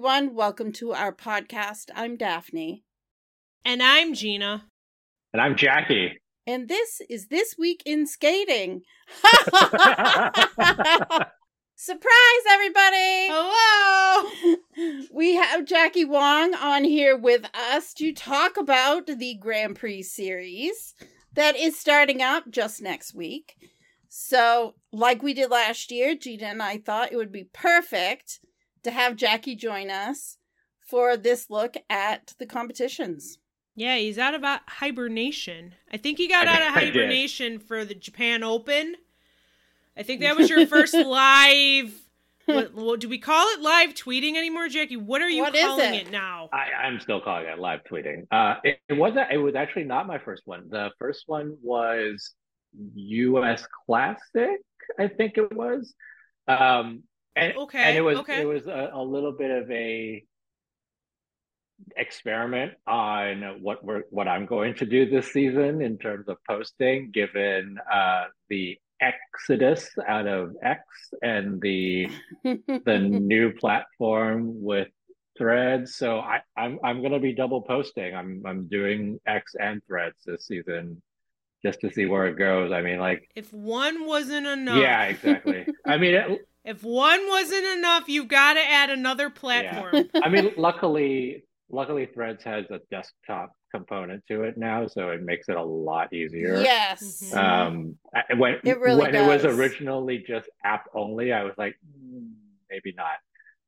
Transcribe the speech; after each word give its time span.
Everyone, 0.00 0.34
welcome 0.34 0.72
to 0.72 0.94
our 0.94 1.12
podcast. 1.14 1.90
I'm 1.94 2.16
Daphne. 2.16 2.84
And 3.66 3.82
I'm 3.82 4.14
Gina. 4.14 4.64
And 5.34 5.42
I'm 5.42 5.54
Jackie. 5.54 6.18
And 6.46 6.68
this 6.68 7.02
is 7.10 7.26
This 7.26 7.56
Week 7.58 7.82
in 7.84 8.06
Skating. 8.06 8.80
Surprise, 11.76 12.44
everybody! 12.48 13.28
Hello! 13.28 14.56
We 15.12 15.34
have 15.34 15.66
Jackie 15.66 16.06
Wong 16.06 16.54
on 16.54 16.84
here 16.84 17.14
with 17.14 17.44
us 17.52 17.92
to 17.94 18.14
talk 18.14 18.56
about 18.56 19.06
the 19.06 19.34
Grand 19.34 19.76
Prix 19.76 20.04
series 20.04 20.94
that 21.34 21.56
is 21.56 21.78
starting 21.78 22.22
up 22.22 22.44
just 22.48 22.80
next 22.80 23.14
week. 23.14 23.54
So, 24.08 24.76
like 24.94 25.22
we 25.22 25.34
did 25.34 25.50
last 25.50 25.92
year, 25.92 26.14
Gina 26.14 26.46
and 26.46 26.62
I 26.62 26.78
thought 26.78 27.12
it 27.12 27.16
would 27.16 27.32
be 27.32 27.50
perfect 27.52 28.40
to 28.82 28.90
have 28.90 29.16
Jackie 29.16 29.56
join 29.56 29.90
us 29.90 30.36
for 30.80 31.16
this 31.16 31.50
look 31.50 31.76
at 31.88 32.34
the 32.38 32.46
competitions. 32.46 33.38
Yeah, 33.76 33.96
he's 33.96 34.18
out 34.18 34.34
of 34.34 34.44
uh, 34.44 34.58
hibernation. 34.66 35.74
I 35.92 35.96
think 35.96 36.18
he 36.18 36.28
got 36.28 36.46
out 36.46 36.62
of 36.62 36.68
hibernation 36.74 37.58
for 37.58 37.84
the 37.84 37.94
Japan 37.94 38.42
Open. 38.42 38.96
I 39.96 40.02
think 40.02 40.20
that 40.20 40.36
was 40.36 40.50
your 40.50 40.66
first 40.66 40.94
live. 40.94 41.94
What, 42.46 42.74
what, 42.74 43.00
do 43.00 43.08
we 43.08 43.18
call 43.18 43.46
it 43.54 43.60
live 43.60 43.94
tweeting 43.94 44.36
anymore, 44.36 44.68
Jackie? 44.68 44.96
What 44.96 45.22
are 45.22 45.28
you 45.28 45.42
What 45.42 45.54
is 45.54 45.64
calling 45.64 45.94
it? 45.94 46.08
it? 46.08 46.10
now? 46.10 46.48
I, 46.52 46.84
I'm 46.84 46.98
still 46.98 47.20
calling 47.20 47.46
it 47.46 47.58
live 47.58 47.80
tweeting. 47.90 48.26
Uh, 48.30 48.56
it, 48.64 48.80
it 48.88 48.94
wasn't. 48.94 49.30
It 49.30 49.38
was 49.38 49.54
actually 49.54 49.84
not 49.84 50.06
my 50.06 50.18
first 50.18 50.42
one. 50.46 50.68
The 50.68 50.90
first 50.98 51.24
one 51.26 51.56
was 51.62 52.34
U.S. 52.94 53.66
Classic, 53.86 54.60
I 54.98 55.08
think 55.08 55.38
it 55.38 55.52
was. 55.52 55.94
Um, 56.48 57.04
and, 57.36 57.56
Okay, 57.56 57.78
and 57.78 57.96
it 57.96 58.02
was 58.02 58.18
okay. 58.18 58.40
it 58.40 58.46
was 58.46 58.66
a, 58.66 58.90
a 58.92 59.02
little 59.02 59.32
bit 59.32 59.50
of 59.50 59.70
a 59.70 60.24
experiment 61.96 62.72
on 62.86 63.58
what 63.62 63.84
we're 63.84 64.02
what 64.10 64.28
I'm 64.28 64.46
going 64.46 64.74
to 64.76 64.86
do 64.86 65.08
this 65.08 65.32
season 65.32 65.82
in 65.82 65.98
terms 65.98 66.28
of 66.28 66.36
posting, 66.48 67.10
given 67.10 67.78
uh, 67.92 68.24
the 68.48 68.78
exodus 69.00 69.88
out 70.06 70.26
of 70.26 70.54
X 70.62 70.82
and 71.22 71.60
the 71.60 72.08
the 72.44 72.98
new 72.98 73.52
platform 73.52 74.62
with 74.62 74.88
threads. 75.38 75.96
So 75.96 76.18
I, 76.18 76.40
I'm 76.56 76.78
I'm 76.84 77.02
gonna 77.02 77.20
be 77.20 77.32
double 77.32 77.62
posting. 77.62 78.14
I'm 78.14 78.42
I'm 78.46 78.68
doing 78.68 79.20
X 79.26 79.54
and 79.58 79.82
threads 79.86 80.16
this 80.26 80.46
season 80.46 81.00
just 81.64 81.80
to 81.80 81.92
see 81.92 82.06
where 82.06 82.26
it 82.26 82.38
goes. 82.38 82.72
I 82.72 82.80
mean, 82.80 82.98
like, 82.98 83.28
If 83.34 83.52
one 83.52 84.06
wasn't 84.06 84.46
enough, 84.46 84.78
yeah, 84.78 85.04
exactly. 85.04 85.66
I 85.86 85.98
mean, 85.98 86.14
it, 86.14 86.40
If 86.64 86.82
one 86.82 87.26
wasn't 87.28 87.64
enough, 87.78 88.08
you've 88.08 88.28
got 88.28 88.54
to 88.54 88.60
add 88.60 88.90
another 88.90 89.30
platform. 89.30 90.08
Yeah. 90.14 90.20
I 90.24 90.28
mean, 90.28 90.52
luckily, 90.56 91.44
luckily, 91.70 92.06
Threads 92.06 92.44
has 92.44 92.66
a 92.70 92.80
desktop 92.90 93.52
component 93.70 94.24
to 94.28 94.42
it 94.42 94.58
now, 94.58 94.86
so 94.86 95.10
it 95.10 95.22
makes 95.22 95.48
it 95.48 95.56
a 95.56 95.62
lot 95.62 96.12
easier. 96.12 96.60
yes. 96.60 97.22
Mhm. 97.32 97.36
Um, 97.36 97.98
when 98.38 98.56
It 98.64 98.78
really 98.78 99.00
when 99.00 99.14
it 99.14 99.26
was 99.26 99.44
originally 99.44 100.18
just 100.26 100.48
app 100.64 100.86
only, 100.94 101.32
I 101.32 101.44
was 101.44 101.54
like, 101.56 101.76
"Mm, 101.96 102.32
maybe 102.68 102.94
not. 102.96 103.18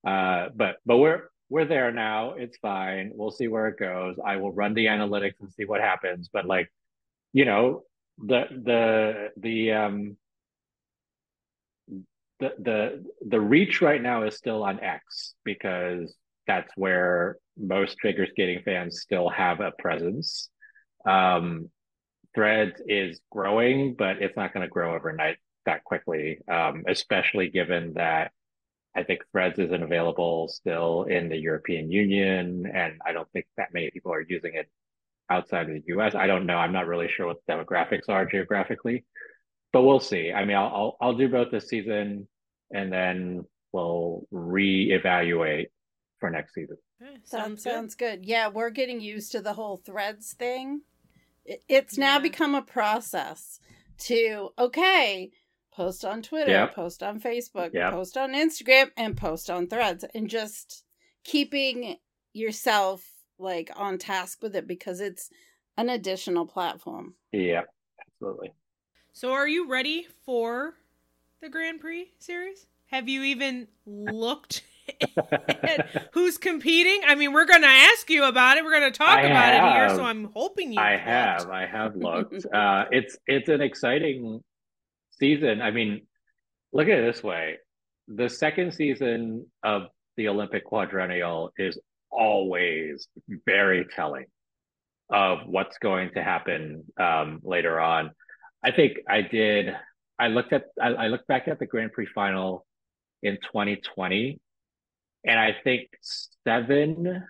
Uh, 0.04 0.50
but 0.54 0.76
but 0.84 0.98
we're 0.98 1.28
we're 1.48 1.64
there 1.64 1.92
now. 1.92 2.32
It's 2.32 2.56
fine. 2.59 3.12
We'll 3.14 3.30
see 3.30 3.47
where 3.47 3.69
it 3.69 3.78
goes. 3.78 4.16
I 4.24 4.36
will 4.36 4.53
run 4.53 4.74
the 4.74 4.86
analytics 4.86 5.34
and 5.41 5.53
see 5.53 5.64
what 5.64 5.80
happens. 5.80 6.28
But 6.32 6.47
like, 6.47 6.70
you 7.32 7.44
know, 7.44 7.84
the 8.19 8.44
the 8.50 9.28
the 9.36 9.72
um 9.72 10.16
the 12.42 12.54
the 12.58 13.04
the 13.28 13.41
reach 13.41 13.80
right 13.80 14.03
now 14.03 14.25
is 14.25 14.36
still 14.36 14.62
on 14.64 14.80
X 14.80 15.34
because 15.44 16.14
that's 16.47 16.70
where 16.76 17.36
most 17.56 18.00
figure 18.00 18.26
skating 18.26 18.62
fans 18.64 19.00
still 19.00 19.28
have 19.28 19.60
a 19.60 19.72
presence. 19.78 20.48
Um, 21.06 21.70
Threads 22.34 22.80
is 22.86 23.20
growing, 23.30 23.94
but 23.94 24.22
it's 24.22 24.36
not 24.36 24.54
going 24.54 24.62
to 24.62 24.70
grow 24.70 24.94
overnight 24.94 25.36
that 25.66 25.84
quickly, 25.84 26.38
um, 26.50 26.84
especially 26.88 27.50
given 27.50 27.92
that 27.94 28.32
I 28.97 29.04
think 29.04 29.20
Threads 29.30 29.59
isn't 29.59 29.82
available 29.82 30.48
still 30.48 31.04
in 31.04 31.28
the 31.28 31.36
European 31.36 31.91
Union, 31.91 32.66
and 32.72 33.00
I 33.06 33.12
don't 33.12 33.30
think 33.33 33.47
that 33.56 33.72
many 33.72 33.91
people 33.91 34.12
are 34.12 34.24
using 34.27 34.54
it 34.54 34.68
outside 35.30 35.68
of 35.68 35.74
the 35.74 35.83
US. 35.95 36.15
I 36.15 36.27
don't 36.27 36.47
know. 36.47 36.56
I'm 36.56 36.72
not 36.72 36.86
really 36.86 37.09
sure 37.09 37.27
what 37.27 37.36
the 37.47 37.53
demographics 37.53 38.09
are 38.09 38.27
geographically, 38.27 39.04
but 39.72 39.83
we'll 39.83 40.00
see. 40.00 40.33
I 40.33 40.45
mean, 40.45 40.56
I'll 40.56 40.72
I'll, 40.74 40.97
I'll 41.00 41.15
do 41.16 41.28
both 41.28 41.50
this 41.50 41.68
season, 41.68 42.28
and 42.72 42.92
then 42.92 43.45
we'll 43.72 44.27
reevaluate 44.33 45.66
for 46.19 46.30
next 46.30 46.54
season. 46.54 46.77
Okay, 47.03 47.15
Sounds 47.24 47.30
sounds 47.30 47.65
good. 47.65 47.72
sounds 47.72 47.95
good. 47.95 48.24
Yeah, 48.27 48.48
we're 48.48 48.71
getting 48.71 49.01
used 49.01 49.33
to 49.33 49.41
the 49.41 49.53
whole 49.54 49.78
threads 49.84 50.34
thing. 50.34 50.83
It's 51.45 51.98
now 51.98 52.15
Yeah. 52.16 52.21
become 52.22 52.54
a 52.54 52.63
process 52.63 53.59
to 53.98 54.51
okay, 54.59 55.30
post 55.72 56.04
on 56.04 56.22
Twitter, 56.22 56.51
Yep. 56.51 56.74
post 56.74 57.03
on 57.03 57.21
Facebook, 57.21 57.72
Yep. 57.74 57.92
post 57.92 58.16
on 58.16 58.33
Instagram, 58.33 58.91
and 58.97 59.16
post 59.16 59.51
on 59.51 59.66
Threads, 59.66 60.04
and 60.15 60.28
just 60.28 60.84
keeping 61.24 61.97
yourself 62.33 63.09
like 63.39 63.71
on 63.74 63.98
task 63.98 64.41
with 64.42 64.54
it 64.54 64.66
because 64.69 65.01
it's 65.01 65.30
an 65.77 65.89
additional 65.89 66.47
platform. 66.47 67.16
Yeah, 67.33 67.63
absolutely. 68.01 68.53
So, 69.13 69.33
are 69.33 69.48
you 69.48 69.69
ready 69.69 70.07
for 70.24 70.77
the 71.42 71.48
Grand 71.48 71.80
Prix 71.80 72.10
series? 72.18 72.66
Have 72.86 73.09
you 73.09 73.24
even 73.24 73.66
looked 73.84 74.62
at 75.03 76.09
who's 76.12 76.39
competing? 76.39 77.03
I 77.06 77.16
mean, 77.16 77.33
we're 77.33 77.47
going 77.47 77.62
to 77.62 77.68
ask 77.68 78.09
you 78.09 78.24
about 78.24 78.56
it. 78.56 78.65
We're 78.65 78.78
going 78.78 78.92
to 78.92 78.97
talk 78.97 79.18
I 79.18 79.22
about 79.22 79.53
have. 79.53 79.65
it 79.65 79.72
here. 79.72 79.89
So 79.97 80.04
I'm 80.04 80.30
hoping 80.33 80.72
you. 80.72 80.80
I 80.80 80.97
have, 80.97 81.50
I 81.50 81.66
have 81.66 81.97
looked. 81.97 82.47
uh, 82.54 82.84
it's 82.92 83.18
it's 83.27 83.48
an 83.48 83.60
exciting 83.60 84.42
season. 85.18 85.60
I 85.60 85.72
mean, 85.72 86.03
look 86.72 86.86
at 86.86 86.98
it 86.98 87.12
this 87.12 87.24
way: 87.24 87.56
the 88.06 88.28
second 88.28 88.72
season 88.72 89.47
of 89.65 89.88
the 90.16 90.28
Olympic 90.28 90.65
quadrennial 90.65 91.50
is 91.59 91.77
always 92.09 93.09
very 93.47 93.84
telling 93.97 94.27
of 95.10 95.41
what's 95.47 95.78
going 95.78 96.10
to 96.15 96.22
happen 96.22 96.84
um, 97.00 97.41
later 97.42 97.80
on. 97.80 98.12
I 98.62 98.71
think 98.71 98.98
I 99.09 99.22
did. 99.22 99.74
I 100.22 100.28
looked 100.28 100.53
at. 100.53 100.66
I, 100.80 100.89
I 100.89 101.07
looked 101.09 101.27
back 101.27 101.48
at 101.48 101.59
the 101.59 101.66
Grand 101.66 101.92
Prix 101.92 102.07
final 102.15 102.65
in 103.24 103.39
2020, 103.42 104.41
and 105.24 105.39
I 105.39 105.57
think 105.65 105.89
seven 106.47 107.24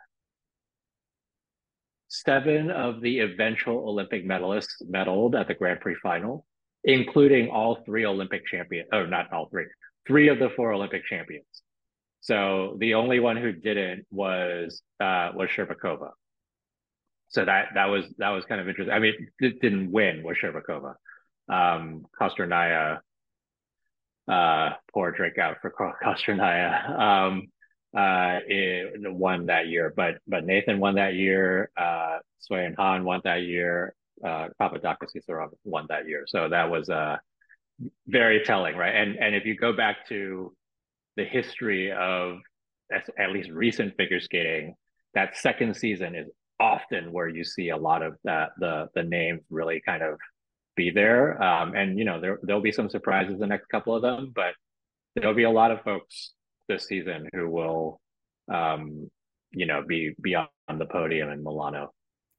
seven 2.09 2.71
of 2.71 3.00
the 3.00 3.21
eventual 3.21 3.89
Olympic 3.89 4.29
medalists 4.29 4.83
medaled 4.87 5.35
at 5.41 5.49
the 5.49 5.55
Grand 5.55 5.81
Prix 5.81 5.97
final, 6.03 6.44
including 6.85 7.49
all 7.49 7.79
three 7.87 8.05
Olympic 8.05 8.44
champions, 8.47 8.91
or 8.93 9.06
not 9.06 9.33
all 9.33 9.49
three, 9.49 9.65
three 10.06 10.29
of 10.29 10.39
the 10.39 10.50
four 10.55 10.73
Olympic 10.73 11.06
champions. 11.06 11.47
So 12.21 12.77
the 12.79 12.93
only 12.94 13.21
one 13.21 13.39
who 13.39 13.53
didn't 13.53 14.05
was 14.11 14.83
uh, 15.00 15.31
was 15.35 15.49
Shcherbakova. 15.49 16.11
So 17.29 17.47
that 17.47 17.69
that 17.75 17.87
was 17.87 18.05
that 18.19 18.29
was 18.29 18.44
kind 18.44 18.61
of 18.61 18.69
interesting. 18.69 18.94
I 18.94 18.99
mean, 18.99 19.15
it 19.39 19.62
didn't 19.62 19.91
win 19.91 20.23
was 20.23 20.37
Shcherbakova. 20.37 20.97
Um, 21.49 22.06
Kostornaia, 22.19 23.00
uh, 24.29 24.71
poor 24.93 25.15
out 25.41 25.56
for 25.61 25.73
Kostornaia. 26.05 26.99
Um, 26.99 27.49
uh, 27.97 28.39
it 28.47 29.12
won 29.12 29.47
that 29.47 29.67
year, 29.67 29.93
but 29.94 30.19
but 30.27 30.44
Nathan 30.44 30.81
won 30.81 30.94
that 30.94 31.15
year. 31.15 31.71
Uh, 31.77 32.19
Sui 32.39 32.65
and 32.65 32.77
Han 32.77 33.05
won 33.05 33.21
that 33.25 33.43
year. 33.43 33.94
Uh, 34.25 34.49
Papadakis 34.61 35.55
won 35.65 35.87
that 35.89 36.09
year. 36.09 36.25
So 36.27 36.49
that 36.49 36.71
was 36.71 36.89
uh, 36.89 37.17
very 38.06 38.44
telling, 38.44 38.77
right? 38.77 38.94
And 38.94 39.17
and 39.17 39.35
if 39.35 39.44
you 39.44 39.56
go 39.56 39.73
back 39.73 40.09
to 40.09 40.55
the 41.17 41.25
history 41.25 41.93
of 41.93 42.39
at 43.19 43.31
least 43.31 43.50
recent 43.50 43.97
figure 43.97 44.21
skating, 44.21 44.75
that 45.15 45.37
second 45.37 45.75
season 45.77 46.15
is 46.15 46.29
often 46.61 47.12
where 47.12 47.29
you 47.29 47.44
see 47.44 47.71
a 47.71 47.77
lot 47.77 48.03
of 48.03 48.17
that 48.25 48.50
the 48.59 48.89
the 48.94 49.03
names 49.03 49.43
really 49.50 49.83
kind 49.85 50.03
of 50.03 50.19
be 50.77 50.91
there. 50.91 51.43
Um, 51.43 51.75
and 51.75 51.99
you 51.99 52.05
know 52.05 52.21
there 52.21 52.39
there'll 52.43 52.63
be 52.63 52.73
some 52.73 52.91
surprises 52.91 53.39
the 53.39 53.47
next 53.47 53.69
couple 53.69 53.95
of 53.95 54.03
them, 54.03 54.33
but 54.35 54.55
there'll 55.15 55.35
be 55.35 55.45
a 55.45 55.51
lot 55.51 55.71
of 55.71 55.83
folks 55.83 56.33
this 56.69 56.87
season 56.87 57.29
who 57.35 57.49
will 57.51 58.01
um, 58.53 59.11
you 59.51 59.67
know 59.67 59.83
be 59.87 60.15
be 60.21 60.35
on 60.35 60.49
the 60.79 60.87
podium 60.87 61.31
in 61.31 61.43
Milano. 61.43 61.93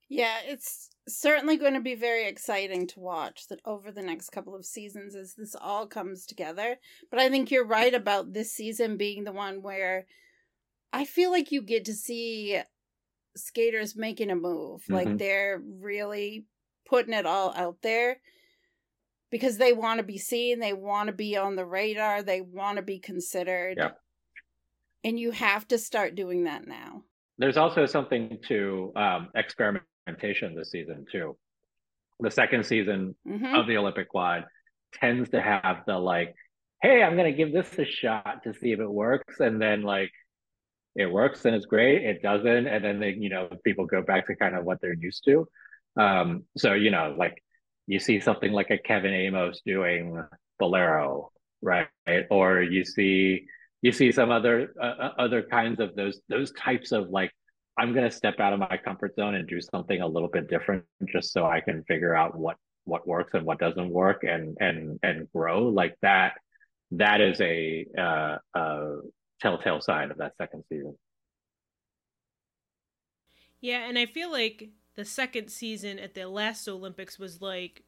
Yeah, 0.10 0.38
it's 0.46 0.90
certainly 1.08 1.58
going 1.58 1.74
to 1.74 1.82
be 1.82 1.96
very 1.96 2.28
exciting 2.28 2.88
to 2.88 3.00
watch 3.00 3.48
that 3.50 3.60
over 3.66 3.92
the 3.92 4.02
next 4.02 4.30
couple 4.30 4.56
of 4.56 4.66
seasons 4.66 5.16
as 5.16 5.34
this 5.36 5.56
all 5.60 5.88
comes 5.88 6.26
together. 6.26 6.78
But 7.10 7.20
I 7.20 7.30
think 7.30 7.50
you're 7.50 7.66
right 7.66 7.94
about 7.94 8.34
this 8.34 8.54
season 8.54 8.98
being 8.98 9.24
the 9.24 9.32
one 9.32 9.62
where 9.62 10.06
I 10.92 11.06
feel 11.06 11.32
like 11.32 11.52
you 11.52 11.62
get 11.62 11.86
to 11.86 11.94
see 11.94 12.62
skaters 13.36 13.96
making 13.96 14.30
a 14.30 14.36
move. 14.36 14.82
Mm-hmm. 14.82 14.94
Like 14.94 15.18
they're 15.18 15.62
really 15.80 16.46
putting 16.94 17.14
it 17.16 17.26
all 17.26 17.52
out 17.56 17.78
there 17.82 18.18
because 19.32 19.58
they 19.58 19.74
want 19.74 19.98
to 19.98 20.04
be 20.04 20.20
seen, 20.20 20.60
they 20.60 20.74
want 20.74 21.08
to 21.08 21.12
be 21.14 21.36
on 21.36 21.56
the 21.56 21.66
radar, 21.66 22.22
they 22.22 22.40
want 22.40 22.78
to 22.78 22.84
be 22.84 23.00
considered. 23.00 23.78
Yeah. 23.80 23.90
And 25.04 25.20
you 25.20 25.32
have 25.32 25.68
to 25.70 25.80
start 25.80 26.14
doing 26.14 26.44
that 26.44 26.68
now. 26.68 27.02
There's 27.40 27.58
also 27.58 27.88
something 27.88 28.38
to 28.48 28.92
um, 28.96 29.30
experimentation 29.34 30.54
this 30.54 30.70
season 30.70 31.08
too. 31.12 31.36
The 32.20 32.30
second 32.30 32.64
season 32.64 33.16
Mhm. 33.28 33.60
of 33.60 33.66
the 33.66 33.78
Olympic 33.78 34.10
quad 34.10 34.46
tends 34.94 35.32
to 35.32 35.42
have 35.42 35.78
the 35.88 35.98
like, 35.98 36.36
hey, 36.84 37.02
I'm 37.02 37.18
gonna 37.18 37.32
give 37.32 37.52
this 37.52 37.76
a 37.80 37.86
shot 37.86 38.44
to 38.44 38.54
see 38.54 38.72
if 38.72 38.80
it 38.80 38.88
works, 38.88 39.40
and 39.40 39.60
then 39.60 39.82
like 39.82 40.12
it 40.96 41.08
works 41.08 41.44
and 41.46 41.56
it's 41.56 41.66
great, 41.66 42.04
it 42.04 42.22
doesn't, 42.22 42.68
and 42.68 42.86
then 42.86 43.00
they, 43.00 43.14
you 43.14 43.30
know, 43.30 43.50
people 43.64 43.88
go 43.88 44.04
back 44.04 44.28
to 44.28 44.36
kind 44.36 44.56
of 44.56 44.64
what 44.64 44.80
they're 44.80 44.94
used 44.94 45.24
to. 45.26 45.48
Um, 45.98 46.44
so 46.58 46.74
you 46.74 46.92
know, 46.92 47.16
like 47.18 47.44
you 47.88 48.00
see 48.00 48.20
something 48.20 48.52
like 48.52 48.72
a 48.72 48.78
Kevin 48.78 49.12
Aymoz 49.12 49.58
doing 49.66 50.24
Bolero, 50.60 51.32
right? 51.62 51.88
Or 52.30 52.62
you 52.62 52.86
see 52.86 53.46
you 53.82 53.92
see 53.92 54.12
some 54.12 54.32
other 54.32 54.74
uh, 54.82 55.10
other 55.18 55.44
kinds 55.44 55.80
of 55.80 55.96
those 55.96 56.20
those 56.30 56.52
types 56.54 56.92
of 56.92 57.10
like 57.10 57.32
I'm 57.78 57.94
going 57.94 58.10
to 58.10 58.16
step 58.16 58.40
out 58.40 58.54
of 58.54 58.60
my 58.60 58.80
comfort 58.84 59.16
zone 59.16 59.36
and 59.36 59.48
do 59.48 59.60
something 59.60 60.02
a 60.02 60.08
little 60.08 60.30
bit 60.30 60.50
different 60.50 60.86
just 61.12 61.34
so 61.34 61.46
I 61.46 61.60
can 61.60 61.84
figure 61.84 62.16
out 62.16 62.38
what 62.38 62.58
what 62.86 63.08
works 63.08 63.32
and 63.34 63.46
what 63.46 63.60
doesn't 63.60 63.90
work 63.90 64.24
and 64.24 64.58
and 64.60 65.00
and 65.04 65.28
grow 65.32 65.68
like 65.68 65.96
that 66.02 66.34
that 66.92 67.22
is 67.22 67.42
a 67.42 67.86
uh, 67.98 68.38
uh 68.54 68.96
telltale 69.42 69.82
sign 69.82 70.12
of 70.12 70.18
that 70.18 70.34
second 70.38 70.64
season. 70.70 70.96
Yeah, 73.60 73.88
and 73.88 73.98
I 73.98 74.06
feel 74.06 74.32
like 74.32 74.70
the 74.96 75.06
second 75.06 75.50
season 75.50 76.00
at 76.00 76.14
the 76.14 76.28
last 76.28 76.68
Olympics 76.68 77.18
was 77.20 77.42
like 77.42 77.84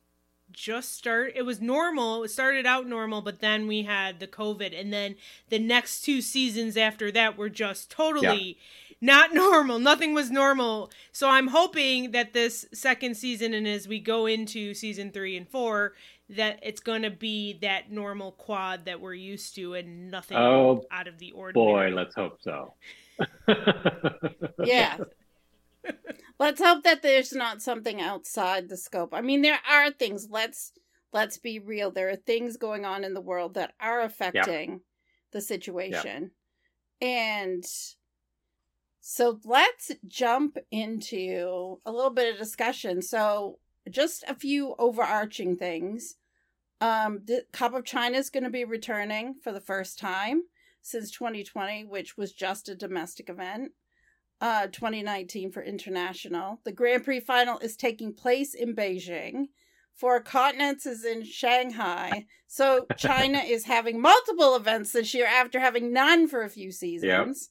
just 0.52 0.94
start 0.94 1.32
it 1.36 1.42
was 1.42 1.60
normal 1.60 2.24
it 2.24 2.28
started 2.30 2.68
out 2.68 2.88
normal 2.88 3.20
but 3.20 3.40
then 3.40 3.66
we 3.66 3.82
had 3.82 4.20
the 4.20 4.28
covid 4.28 4.80
and 4.80 4.94
then 4.94 5.16
the 5.50 5.58
next 5.58 6.02
two 6.02 6.22
seasons 6.22 6.78
after 6.78 7.12
that 7.12 7.36
were 7.36 7.50
just 7.50 7.90
totally 7.90 8.56
not 9.02 9.34
normal 9.34 9.80
nothing 9.80 10.14
was 10.14 10.30
normal 10.30 10.92
so 11.12 11.28
i'm 11.32 11.48
hoping 11.48 12.12
that 12.12 12.34
this 12.34 12.64
second 12.72 13.18
season 13.18 13.56
and 13.56 13.68
as 13.68 13.88
we 13.88 14.00
go 14.00 14.28
into 14.28 14.76
season 14.76 15.12
three 15.12 15.36
and 15.36 15.50
four 15.50 15.94
that 16.30 16.60
it's 16.62 16.80
going 16.80 17.02
to 17.02 17.10
be 17.10 17.58
that 17.62 17.92
normal 17.92 18.32
quad 18.34 18.86
that 18.86 19.02
we're 19.02 19.16
used 19.16 19.56
to 19.56 19.74
and 19.74 20.12
nothing 20.12 20.38
Oh, 20.38 20.84
out 20.92 21.08
of 21.08 21.18
the 21.18 21.32
ordinary 21.32 21.92
Boy, 21.92 21.96
let's 21.96 22.16
hope 22.16 22.40
so. 22.44 22.74
Yeah. 24.64 24.98
Let's 26.40 26.62
hope 26.62 26.84
that 26.84 27.02
there's 27.02 27.34
not 27.34 27.62
something 27.62 28.02
outside 28.02 28.70
the 28.70 28.78
scope. 28.78 29.14
I 29.14 29.22
mean, 29.22 29.42
there 29.42 29.60
are 29.70 29.92
things. 29.92 30.28
Let's 30.30 30.72
let's 31.14 31.38
be 31.38 31.60
real. 31.60 31.92
There 31.92 32.10
are 32.10 32.16
things 32.16 32.58
going 32.58 32.86
on 32.86 33.04
in 33.04 33.14
the 33.14 33.22
world 33.22 33.54
that 33.54 33.74
are 33.80 34.02
affecting 34.02 34.82
the 35.32 35.42
situation. 35.42 36.32
And 37.02 37.66
so 39.00 39.40
let's 39.46 39.92
jump 40.08 40.58
into 40.72 41.80
a 41.86 41.92
little 41.92 42.10
bit 42.10 42.34
of 42.34 42.40
discussion. 42.40 43.02
So, 43.02 43.60
just 43.90 44.24
a 44.28 44.34
few 44.34 44.76
overarching 44.80 45.58
things. 45.58 46.16
Um, 46.82 47.22
the 47.26 47.46
Cup 47.54 47.74
of 47.74 47.86
China 47.86 48.18
is 48.18 48.30
going 48.30 48.44
to 48.44 48.50
be 48.50 48.66
returning 48.66 49.36
for 49.44 49.52
the 49.52 49.62
first 49.62 50.00
time 50.00 50.44
since 50.82 51.12
2020, 51.12 51.86
which 51.86 52.18
was 52.18 52.34
just 52.34 52.68
a 52.68 52.76
domestic 52.76 53.30
event. 53.30 53.74
Uh, 54.42 54.68
2019 54.68 55.52
for 55.52 55.64
international. 55.64 56.60
The 56.66 56.74
Grand 56.74 57.06
Prix 57.06 57.22
final 57.22 57.58
is 57.60 57.78
taking 57.78 58.14
place 58.14 58.54
in 58.54 58.76
Beijing. 58.76 59.46
Four 59.96 60.20
Continents 60.20 60.86
is 60.86 61.06
in 61.06 61.24
Shanghai. 61.24 62.26
So 62.46 62.86
China 62.98 63.40
is 63.40 63.64
having 63.66 64.02
multiple 64.02 64.56
events 64.56 64.92
this 64.92 65.14
year 65.14 65.26
after 65.26 65.60
having 65.62 65.94
none 65.94 66.28
for 66.28 66.44
a 66.44 66.50
few 66.50 66.72
seasons. 66.72 67.50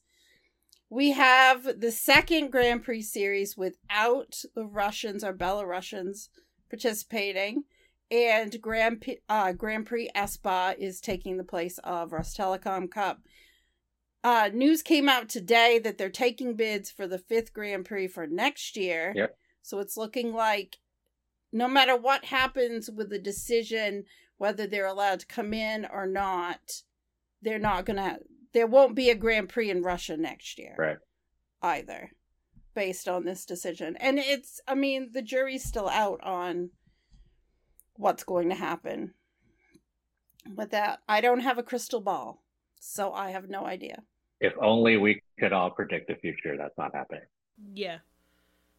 We 0.89 1.11
have 1.11 1.81
the 1.81 1.91
second 1.91 2.51
Grand 2.51 2.83
Prix 2.83 3.01
series 3.01 3.57
without 3.57 4.43
the 4.53 4.65
Russians 4.65 5.23
or 5.23 5.33
Belarusians 5.33 6.29
participating. 6.69 7.63
And 8.11 8.61
Grand, 8.61 9.01
P- 9.01 9.19
uh, 9.27 9.53
Grand 9.53 9.87
Prix 9.87 10.09
Espoo 10.15 10.77
is 10.77 11.01
taking 11.01 11.37
the 11.37 11.43
place 11.43 11.79
of 11.83 12.11
Rostelecom 12.11 12.91
Cup. 12.91 13.21
Uh, 14.25 14.49
news 14.51 14.81
came 14.81 15.07
out 15.07 15.29
today 15.29 15.77
that 15.77 15.99
they're 15.99 16.09
taking 16.09 16.55
bids 16.55 16.89
for 16.89 17.05
the 17.05 17.19
fifth 17.19 17.53
Grand 17.53 17.85
Prix 17.85 18.07
for 18.07 18.25
next 18.25 18.75
year. 18.75 19.13
Yep. 19.15 19.37
So 19.61 19.77
it's 19.77 19.97
looking 19.97 20.33
like 20.33 20.77
no 21.53 21.67
matter 21.67 21.95
what 21.95 22.25
happens 22.25 22.89
with 22.89 23.11
the 23.11 23.19
decision 23.19 24.05
whether 24.37 24.65
they're 24.65 24.87
allowed 24.87 25.19
to 25.19 25.27
come 25.27 25.53
in 25.53 25.85
or 25.85 26.07
not, 26.07 26.81
they're 27.39 27.59
not 27.59 27.85
gonna. 27.85 28.17
There 28.51 28.65
won't 28.65 28.95
be 28.95 29.11
a 29.11 29.15
Grand 29.15 29.47
Prix 29.47 29.69
in 29.69 29.83
Russia 29.83 30.17
next 30.17 30.57
year 30.57 30.73
right. 30.75 30.97
either, 31.61 32.09
based 32.73 33.07
on 33.07 33.25
this 33.25 33.45
decision. 33.45 33.95
And 33.99 34.17
it's, 34.17 34.59
I 34.67 34.73
mean, 34.73 35.11
the 35.13 35.21
jury's 35.21 35.63
still 35.63 35.87
out 35.87 36.19
on 36.23 36.71
what's 37.95 38.23
going 38.23 38.49
to 38.49 38.55
happen 38.55 39.13
with 40.55 40.71
that. 40.71 41.01
I 41.07 41.21
don't 41.21 41.41
have 41.41 41.59
a 41.59 41.63
crystal 41.63 42.01
ball, 42.01 42.41
so 42.79 43.13
I 43.13 43.29
have 43.29 43.49
no 43.49 43.67
idea. 43.67 44.01
If 44.45 44.53
only 44.61 44.97
we 44.97 45.21
could 45.39 45.53
all 45.53 45.69
predict 45.71 46.07
the 46.07 46.15
future. 46.15 46.55
That's 46.57 46.77
not 46.77 46.93
happening. 46.95 47.23
Yeah. 47.73 47.95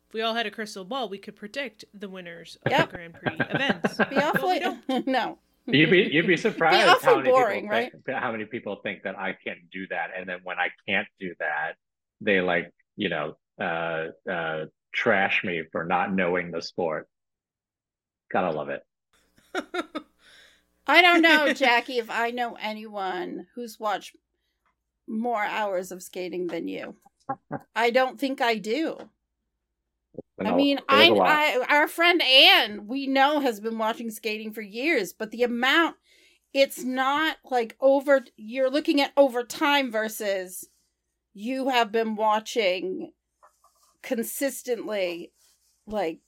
If 0.08 0.14
we 0.14 0.22
all 0.22 0.34
had 0.34 0.46
a 0.46 0.50
crystal 0.50 0.84
ball, 0.84 1.08
we 1.08 1.18
could 1.18 1.36
predict 1.36 1.84
the 1.92 2.08
winners 2.08 2.56
of 2.64 2.72
Yep. 2.72 2.90
the 2.90 2.96
Grand 2.96 3.14
Prix 3.14 3.36
events. 3.50 3.96
Be 3.98 4.04
But 4.04 4.10
we 4.10 4.22
awfully 4.22 4.60
no. 5.06 5.38
You'd 5.68 5.90
be 5.90 6.08
you'd 6.12 6.28
be 6.28 6.36
surprised 6.36 6.86
awfully 6.88 7.10
how 7.10 7.16
many 7.16 7.30
boring, 7.30 7.60
people 7.62 7.76
right? 7.76 7.92
think, 8.06 8.16
how 8.18 8.30
many 8.30 8.44
people 8.44 8.76
think 8.84 9.02
that 9.02 9.18
I 9.18 9.36
can't 9.44 9.68
do 9.72 9.84
that, 9.88 10.10
and 10.16 10.28
then 10.28 10.38
when 10.44 10.58
I 10.60 10.68
can't 10.88 11.08
do 11.18 11.34
that, 11.40 11.72
they 12.20 12.40
like 12.40 12.72
you 12.94 13.08
know 13.08 13.36
uh, 13.60 14.06
uh, 14.30 14.66
trash 14.94 15.42
me 15.42 15.64
for 15.72 15.84
not 15.84 16.14
knowing 16.14 16.52
the 16.52 16.62
sport. 16.62 17.08
Gotta 18.30 18.56
love 18.56 18.68
it. 18.68 18.82
I 20.86 21.02
don't 21.02 21.20
know, 21.22 21.52
Jackie, 21.52 21.98
if 21.98 22.10
I 22.10 22.30
know 22.30 22.56
anyone 22.60 23.48
who's 23.56 23.80
watched 23.80 24.14
more 25.08 25.42
hours 25.42 25.92
of 25.92 26.02
skating 26.02 26.48
than 26.48 26.68
you. 26.68 26.94
I 27.74 27.90
don't 27.90 28.18
think 28.18 28.40
I 28.40 28.56
do. 28.56 28.96
I 30.38 30.52
mean, 30.52 30.78
I. 30.88 31.10
I 31.10 31.64
our 31.68 31.88
friend 31.88 32.22
Anne, 32.22 32.86
we 32.86 33.06
know 33.06 33.40
has 33.40 33.60
been 33.60 33.78
watching 33.78 34.10
skating 34.10 34.52
for 34.52 34.62
years, 34.62 35.12
but 35.12 35.30
the 35.30 35.42
amount 35.42 35.96
it's 36.52 36.82
not 36.82 37.36
like 37.44 37.76
over 37.80 38.24
you're 38.36 38.70
looking 38.70 39.00
at 39.00 39.12
over 39.16 39.44
time 39.44 39.90
versus 39.90 40.68
you 41.34 41.68
have 41.68 41.92
been 41.92 42.16
watching 42.16 43.12
consistently 44.02 45.32
like 45.86 46.20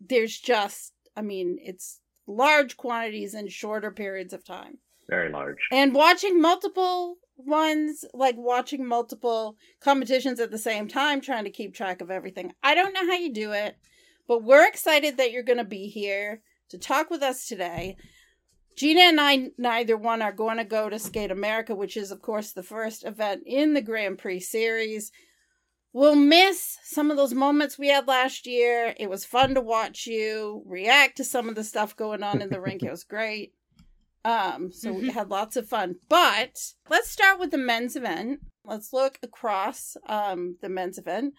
there's 0.00 0.38
just 0.38 0.92
I 1.16 1.22
mean, 1.22 1.58
it's 1.60 2.00
large 2.26 2.76
quantities 2.76 3.34
in 3.34 3.48
shorter 3.48 3.90
periods 3.90 4.32
of 4.32 4.44
time 4.44 4.78
very 5.08 5.30
large. 5.30 5.58
and 5.72 5.94
watching 5.94 6.40
multiple 6.40 7.16
ones 7.36 8.04
like 8.14 8.36
watching 8.36 8.86
multiple 8.86 9.56
competitions 9.80 10.40
at 10.40 10.50
the 10.50 10.58
same 10.58 10.88
time 10.88 11.20
trying 11.20 11.44
to 11.44 11.50
keep 11.50 11.74
track 11.74 12.00
of 12.00 12.10
everything. 12.10 12.52
I 12.62 12.74
don't 12.74 12.94
know 12.94 13.06
how 13.06 13.16
you 13.16 13.32
do 13.32 13.52
it 13.52 13.76
but 14.26 14.42
we're 14.42 14.66
excited 14.66 15.16
that 15.16 15.32
you're 15.32 15.42
going 15.42 15.58
to 15.58 15.64
be 15.64 15.88
here 15.88 16.40
to 16.70 16.78
talk 16.78 17.10
with 17.10 17.22
us 17.22 17.46
today. 17.46 17.96
Gina 18.76 19.02
and 19.02 19.20
i 19.20 19.50
neither 19.56 19.96
one 19.96 20.20
are 20.20 20.32
going 20.32 20.56
to 20.56 20.64
go 20.64 20.90
to 20.90 20.98
skate 20.98 21.30
america 21.30 21.76
which 21.76 21.96
is 21.96 22.10
of 22.10 22.20
course 22.20 22.50
the 22.50 22.62
first 22.64 23.04
event 23.04 23.42
in 23.46 23.74
the 23.74 23.82
grand 23.82 24.18
prix 24.18 24.40
series. 24.40 25.12
We'll 25.92 26.16
miss 26.16 26.78
some 26.82 27.12
of 27.12 27.16
those 27.16 27.34
moments 27.34 27.78
we 27.78 27.86
had 27.86 28.08
last 28.08 28.48
year. 28.48 28.94
It 28.98 29.08
was 29.08 29.24
fun 29.24 29.54
to 29.54 29.60
watch 29.60 30.08
you 30.08 30.64
react 30.66 31.18
to 31.18 31.24
some 31.24 31.48
of 31.48 31.54
the 31.54 31.62
stuff 31.62 31.94
going 31.94 32.24
on 32.24 32.42
in 32.42 32.48
the 32.48 32.60
rink. 32.60 32.82
It 32.82 32.90
was 32.90 33.04
great 33.04 33.52
um, 34.24 34.72
so 34.72 34.92
we 34.92 35.08
Mhm. 35.08 35.12
had 35.12 35.28
lots 35.30 35.56
of 35.56 35.68
fun. 35.68 35.96
But 36.08 36.72
let's 36.88 37.10
start 37.10 37.38
with 37.38 37.50
the 37.50 37.58
men's 37.58 37.96
event. 37.96 38.40
Let's 38.64 38.92
look 38.92 39.18
across 39.22 39.96
um 40.06 40.56
the 40.62 40.68
men's 40.68 40.98
event. 40.98 41.34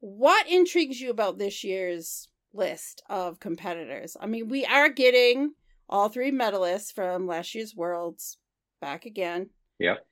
What 0.00 0.48
intrigues 0.48 1.00
you 1.00 1.10
about 1.10 1.38
this 1.38 1.64
year's 1.64 2.28
list 2.52 3.02
of 3.08 3.40
competitors? 3.40 4.16
I 4.20 4.26
mean, 4.26 4.48
we 4.48 4.64
are 4.66 4.88
getting 4.88 5.52
all 5.88 6.08
three 6.08 6.30
medalists 6.32 6.92
from 6.92 7.26
last 7.26 7.54
year's 7.54 7.74
Worlds 7.74 8.38
back 8.80 9.06
again. 9.06 9.50
Yep. 9.78 10.04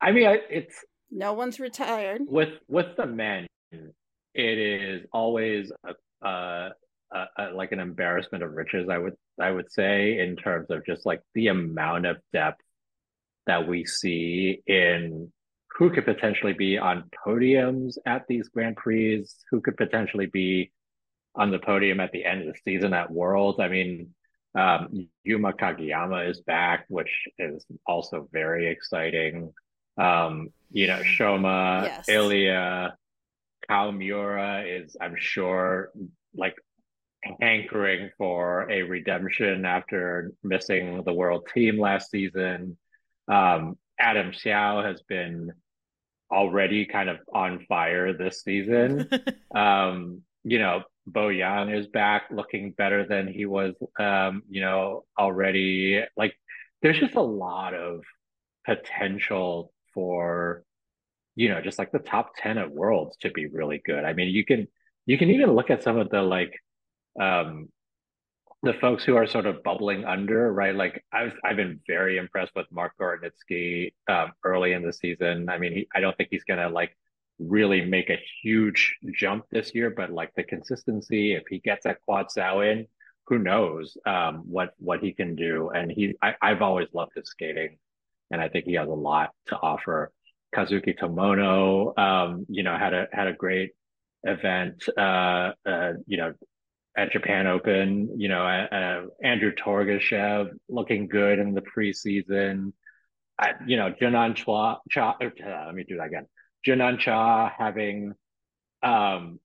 I 0.00 0.12
mean, 0.12 0.26
I, 0.28 0.38
it's 0.48 0.84
No 1.10 1.32
one's 1.32 1.58
retired. 1.60 2.22
with 2.26 2.50
with 2.68 2.96
the 2.96 3.06
men, 3.06 3.46
it 3.72 4.58
is 4.58 5.06
always 5.12 5.72
a, 5.84 6.26
a, 6.26 6.70
a, 7.12 7.24
a 7.38 7.44
like 7.54 7.72
an 7.72 7.80
embarrassment 7.80 8.44
of 8.44 8.52
riches. 8.52 8.88
I 8.88 8.98
would 8.98 9.14
I 9.40 9.50
would 9.50 9.70
say 9.70 10.18
in 10.18 10.36
terms 10.36 10.70
of 10.70 10.84
just 10.86 11.06
like 11.06 11.20
the 11.34 11.48
amount 11.48 12.06
of 12.06 12.18
depth 12.32 12.60
that 13.46 13.66
we 13.66 13.84
see 13.84 14.62
in 14.66 15.32
who 15.76 15.90
could 15.90 16.04
potentially 16.04 16.52
be 16.52 16.78
on 16.78 17.10
podiums 17.26 17.94
at 18.04 18.26
these 18.28 18.48
Grand 18.48 18.76
Prix, 18.76 19.24
who 19.50 19.60
could 19.60 19.76
potentially 19.76 20.26
be 20.26 20.72
on 21.34 21.50
the 21.50 21.58
podium 21.58 22.00
at 22.00 22.12
the 22.12 22.24
end 22.24 22.42
of 22.42 22.48
the 22.48 22.60
season 22.64 22.92
at 22.92 23.10
Worlds. 23.10 23.60
I 23.60 23.68
mean, 23.68 24.14
um, 24.54 25.08
Yuma 25.24 25.52
Kagiyama 25.52 26.28
is 26.28 26.40
back, 26.40 26.84
which 26.88 27.10
is 27.38 27.64
also 27.86 28.28
very 28.32 28.68
exciting. 28.68 29.52
Um, 29.96 30.50
you 30.70 30.86
know, 30.86 31.00
Shoma, 31.00 31.84
Yes. 31.84 32.08
Ilya, 32.08 32.96
Miura 33.70 34.64
is, 34.66 34.96
I'm 35.00 35.14
sure, 35.16 35.90
like 36.34 36.56
hankering 37.40 38.10
for 38.18 38.70
a 38.70 38.82
redemption 38.82 39.64
after 39.64 40.32
missing 40.42 41.02
the 41.04 41.12
world 41.12 41.48
team 41.52 41.78
last 41.78 42.10
season. 42.10 42.76
Um, 43.28 43.78
Adam 43.98 44.32
Siao 44.32 44.84
has 44.84 45.02
been 45.02 45.52
already 46.30 46.86
kind 46.86 47.08
of 47.08 47.18
on 47.32 47.64
fire 47.68 48.12
this 48.12 48.42
season. 48.42 49.08
um, 49.54 50.22
you 50.44 50.58
know, 50.58 50.82
Boyang 51.10 51.76
is 51.76 51.86
back 51.86 52.24
looking 52.30 52.72
better 52.72 53.06
than 53.06 53.28
he 53.28 53.46
was, 53.46 53.74
um, 53.98 54.42
you 54.48 54.60
know, 54.60 55.04
already. 55.18 56.02
Like, 56.16 56.34
there's 56.82 56.98
just 56.98 57.14
a 57.14 57.22
lot 57.22 57.74
of 57.74 58.02
potential 58.64 59.72
for, 59.92 60.64
you 61.34 61.48
know, 61.48 61.60
just 61.60 61.78
like 61.78 61.92
the 61.92 61.98
top 61.98 62.32
10 62.38 62.58
at 62.58 62.70
Worlds 62.70 63.16
to 63.18 63.30
be 63.30 63.46
really 63.46 63.82
good. 63.84 64.04
I 64.04 64.12
mean, 64.12 64.28
you 64.28 64.44
can, 64.44 64.68
you 65.06 65.18
can 65.18 65.30
even 65.30 65.52
look 65.52 65.70
at 65.70 65.82
some 65.82 65.98
of 65.98 66.10
the 66.10 66.22
like, 66.22 66.54
um, 67.20 67.68
the 68.62 68.74
folks 68.74 69.04
who 69.04 69.16
are 69.16 69.26
sort 69.26 69.46
of 69.46 69.62
bubbling 69.62 70.04
under, 70.04 70.52
right? 70.52 70.74
Like 70.74 71.04
I've 71.12 71.32
I've 71.44 71.56
been 71.56 71.80
very 71.86 72.18
impressed 72.18 72.52
with 72.54 72.66
Mark 72.70 72.92
Gorodnitsky 73.00 73.92
um, 74.08 74.32
early 74.44 74.72
in 74.72 74.82
the 74.82 74.92
season. 74.92 75.48
I 75.48 75.58
mean, 75.58 75.72
he, 75.72 75.88
I 75.94 76.00
don't 76.00 76.16
think 76.16 76.28
he's 76.30 76.44
gonna 76.44 76.68
like 76.68 76.96
really 77.38 77.82
make 77.84 78.10
a 78.10 78.20
huge 78.42 78.96
jump 79.14 79.46
this 79.50 79.74
year, 79.74 79.90
but 79.90 80.10
like 80.10 80.32
the 80.34 80.42
consistency, 80.42 81.32
if 81.34 81.44
he 81.48 81.58
gets 81.58 81.84
that 81.84 82.02
quad 82.02 82.30
sow 82.30 82.60
in, 82.60 82.86
who 83.26 83.38
knows 83.38 83.96
um, 84.06 84.42
what 84.46 84.74
what 84.78 85.00
he 85.00 85.12
can 85.12 85.36
do? 85.36 85.70
And 85.70 85.90
he, 85.90 86.14
I, 86.22 86.34
I've 86.42 86.62
always 86.62 86.88
loved 86.92 87.12
his 87.14 87.28
skating, 87.28 87.78
and 88.30 88.40
I 88.40 88.48
think 88.48 88.66
he 88.66 88.74
has 88.74 88.88
a 88.88 88.92
lot 88.92 89.30
to 89.46 89.56
offer. 89.56 90.12
Kazuki 90.54 90.98
Tomono, 90.98 91.96
um, 91.96 92.44
you 92.48 92.62
know, 92.64 92.76
had 92.76 92.92
a 92.92 93.06
had 93.12 93.28
a 93.28 93.32
great 93.32 93.70
event. 94.24 94.84
Uh, 94.98 95.52
uh, 95.64 95.92
you 96.06 96.16
know, 96.16 96.34
at 96.96 97.12
Japan 97.12 97.46
Open, 97.46 98.18
you 98.18 98.28
know, 98.28 98.44
uh, 98.44 99.02
Andrew 99.22 99.52
Torgashev 99.54 100.50
looking 100.68 101.08
good 101.08 101.38
in 101.38 101.54
the 101.54 101.62
preseason. 101.62 102.72
I, 103.38 103.54
you 103.66 103.76
know, 103.76 103.92
Junhwan 103.92 104.36
Chua, 104.36 104.78
Cha, 104.90 105.16
uh, 105.20 105.66
let 105.66 105.74
me 105.74 105.84
do 105.88 105.96
that 105.96 106.08
again. 106.08 106.26
Junhwan 106.66 106.98
Cha 106.98 107.52
having, 107.56 108.14
um, 108.82 109.40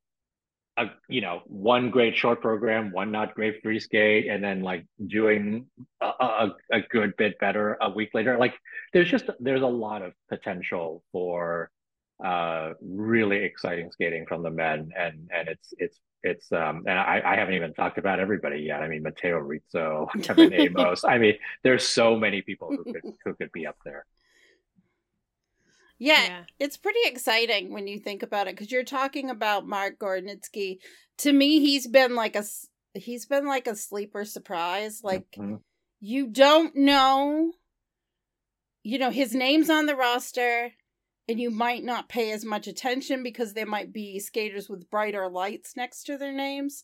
a 0.77 0.87
you 1.07 1.21
know 1.21 1.41
one 1.45 1.89
great 1.89 2.15
short 2.17 2.41
program, 2.41 2.91
one 2.91 3.11
not 3.11 3.33
great 3.33 3.61
free 3.61 3.79
skate, 3.79 4.27
and 4.27 4.43
then 4.43 4.61
like 4.61 4.85
doing 5.07 5.67
a, 6.01 6.05
a, 6.05 6.55
a 6.71 6.81
good 6.89 7.15
bit 7.17 7.39
better 7.39 7.77
a 7.81 7.89
week 7.89 8.09
later. 8.13 8.37
Like 8.37 8.53
there's 8.93 9.09
just 9.09 9.29
there's 9.39 9.61
a 9.61 9.67
lot 9.67 10.01
of 10.01 10.13
potential 10.29 11.03
for 11.11 11.69
uh 12.23 12.73
really 12.81 13.43
exciting 13.43 13.91
skating 13.91 14.25
from 14.25 14.41
the 14.43 14.49
men 14.49 14.91
and 14.97 15.29
and 15.33 15.47
it's 15.49 15.73
it's 15.77 15.99
it's 16.23 16.51
um 16.51 16.83
and 16.87 16.97
I, 16.97 17.21
I 17.25 17.35
haven't 17.35 17.55
even 17.55 17.73
talked 17.73 17.97
about 17.97 18.19
everybody 18.19 18.59
yet. 18.61 18.81
I 18.81 18.87
mean 18.87 19.03
Matteo 19.03 19.37
Rizzo, 19.37 20.07
Kevin 20.23 20.51
Aymoz. 20.51 21.01
I 21.07 21.17
mean 21.17 21.35
there's 21.63 21.85
so 21.87 22.15
many 22.15 22.41
people 22.41 22.69
who 22.69 22.83
could 22.85 23.03
who 23.23 23.33
could 23.35 23.51
be 23.51 23.67
up 23.67 23.77
there. 23.83 24.05
Yeah, 25.97 26.23
yeah. 26.23 26.43
it's 26.59 26.77
pretty 26.77 26.99
exciting 27.05 27.71
when 27.71 27.87
you 27.87 27.99
think 27.99 28.21
about 28.23 28.47
it 28.47 28.55
because 28.55 28.71
you're 28.71 28.83
talking 28.83 29.29
about 29.29 29.67
Mark 29.67 29.97
Gorodnitsky. 29.97 30.79
To 31.19 31.31
me, 31.31 31.59
he's 31.61 31.87
been 31.87 32.15
like 32.15 32.35
a 32.35 32.43
he's 32.93 33.25
been 33.25 33.45
like 33.45 33.67
a 33.67 33.75
sleeper 33.75 34.25
surprise. 34.25 35.01
Like 35.03 35.25
Mhm. 35.37 35.59
you 36.01 36.27
don't 36.27 36.75
know, 36.75 37.53
you 38.83 38.99
know, 38.99 39.09
his 39.09 39.33
name's 39.33 39.69
on 39.69 39.85
the 39.85 39.95
roster, 39.95 40.71
and 41.27 41.39
you 41.39 41.49
might 41.49 41.83
not 41.83 42.09
pay 42.09 42.31
as 42.31 42.45
much 42.45 42.67
attention 42.67 43.23
because 43.23 43.53
there 43.53 43.65
might 43.65 43.91
be 43.91 44.19
skaters 44.19 44.69
with 44.69 44.89
brighter 44.89 45.27
lights 45.29 45.75
next 45.75 46.03
to 46.03 46.17
their 46.17 46.33
names. 46.33 46.83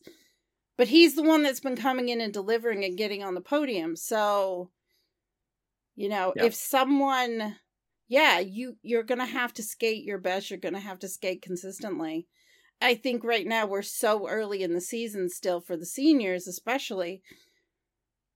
But 0.77 0.87
he's 0.87 1.15
the 1.15 1.23
one 1.23 1.43
that's 1.43 1.59
been 1.59 1.75
coming 1.75 2.09
in 2.09 2.21
and 2.21 2.33
delivering 2.33 2.83
and 2.83 2.97
getting 2.97 3.23
on 3.23 3.35
the 3.35 3.41
podium. 3.41 3.95
So, 3.95 4.71
you 5.95 6.09
know, 6.09 6.33
if 6.35 6.55
someone 6.55 7.55
yeah, 8.11 8.39
you 8.39 8.75
you're 8.83 9.03
going 9.03 9.19
to 9.19 9.25
have 9.25 9.53
to 9.53 9.63
skate 9.63 10.03
your 10.03 10.17
best, 10.17 10.49
you're 10.49 10.59
going 10.59 10.73
to 10.73 10.81
have 10.81 10.99
to 10.99 11.07
skate 11.07 11.41
consistently. 11.41 12.27
I 12.81 12.95
think 12.95 13.23
right 13.23 13.47
now 13.47 13.65
we're 13.65 13.83
so 13.83 14.27
early 14.27 14.63
in 14.63 14.73
the 14.73 14.81
season 14.81 15.29
still 15.29 15.61
for 15.61 15.77
the 15.77 15.85
seniors 15.85 16.45
especially. 16.45 17.21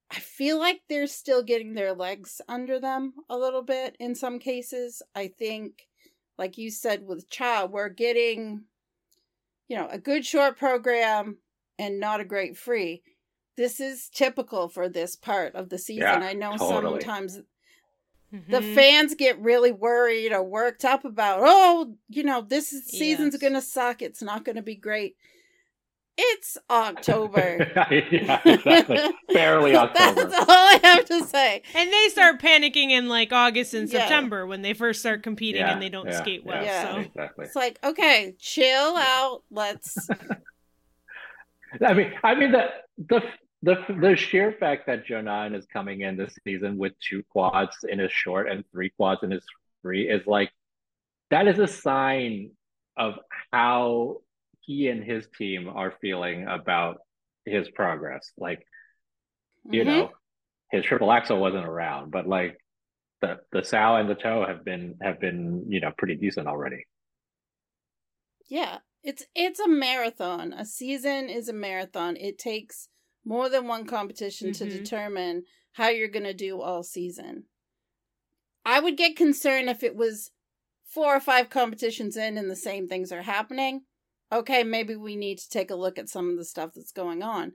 I 0.10 0.20
feel 0.20 0.60
like 0.60 0.82
they're 0.88 1.08
still 1.08 1.44
getting 1.44 1.74
their 1.74 1.94
legs 1.94 2.40
under 2.48 2.80
them 2.80 3.16
a 3.28 3.38
little 3.38 3.64
bit 3.64 3.98
in 4.00 4.16
some 4.16 4.40
cases. 4.40 5.02
I 5.14 5.28
think 5.28 5.88
like 6.38 6.58
you 6.58 6.70
said 6.72 7.06
with 7.06 7.30
Cha, 7.30 7.66
we're 7.66 7.90
getting 7.90 8.66
you 9.68 9.76
know, 9.76 9.88
a 9.90 9.98
good 9.98 10.24
short 10.24 10.58
program 10.58 11.38
and 11.80 12.00
not 12.00 12.20
a 12.20 12.26
great 12.26 12.56
free. 12.56 13.02
This 13.58 13.80
is 13.80 14.10
typical 14.10 14.70
for 14.70 14.88
this 14.88 15.16
part 15.16 15.56
of 15.56 15.70
the 15.70 15.80
season. 15.80 16.04
Yeah, 16.04 16.20
I 16.20 16.34
know 16.34 16.56
totally. 16.56 17.02
sometimes 17.02 17.40
the 18.32 18.60
Mhm. 18.60 18.76
fans 18.76 19.16
get 19.16 19.40
really 19.40 19.72
worried 19.72 20.32
or 20.34 20.44
worked 20.44 20.86
up 20.86 21.04
about, 21.04 21.40
oh, 21.44 21.96
you 22.10 22.24
know, 22.24 22.42
this 22.42 22.70
season's 22.70 23.34
Yes. 23.34 23.42
going 23.42 23.54
to 23.54 23.62
suck. 23.62 24.02
It's 24.02 24.22
not 24.22 24.46
going 24.46 24.58
to 24.58 24.62
be 24.62 24.76
great. 24.76 25.18
It's 26.18 26.58
October. 26.70 27.72
yeah, 27.76 28.42
exactly. 28.46 29.00
Barely 29.34 29.76
October. 29.76 30.28
That's 30.28 30.36
all 30.50 30.50
I 30.50 30.80
have 30.84 31.06
to 31.06 31.24
say. 31.26 31.62
And 31.74 31.92
they 31.92 32.08
start 32.10 32.42
panicking 32.42 32.92
in 32.92 33.10
like 33.10 33.34
August 33.34 33.74
and 33.74 33.90
Yeah. 33.92 34.00
September 34.00 34.48
when 34.48 34.62
they 34.62 34.74
first 34.74 35.02
start 35.02 35.24
competing 35.24 35.62
Yeah, 35.62 35.74
and 35.74 35.82
they 35.82 35.90
don't 35.90 36.08
yeah, 36.08 36.18
skate 36.22 36.46
well. 36.46 36.64
yeah. 36.64 36.94
So 36.94 36.98
Exactly. 37.00 37.46
It's 37.46 37.56
like, 37.56 37.80
okay, 37.84 38.36
chill 38.40 38.96
out. 38.96 39.44
Let's. 39.52 40.10
I 41.86 41.94
mean, 41.94 42.14
I 42.24 42.36
mean 42.36 42.52
the 42.54 42.68
the 43.10 43.22
the 43.64 43.76
the 44.00 44.16
sheer 44.16 44.54
fact 44.54 44.88
that 44.88 45.06
Junhwan 45.06 45.54
is 45.54 45.66
coming 45.66 46.02
in 46.02 46.16
this 46.16 46.38
season 46.46 46.78
with 46.78 46.94
two 47.00 47.24
quads 47.30 47.76
in 47.90 48.00
his 48.00 48.12
short 48.12 48.48
and 48.50 48.64
three 48.72 48.90
quads 48.92 49.24
in 49.24 49.32
his 49.32 49.44
free 49.82 50.08
is 50.08 50.26
like 50.26 50.52
that 51.32 51.48
is 51.50 51.60
a 51.60 51.68
sign 51.68 52.52
of 52.96 53.16
how 53.52 54.22
he 54.66 54.88
and 54.90 55.04
his 55.04 55.28
team 55.38 55.68
are 55.70 55.94
feeling 56.02 56.48
about 56.48 56.98
his 57.46 57.70
progress. 57.72 58.32
Like, 58.38 58.66
you 59.72 59.84
Mhm. 59.84 59.86
know, 59.86 60.12
his 60.72 60.86
triple 60.86 61.12
axel 61.12 61.40
wasn't 61.40 61.66
around, 61.66 62.12
but 62.12 62.28
like 62.28 62.58
the 63.22 63.40
the 63.52 63.64
sow 63.64 63.98
and 63.98 64.10
the 64.10 64.16
toe 64.16 64.46
have 64.48 64.66
been 64.66 64.98
have 65.02 65.20
been 65.20 65.66
you 65.70 65.82
know 65.82 65.92
pretty 65.98 66.16
decent 66.16 66.48
already. 66.48 66.86
Yeah, 68.48 68.80
it's 69.04 69.24
it's 69.36 69.60
a 69.60 69.68
marathon. 69.68 70.54
A 70.54 70.66
season 70.66 71.30
is 71.30 71.48
a 71.50 71.54
marathon. 71.54 72.18
It 72.18 72.40
takes 72.40 72.90
more 73.24 73.50
than 73.50 73.68
one 73.68 73.86
competition 73.86 74.52
to 74.54 74.66
Mhm. 74.66 74.68
determine 74.68 75.46
how 75.74 75.90
you're 75.90 76.08
going 76.08 76.24
to 76.26 76.34
do 76.34 76.62
all 76.62 76.82
season. 76.84 77.46
I 78.66 78.80
would 78.82 78.98
get 78.98 79.16
concerned 79.16 79.70
if 79.70 79.82
it 79.84 79.96
was 79.96 80.32
four 80.86 81.16
or 81.16 81.20
five 81.22 81.50
competitions 81.50 82.18
in 82.18 82.38
and 82.38 82.50
the 82.50 82.56
same 82.56 82.88
things 82.88 83.12
are 83.12 83.22
happening. 83.22 83.86
Okay, 84.32 84.64
maybe 84.64 84.96
we 84.96 85.16
need 85.16 85.38
to 85.40 85.50
take 85.50 85.70
a 85.72 85.76
look 85.76 85.98
at 85.98 86.10
some 86.10 86.30
of 86.30 86.38
the 86.38 86.46
stuff 86.46 86.72
that's 86.76 86.92
going 86.92 87.22
on. 87.24 87.54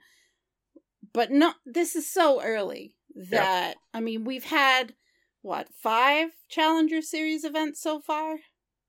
But 1.12 1.30
no, 1.30 1.52
this 1.66 1.96
is 1.96 2.10
so 2.10 2.40
early 2.42 2.94
that 3.30 3.76
I 3.92 4.00
mean, 4.00 4.24
we've 4.24 4.44
had 4.44 4.94
what, 5.42 5.68
five 5.74 6.30
Challenger 6.48 7.02
Series 7.02 7.44
events 7.44 7.80
so 7.80 8.00
far? 8.00 8.36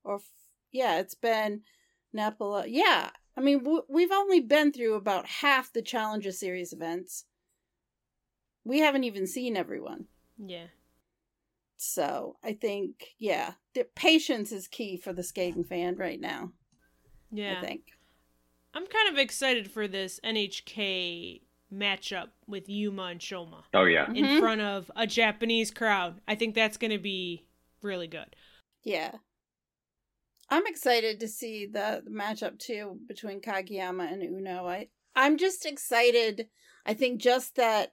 Or 0.04 0.16
f- 0.16 0.30
yeah, 0.70 0.98
it's 1.00 1.14
been 1.14 1.62
Napoli. 2.12 2.70
Yeah, 2.70 3.10
I 3.36 3.40
mean, 3.40 3.60
w- 3.60 3.84
we've 3.88 4.12
only 4.12 4.40
been 4.40 4.72
through 4.72 4.94
about 4.94 5.26
half 5.26 5.72
the 5.72 5.82
Challenger 5.82 6.32
Series 6.32 6.72
events. 6.72 7.24
We 8.64 8.80
haven't 8.80 9.04
even 9.04 9.26
seen 9.26 9.56
everyone. 9.56 10.06
yeah. 10.38 10.66
So 11.76 12.36
I 12.44 12.52
think, 12.52 13.08
yeah, 13.18 13.54
the 13.74 13.84
patience 13.96 14.52
is 14.52 14.68
key 14.68 14.96
for 14.96 15.12
the 15.12 15.24
skating 15.24 15.64
fan 15.64 15.96
right 15.96 16.20
now. 16.20 16.52
Yeah. 17.32 17.58
I 17.58 17.66
think. 17.66 17.82
I'm 18.74 18.86
kind 18.86 19.08
of 19.10 19.18
excited 19.18 19.70
for 19.70 19.88
this 19.88 20.20
NHK 20.24 21.42
matchup 21.72 22.28
with 22.46 22.68
Yuma 22.68 23.04
and 23.04 23.20
Shoma 23.20 23.62
Oh 23.72 23.84
yeah, 23.84 24.06
in 24.08 24.24
mm-hmm. 24.24 24.38
front 24.40 24.60
of 24.60 24.90
a 24.94 25.06
Japanese 25.06 25.70
crowd. 25.70 26.20
I 26.28 26.34
think 26.34 26.54
that's 26.54 26.76
going 26.76 26.90
to 26.90 26.98
be 26.98 27.46
really 27.82 28.06
good. 28.06 28.36
Yeah. 28.84 29.12
I'm 30.50 30.66
excited 30.66 31.20
to 31.20 31.28
see 31.28 31.66
the, 31.66 32.02
the 32.04 32.10
matchup 32.10 32.58
too 32.58 32.98
between 33.08 33.40
Kagiyama 33.40 34.12
and 34.12 34.22
Uno. 34.22 34.66
I 34.66 34.88
I'm 35.16 35.38
just 35.38 35.64
excited. 35.64 36.48
I 36.84 36.94
think 36.94 37.20
just 37.20 37.56
that 37.56 37.92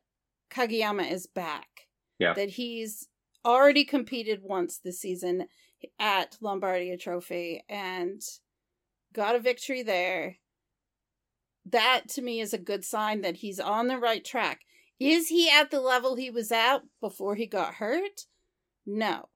Kagiyama 0.49 1.09
is 1.09 1.27
back. 1.27 1.87
Yeah. 2.17 2.33
That 2.33 2.49
he's 2.49 3.07
already 3.45 3.85
competed 3.85 4.41
once 4.43 4.77
this 4.77 4.99
season 4.99 5.47
at 5.97 6.37
Lombardia 6.41 6.99
Trophy 6.99 7.63
and 7.69 8.21
got 9.13 9.35
a 9.35 9.39
victory 9.39 9.83
there. 9.83 10.37
That 11.65 12.03
to 12.09 12.21
me 12.21 12.39
is 12.39 12.53
a 12.53 12.57
good 12.57 12.83
sign 12.83 13.21
that 13.21 13.37
he's 13.37 13.59
on 13.59 13.87
the 13.87 13.97
right 13.97 14.23
track. 14.23 14.61
Is 14.99 15.29
he 15.29 15.49
at 15.49 15.71
the 15.71 15.79
level 15.79 16.15
he 16.15 16.29
was 16.29 16.51
at 16.51 16.79
before 16.99 17.35
he 17.35 17.45
got 17.45 17.75
hurt? 17.75 18.25
No 18.85 19.29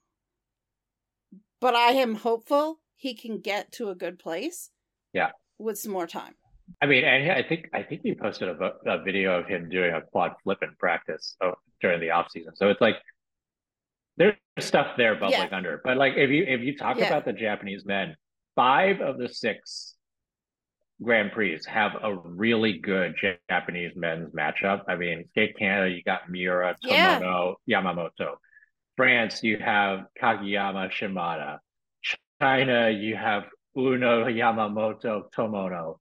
but 1.63 1.75
I 1.75 1.91
am 1.91 2.15
hopeful 2.15 2.81
he 2.93 3.13
can 3.13 3.39
get 3.39 3.71
to 3.73 3.89
a 3.89 3.95
good 3.95 4.19
place. 4.19 4.69
Yeah. 5.13 5.29
With 5.57 5.79
some 5.79 5.93
more 5.93 6.07
time. 6.07 6.33
I 6.81 6.87
mean, 6.87 7.05
and 7.05 7.31
I 7.31 7.41
think 7.41 7.69
I 7.73 7.83
think 7.83 8.01
he 8.03 8.13
posted 8.13 8.49
a, 8.49 8.71
a 8.85 9.01
video 9.01 9.39
of 9.39 9.47
him 9.47 9.69
doing 9.69 9.93
a 9.93 10.01
quad 10.01 10.33
flip 10.43 10.57
in 10.61 10.75
practice 10.77 11.37
uh, 11.39 11.51
during 11.79 12.01
the 12.01 12.11
off 12.11 12.31
season. 12.31 12.53
So 12.57 12.67
it's 12.67 12.81
like 12.81 12.95
there's 14.17 14.35
stuff 14.59 14.87
there 14.97 15.15
bubbling 15.15 15.39
Yeah. 15.51 15.55
under. 15.55 15.79
But 15.85 15.95
like 15.95 16.15
if 16.17 16.29
you 16.31 16.43
if 16.43 16.59
you 16.59 16.75
talk 16.77 16.97
Yeah. 16.97 17.07
about 17.07 17.23
the 17.23 17.31
Japanese 17.31 17.85
men, 17.85 18.17
five 18.55 19.01
of 19.01 19.17
the 19.17 19.29
six 19.29 19.95
Grand 21.01 21.31
Prix 21.31 21.59
have 21.67 21.91
a 22.01 22.15
really 22.15 22.77
good 22.79 23.15
Japanese 23.49 23.93
men's 23.95 24.31
matchup. 24.33 24.83
I 24.87 24.95
mean, 24.95 25.25
Skate 25.31 25.57
Canada, 25.57 25.93
you 25.93 26.03
got 26.03 26.29
Miura, 26.29 26.75
Yeah. 26.81 27.19
Tomono, 27.19 27.55
Yamamoto. 27.69 28.35
France, 28.95 29.43
you 29.43 29.57
have 29.57 30.05
Kagiyama, 30.21 30.91
Shimada. 30.91 31.59
China, 32.41 32.89
you 32.89 33.15
have 33.15 33.45
Uno, 33.75 34.25
Yamamoto, 34.25 35.23
Tomono. 35.35 35.97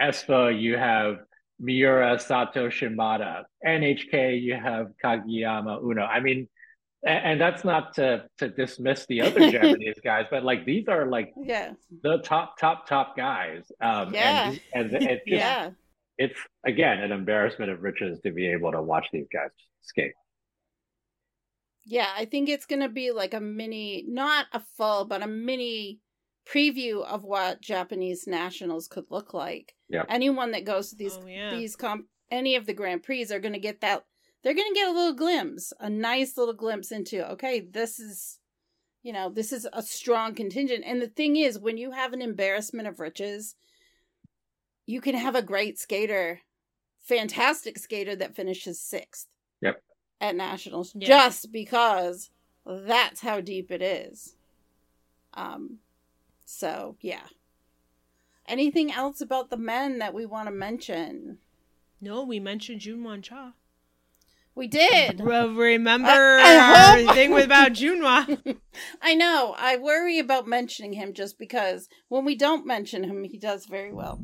Espoo, 0.00 0.48
you 0.48 0.76
have 0.76 1.18
Miura, 1.60 2.18
Sato, 2.18 2.68
Shimada. 2.68 3.44
NHK, 3.64 4.42
you 4.42 4.54
have 4.54 4.88
Kagiyama, 5.02 5.82
Uno. 5.82 6.02
I 6.02 6.20
mean, 6.20 6.48
and, 7.04 7.40
that's 7.40 7.64
not 7.64 7.94
to 7.94 8.24
to 8.38 8.48
dismiss 8.48 9.06
the 9.06 9.20
other 9.22 9.50
Japanese 9.56 9.96
guys, 10.04 10.26
but 10.30 10.44
like 10.44 10.64
these 10.64 10.86
are 10.88 11.06
like 11.06 11.32
Yeah. 11.36 11.72
the 12.02 12.18
top, 12.18 12.58
top, 12.58 12.86
top 12.86 13.16
guys. 13.16 13.70
Um, 13.80 14.14
Yeah. 14.14 14.54
and, 14.74 14.92
and 14.92 15.02
it's 15.02 15.24
just, 15.26 15.40
Yeah. 15.40 15.70
it's 16.18 16.38
again 16.64 16.98
an 17.00 17.10
embarrassment 17.12 17.70
of 17.70 17.82
riches 17.82 18.20
to 18.20 18.30
be 18.32 18.46
able 18.48 18.72
to 18.72 18.80
watch 18.82 19.06
these 19.12 19.26
guys 19.32 19.50
skate. 19.82 20.12
Yeah. 21.84 22.08
I 22.16 22.24
think 22.26 22.48
it's 22.48 22.66
going 22.66 22.82
to 22.82 22.88
be 22.88 23.10
like 23.10 23.34
a 23.34 23.40
mini, 23.40 24.04
not 24.06 24.46
a 24.52 24.60
full, 24.76 25.04
but 25.04 25.22
a 25.22 25.26
mini 25.26 25.98
preview 26.48 27.04
of 27.04 27.24
what 27.24 27.60
Japanese 27.60 28.26
nationals 28.26 28.88
could 28.88 29.04
look 29.10 29.34
like. 29.34 29.74
Yeah. 29.88 30.04
Anyone 30.08 30.52
that 30.52 30.64
goes 30.64 30.90
to 30.90 30.96
these, 30.96 31.18
Oh, 31.20 31.26
yeah. 31.26 31.50
these 31.50 31.74
comp, 31.76 32.06
any 32.30 32.56
of 32.56 32.66
the 32.66 32.74
Grand 32.74 33.02
Prix 33.02 33.26
are 33.32 33.40
going 33.40 33.52
to 33.54 33.58
get 33.60 33.80
that. 33.80 34.04
They're 34.42 34.54
going 34.54 34.68
to 34.72 34.74
get 34.74 34.88
a 34.88 34.92
little 34.92 35.14
glimpse, 35.14 35.72
a 35.78 35.88
nice 35.88 36.36
little 36.36 36.54
glimpse 36.54 36.90
into, 36.90 37.28
okay, 37.32 37.60
this 37.60 38.00
is, 38.00 38.38
you 39.02 39.12
know, 39.12 39.28
this 39.30 39.52
is 39.52 39.68
a 39.72 39.82
strong 39.82 40.34
contingent. 40.34 40.82
And 40.84 41.00
the 41.00 41.06
thing 41.08 41.36
is, 41.36 41.58
when 41.58 41.78
you 41.78 41.92
have 41.92 42.12
an 42.12 42.20
embarrassment 42.22 42.88
of 42.88 42.98
riches, 42.98 43.54
you 44.84 45.00
can 45.00 45.14
have 45.14 45.36
a 45.36 45.42
great 45.42 45.78
skater, 45.78 46.40
fantastic 47.00 47.78
skater 47.78 48.16
that 48.16 48.34
finishes 48.34 48.80
sixth. 48.80 49.28
Yep. 49.60 49.80
At 50.20 50.34
nationals, 50.36 50.92
Yeah. 50.94 51.06
just 51.06 51.52
because 51.52 52.30
that's 52.66 53.20
how 53.20 53.40
deep 53.40 53.70
it 53.70 53.82
is. 53.82 54.34
Um, 55.34 55.78
so 56.44 56.96
yeah. 57.00 57.26
Anything 58.46 58.92
else 58.92 59.20
about 59.20 59.50
the 59.50 59.56
men 59.56 59.98
that 60.00 60.12
we 60.14 60.26
want 60.26 60.48
to 60.48 60.52
mention? 60.52 61.38
No, 62.00 62.24
we 62.24 62.40
mentioned 62.40 62.80
Junhwan 62.80 63.22
Cha. 63.22 63.52
We 64.54 64.66
did. 64.68 65.20
Well, 65.20 65.48
remember 65.50 66.08
I- 66.10 66.42
I 66.42 66.96
hope- 67.00 67.08
our 67.08 67.14
thing 67.14 67.32
with 67.32 67.46
about 67.46 67.72
Junwa. 67.72 68.56
I 69.02 69.14
know. 69.14 69.54
I 69.58 69.76
worry 69.76 70.18
about 70.18 70.46
mentioning 70.46 70.92
him 70.92 71.14
just 71.14 71.38
because 71.38 71.88
when 72.08 72.24
we 72.24 72.34
don't 72.36 72.66
mention 72.66 73.04
him, 73.04 73.24
he 73.24 73.38
does 73.38 73.64
very 73.66 73.92
well. 73.92 74.22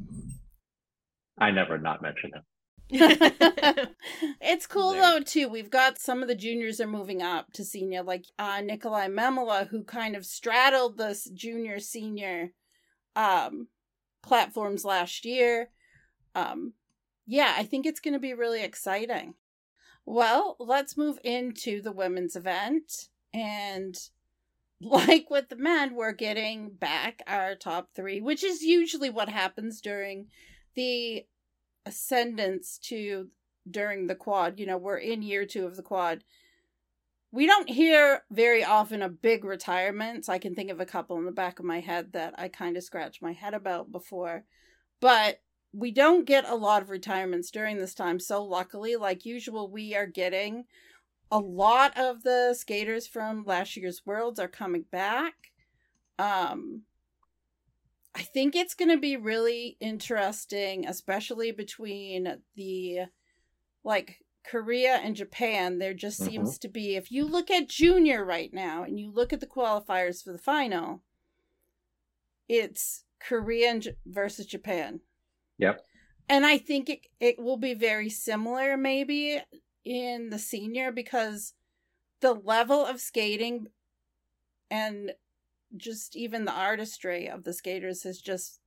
I 1.39 1.51
never 1.51 1.79
not 1.79 2.03
mention 2.03 2.33
him. 2.35 2.43
it's 4.41 4.67
cool 4.67 4.93
There. 4.93 5.03
though 5.03 5.21
too. 5.21 5.49
We've 5.49 5.71
got 5.71 5.99
some 5.99 6.23
of 6.23 6.29
the 6.29 6.35
juniors 6.35 6.81
are 6.81 6.87
moving 6.87 7.23
up 7.23 7.53
to 7.55 7.65
senior, 7.65 8.03
like 8.03 8.25
uh 8.39 8.59
Nikolaj 8.61 9.13
Memola, 9.13 9.69
who 9.69 9.85
kind 9.85 10.17
of 10.17 10.25
straddled 10.25 10.97
this 10.99 11.25
junior 11.35 11.81
senior 11.81 12.53
um 13.15 13.69
platforms 14.23 14.85
last 14.87 15.25
year. 15.27 15.69
Um 16.35 16.73
yeah, 17.27 17.55
I 17.59 17.63
think 17.65 17.85
it's 17.85 18.01
gonna 18.01 18.19
be 18.19 18.33
really 18.35 18.63
exciting. 18.63 19.35
Well, 20.11 20.57
let's 20.59 20.97
move 20.97 21.19
into 21.23 21.83
the 21.83 21.93
women's 21.93 22.35
event. 22.35 23.11
And 23.35 23.95
like 24.81 25.29
with 25.29 25.51
the 25.51 25.57
men, 25.57 25.95
we're 25.95 26.13
getting 26.13 26.71
back 26.71 27.23
our 27.27 27.55
top 27.55 27.91
three, 27.95 28.23
which 28.23 28.43
is 28.43 28.63
usually 28.63 29.11
what 29.11 29.29
happens 29.29 29.83
during 29.83 30.29
the 30.75 31.27
ascendance 31.85 32.79
to 32.85 33.29
during 33.71 34.07
the 34.07 34.15
quad. 34.15 34.59
You 34.59 34.65
know, 34.65 34.79
we're 34.79 34.97
in 34.97 35.21
year 35.21 35.45
two 35.45 35.67
of 35.67 35.77
the 35.77 35.83
quad. 35.83 36.25
We 37.31 37.45
don't 37.45 37.69
hear 37.69 38.23
very 38.31 38.65
often 38.65 39.03
of 39.03 39.21
big 39.21 39.45
retirements. 39.45 40.31
I 40.31 40.39
can 40.39 40.55
think 40.55 40.71
of 40.71 40.81
a 40.81 40.87
couple 40.87 41.19
in 41.19 41.27
the 41.27 41.33
back 41.33 41.59
of 41.59 41.67
my 41.67 41.81
head 41.81 42.15
that 42.15 42.35
I 42.39 42.49
kind 42.49 42.79
of 42.79 42.83
scratched 42.83 43.21
my 43.21 43.33
head 43.33 43.53
about 43.53 43.93
before. 43.93 44.45
But 45.03 45.43
we 45.79 45.93
don't 45.93 46.25
get 46.25 46.49
a 46.49 46.57
lot 46.57 46.83
of 46.83 46.91
retirements 46.91 47.51
during 47.51 47.79
this 47.79 47.95
time. 47.95 48.19
So, 48.19 48.43
luckily, 48.43 48.97
like 48.97 49.25
usual, 49.25 49.71
we 49.71 49.95
are 49.95 50.07
getting 50.07 50.65
a 51.31 51.39
lot 51.39 51.97
of 51.97 52.23
the 52.25 52.55
skaters 52.55 53.07
from 53.07 53.45
last 53.45 53.77
year's 53.77 54.03
Worlds 54.05 54.41
are 54.41 54.49
coming 54.49 54.87
back. 54.91 55.35
Um, 56.19 56.83
I 58.15 58.23
think 58.23 58.57
it's 58.57 58.75
going 58.75 58.91
to 58.91 58.99
be 58.99 59.17
really 59.17 59.77
interesting, 59.79 60.87
especially 60.87 61.53
between 61.53 62.39
the 62.57 63.03
like 63.85 64.25
Korea 64.43 64.97
and 64.97 65.15
Japan. 65.15 65.79
There 65.79 65.95
just 65.95 66.21
Mhm. 66.21 66.27
seems 66.27 66.59
to 66.59 66.69
be, 66.69 66.97
if 66.97 67.13
you 67.13 67.25
look 67.25 67.51
at 67.51 67.69
junior 67.69 68.25
right 68.25 68.53
now 68.53 68.83
and 68.83 68.99
you 68.99 69.11
look 69.11 69.33
at 69.33 69.39
the 69.39 69.47
qualifiers 69.47 70.25
for 70.25 70.33
the 70.33 70.39
final, 70.39 71.05
it's 72.49 73.05
Korea 73.21 73.81
versus 74.07 74.47
Japan. 74.47 75.03
Yep. 75.59 75.81
And 76.29 76.45
I 76.45 76.59
think 76.59 76.89
it, 76.91 77.01
it 77.21 77.39
will 77.39 77.57
be 77.57 77.75
very 77.75 78.11
similar, 78.11 78.77
maybe, 78.77 79.41
in 79.85 80.31
the 80.31 80.39
senior 80.39 80.93
because 80.93 81.55
the 82.21 82.35
level 82.35 82.85
of 82.85 83.01
skating 83.01 83.69
and 84.71 85.13
just 85.77 86.17
even 86.17 86.45
the 86.45 86.53
artistry 86.53 87.29
of 87.29 87.45
the 87.45 87.53
skaters 87.53 88.03
has 88.03 88.21
just 88.21 88.61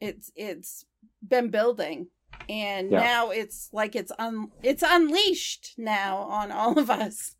it's 0.00 0.30
it's 0.34 0.84
been 1.26 1.50
building 1.50 2.08
and 2.48 2.90
Yeah. 2.90 3.00
now 3.00 3.30
it's 3.30 3.68
like 3.72 3.94
it's 3.94 4.12
un 4.18 4.50
it's 4.62 4.82
unleashed 4.86 5.74
now 5.78 6.18
on 6.18 6.50
all 6.52 6.78
of 6.78 6.90
us 6.90 7.36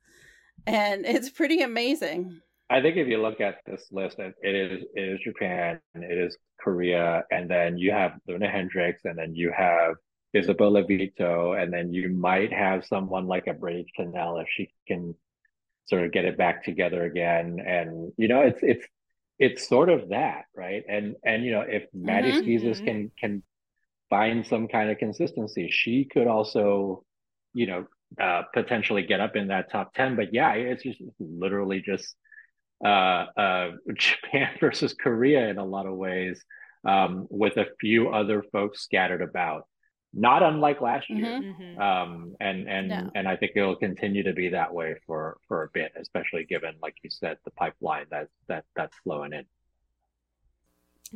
and 0.67 1.05
it's 1.07 1.31
pretty 1.31 1.63
amazing 1.63 2.41
I 2.71 2.81
think 2.81 2.97
if 2.97 3.07
you 3.09 3.21
look 3.21 3.41
at 3.43 3.57
this 3.67 3.89
list, 3.93 4.19
it 4.19 4.35
it 4.43 4.55
is 4.55 4.85
it 4.95 5.01
is 5.01 5.21
Japan, 5.23 5.79
it 5.95 6.19
is 6.19 6.37
Korea, 6.65 7.25
and 7.31 7.51
then 7.51 7.79
you 7.79 7.93
have 7.93 8.13
Loena 8.29 8.51
Hendrickx, 8.55 8.97
and 9.05 9.19
then 9.19 9.35
you 9.37 9.53
have 9.57 9.97
Isabeau 10.35 10.71
Levito, 10.73 11.61
and 11.61 11.73
then 11.73 11.93
you 11.93 12.11
might 12.11 12.53
have 12.53 12.87
someone 12.87 13.27
like 13.29 13.47
a 13.49 13.55
Bradie 13.55 13.87
Tennell 13.97 14.39
if 14.39 14.49
she 14.51 14.71
can 14.89 15.15
sort 15.87 16.05
of 16.05 16.13
get 16.13 16.25
it 16.25 16.39
back 16.39 16.65
together 16.65 17.05
again. 17.05 17.61
And 17.67 18.13
you 18.17 18.29
know, 18.29 18.41
it's 18.43 18.61
it's 18.63 18.87
it's 19.39 19.69
sort 19.69 19.91
of 19.91 20.11
that, 20.11 20.45
right? 20.57 20.85
And 20.89 21.17
and 21.25 21.45
you 21.45 21.53
know, 21.53 21.63
if 21.63 21.85
Maddie 21.95 22.33
Mhm. 22.33 22.43
Schizas 22.45 22.81
Mhm. 22.81 22.85
can 22.85 23.13
can 23.19 23.43
find 24.11 24.47
some 24.47 24.69
kind 24.69 24.91
of 24.91 24.99
consistency, 24.99 25.69
she 25.71 26.05
could 26.05 26.27
also, 26.27 27.05
you 27.55 27.67
know, 27.67 27.87
uh, 28.21 28.43
potentially 28.55 29.03
get 29.03 29.21
up 29.21 29.37
in 29.37 29.49
that 29.49 29.71
top 29.71 29.95
10. 29.95 30.17
But 30.17 30.33
yeah, 30.35 30.53
it's 30.55 30.83
just 30.83 31.01
literally 31.19 31.81
just 31.81 32.17
uh, 32.85 33.27
uh, 33.37 33.71
Japan 33.97 34.57
versus 34.61 34.95
Korea 34.95 35.49
in 35.49 35.59
a 35.59 35.65
lot 35.65 35.87
of 35.87 35.95
ways, 35.97 36.43
um, 36.85 37.27
with 37.31 37.57
a 37.57 37.67
few 37.81 38.09
other 38.11 38.43
folks 38.53 38.83
scattered 38.83 39.23
about. 39.23 39.67
Not 40.17 40.45
unlike 40.45 40.81
last 40.81 41.11
year. 41.11 41.41
Mhm. 41.41 41.77
Mhm. 41.77 41.81
Um, 41.81 42.37
and 42.41 42.69
and 42.69 42.89
No. 42.89 43.11
and 43.17 43.27
I 43.27 43.37
think 43.37 43.53
it'll 43.57 43.75
continue 43.77 44.23
to 44.25 44.33
be 44.33 44.51
that 44.51 44.73
way 44.73 44.95
for 45.07 45.39
for 45.49 45.65
a 45.65 45.69
bit, 45.75 45.93
especially 45.97 46.45
given, 46.45 46.77
like 46.81 46.95
you 47.03 47.11
said, 47.11 47.39
the 47.45 47.51
pipeline 47.51 48.07
that's 48.11 48.31
that 48.47 48.65
that's 48.77 48.97
flowing 48.99 49.33
in. 49.33 49.45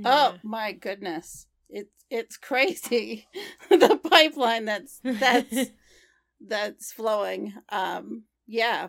oh 0.04 0.36
my 0.42 0.72
goodness 0.72 1.46
it's 1.68 2.04
it's 2.10 2.36
crazy 2.36 3.26
the 3.68 3.98
pipeline 4.10 4.64
that's 4.64 5.00
that's 5.04 5.56
that's 6.46 6.92
flowing 6.92 7.52
um 7.70 8.22
yeah 8.46 8.88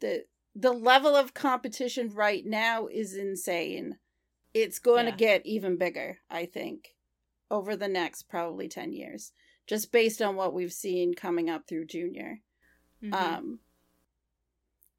the 0.00 0.22
the 0.54 0.72
level 0.72 1.14
of 1.14 1.32
competition 1.34 2.08
right 2.12 2.44
now 2.44 2.86
is 2.88 3.14
insane. 3.14 3.98
It's 4.52 4.78
going 4.80 5.06
Yeah. 5.06 5.12
to 5.12 5.16
get 5.16 5.46
even 5.46 5.76
bigger 5.76 6.18
i 6.28 6.44
think 6.46 6.94
over 7.50 7.76
the 7.76 7.88
next 7.88 8.24
probably 8.28 8.68
10 8.68 8.92
years 8.92 9.32
just 9.68 9.92
based 9.92 10.20
on 10.20 10.34
what 10.36 10.52
we've 10.52 10.72
seen 10.72 11.14
coming 11.14 11.48
up 11.48 11.66
through 11.68 11.86
junior. 11.86 12.40
Mhm. 13.02 13.12
um 13.14 13.60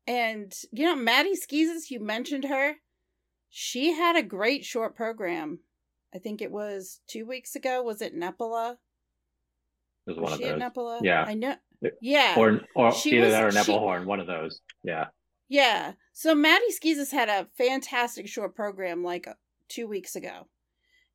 and 0.07 0.53
you 0.71 0.85
know 0.85 0.95
maddie 0.95 1.35
Schizas 1.35 1.89
you 1.89 1.99
mentioned 1.99 2.45
her. 2.45 2.75
She 3.49 3.91
had 3.91 4.15
a 4.15 4.23
great 4.23 4.63
short 4.63 4.95
program. 4.95 5.59
I 6.15 6.19
think 6.19 6.41
it 6.41 6.51
was 6.51 7.01
two 7.07 7.25
weeks 7.25 7.55
ago. 7.55 7.83
Was 7.83 8.01
it 8.01 8.15
Nepela 8.15 8.77
Is 10.07 10.15
was 10.15 10.17
one 10.17 10.33
of 10.33 10.39
she 10.39 10.45
at 10.45 10.59
those, 10.59 10.69
Nepela 10.71 10.99
Yeah. 11.03 11.23
i 11.27 11.33
know 11.33 11.55
yeah. 12.01 12.35
or 12.37 12.61
or 12.75 12.91
She 12.93 13.11
either 13.17 13.25
was- 13.25 13.33
that 13.33 13.43
or 13.45 13.51
she- 13.51 13.57
Nebelhorn, 13.71 14.05
one 14.05 14.19
of 14.21 14.27
those. 14.27 14.61
Yeah, 14.83 15.07
Yeah. 15.51 15.93
So 16.13 16.33
Maddie 16.33 16.63
Schizas 16.81 17.11
had 17.11 17.27
a 17.27 17.45
fantastic 17.57 18.29
short 18.29 18.55
program 18.55 19.03
like 19.03 19.27
uh, 19.27 19.33
two 19.67 19.85
weeks 19.85 20.15
ago. 20.15 20.47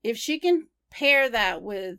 If 0.05 0.19
she 0.19 0.39
can 0.39 0.67
pair 0.91 1.31
that 1.31 1.63
with 1.63 1.97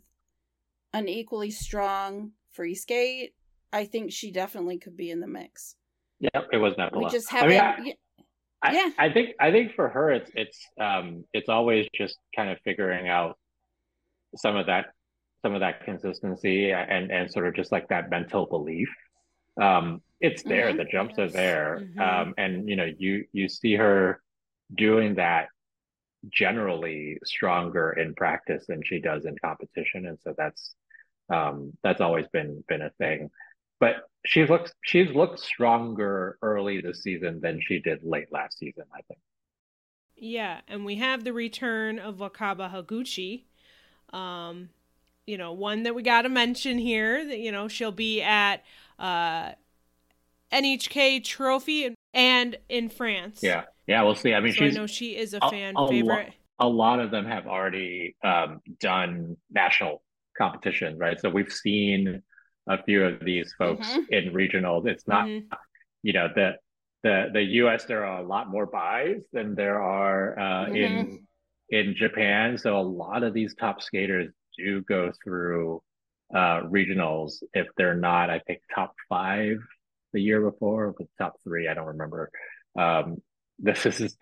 an 0.94 1.08
equally 1.08 1.50
strong 1.50 2.34
free 2.52 2.76
skate, 2.76 3.34
I 3.74 3.86
think 3.86 4.12
she 4.12 4.32
definitely 4.32 4.78
could 4.78 4.96
be 4.96 5.10
in 5.10 5.20
the 5.20 5.26
mix. 5.28 5.76
yep, 6.20 6.48
it 6.52 6.58
was 6.58 6.76
Nebula. 6.78 7.06
We 7.06 7.10
just 7.10 7.34
I 7.34 7.38
haven't. 7.38 7.50
mean, 7.50 7.60
I- 7.60 7.82
y- 7.84 7.94
I, 8.62 8.74
Yeah. 8.74 8.90
I 9.00 9.12
think 9.12 9.30
I 9.40 9.52
think 9.52 9.74
for 9.74 9.90
her 9.90 10.12
it's 10.12 10.32
it's 10.36 10.60
um 10.80 11.26
it's 11.34 11.50
always 11.50 11.88
just 11.96 12.18
kind 12.36 12.50
of 12.52 12.58
figuring 12.64 13.08
out 13.08 13.38
some 14.36 14.56
of 14.56 14.68
that 14.68 14.86
some 15.42 15.54
of 15.56 15.62
that 15.62 15.84
consistency 15.86 16.72
and 16.72 17.12
and 17.12 17.32
sort 17.32 17.48
of 17.48 17.56
just 17.56 17.72
like 17.72 17.88
that 17.90 18.10
mental 18.12 18.46
belief. 18.46 18.90
Um 19.60 20.02
it's 20.20 20.44
there, 20.44 20.74
Mhm. 20.74 20.78
the 20.78 20.86
jumps 20.86 21.20
are 21.20 21.28
Yes. 21.28 21.34
there. 21.34 21.86
Mhm. 21.96 22.00
Um 22.00 22.34
and 22.38 22.68
you 22.70 22.76
know 22.76 22.90
you 22.98 23.26
you 23.34 23.50
see 23.50 23.76
her 23.76 24.22
doing 24.76 25.16
that 25.16 25.50
generally 26.30 27.20
stronger 27.26 27.92
in 27.94 28.16
practice 28.16 28.66
than 28.68 28.82
she 28.84 29.00
does 29.00 29.26
in 29.26 29.38
competition 29.44 30.08
and 30.08 30.20
so 30.22 30.34
that's 30.38 30.76
um 31.34 31.74
that's 31.84 32.02
always 32.02 32.28
been 32.30 32.64
been 32.70 32.82
a 32.82 32.92
thing. 32.92 33.30
But 33.80 33.98
she 34.26 34.46
looks 34.46 34.74
she's 34.84 35.12
looked 35.16 35.40
stronger 35.40 36.38
early 36.42 36.82
this 36.82 37.04
season 37.04 37.42
than 37.42 37.62
she 37.62 37.80
did 37.80 38.04
late 38.04 38.32
last 38.32 38.58
season, 38.60 38.86
I 38.94 39.02
think. 39.04 39.20
Yeah, 40.16 40.62
and 40.68 40.84
we 40.84 40.96
have 40.96 41.24
the 41.24 41.34
return 41.34 42.00
of 42.00 42.16
Wakaba 42.18 42.72
Higuchi. 42.72 43.44
Um, 44.18 44.70
you 45.28 45.38
know, 45.38 45.54
one 45.54 45.84
that 45.84 45.96
we 45.96 46.04
got 46.04 46.24
to 46.24 46.30
mention 46.30 46.78
here 46.80 47.26
that 47.26 47.40
you 47.40 47.52
know 47.52 47.68
she'll 47.68 47.92
be 47.92 48.22
at 48.22 48.64
uh 49.00 49.54
NHK 50.52 51.24
Trophy 51.24 51.96
and 52.14 52.58
in 52.70 52.90
France. 52.90 53.42
Yeah, 53.44 53.64
yeah, 53.88 54.02
we'll 54.04 54.16
see. 54.16 54.34
I 54.34 54.40
mean, 54.40 54.54
so 54.54 54.66
I 54.66 54.70
know 54.70 54.88
she 54.88 55.16
is 55.16 55.34
a 55.34 55.40
a- 55.42 55.50
fan 55.50 55.76
a 55.76 55.82
lo- 55.82 55.88
favorite. 55.90 56.34
a 56.60 56.68
lot 56.68 57.00
of 57.00 57.12
them 57.12 57.26
have 57.26 57.48
already 57.48 58.16
um, 58.24 58.62
done 58.80 59.38
national 59.52 60.02
competition, 60.38 60.98
right? 60.98 61.20
So 61.20 61.30
we've 61.30 61.52
seen 61.52 62.22
a 62.70 62.84
few 62.84 63.04
of 63.04 63.24
these 63.24 63.54
folks 63.58 63.88
Mhm. 63.88 64.10
in 64.10 64.34
regionals. 64.34 64.88
It's 64.88 65.08
not, 65.08 65.26
Mhm. 65.28 65.46
you 66.04 66.14
know, 66.14 66.28
the 66.34 66.56
the 67.04 67.30
the 67.32 67.44
U.S. 67.62 67.86
There 67.86 68.06
are 68.06 68.20
a 68.22 68.26
lot 68.26 68.50
more 68.50 68.66
buys 68.66 69.22
than 69.32 69.56
there 69.56 69.82
are 69.82 70.38
uh, 70.40 70.68
in 70.74 71.28
in 71.70 71.94
Japan. 71.96 72.58
So 72.58 72.78
a 72.80 72.82
lot 72.82 73.24
of 73.24 73.34
these 73.34 73.54
top 73.56 73.82
skaters 73.82 74.34
do 74.58 74.82
go 74.82 75.12
through 75.24 75.82
uh, 76.34 76.62
regionals 76.64 77.42
if 77.54 77.68
they're 77.78 77.96
not, 77.96 78.30
I 78.30 78.40
think, 78.40 78.60
top 78.74 78.96
five 79.08 79.58
the 80.14 80.22
year 80.22 80.42
before, 80.42 80.94
but 80.98 81.08
top 81.18 81.36
three, 81.44 81.68
I 81.68 81.74
don't 81.74 81.88
remember. 81.88 82.32
Um, 82.78 83.22
this 83.60 83.86
is, 83.86 84.18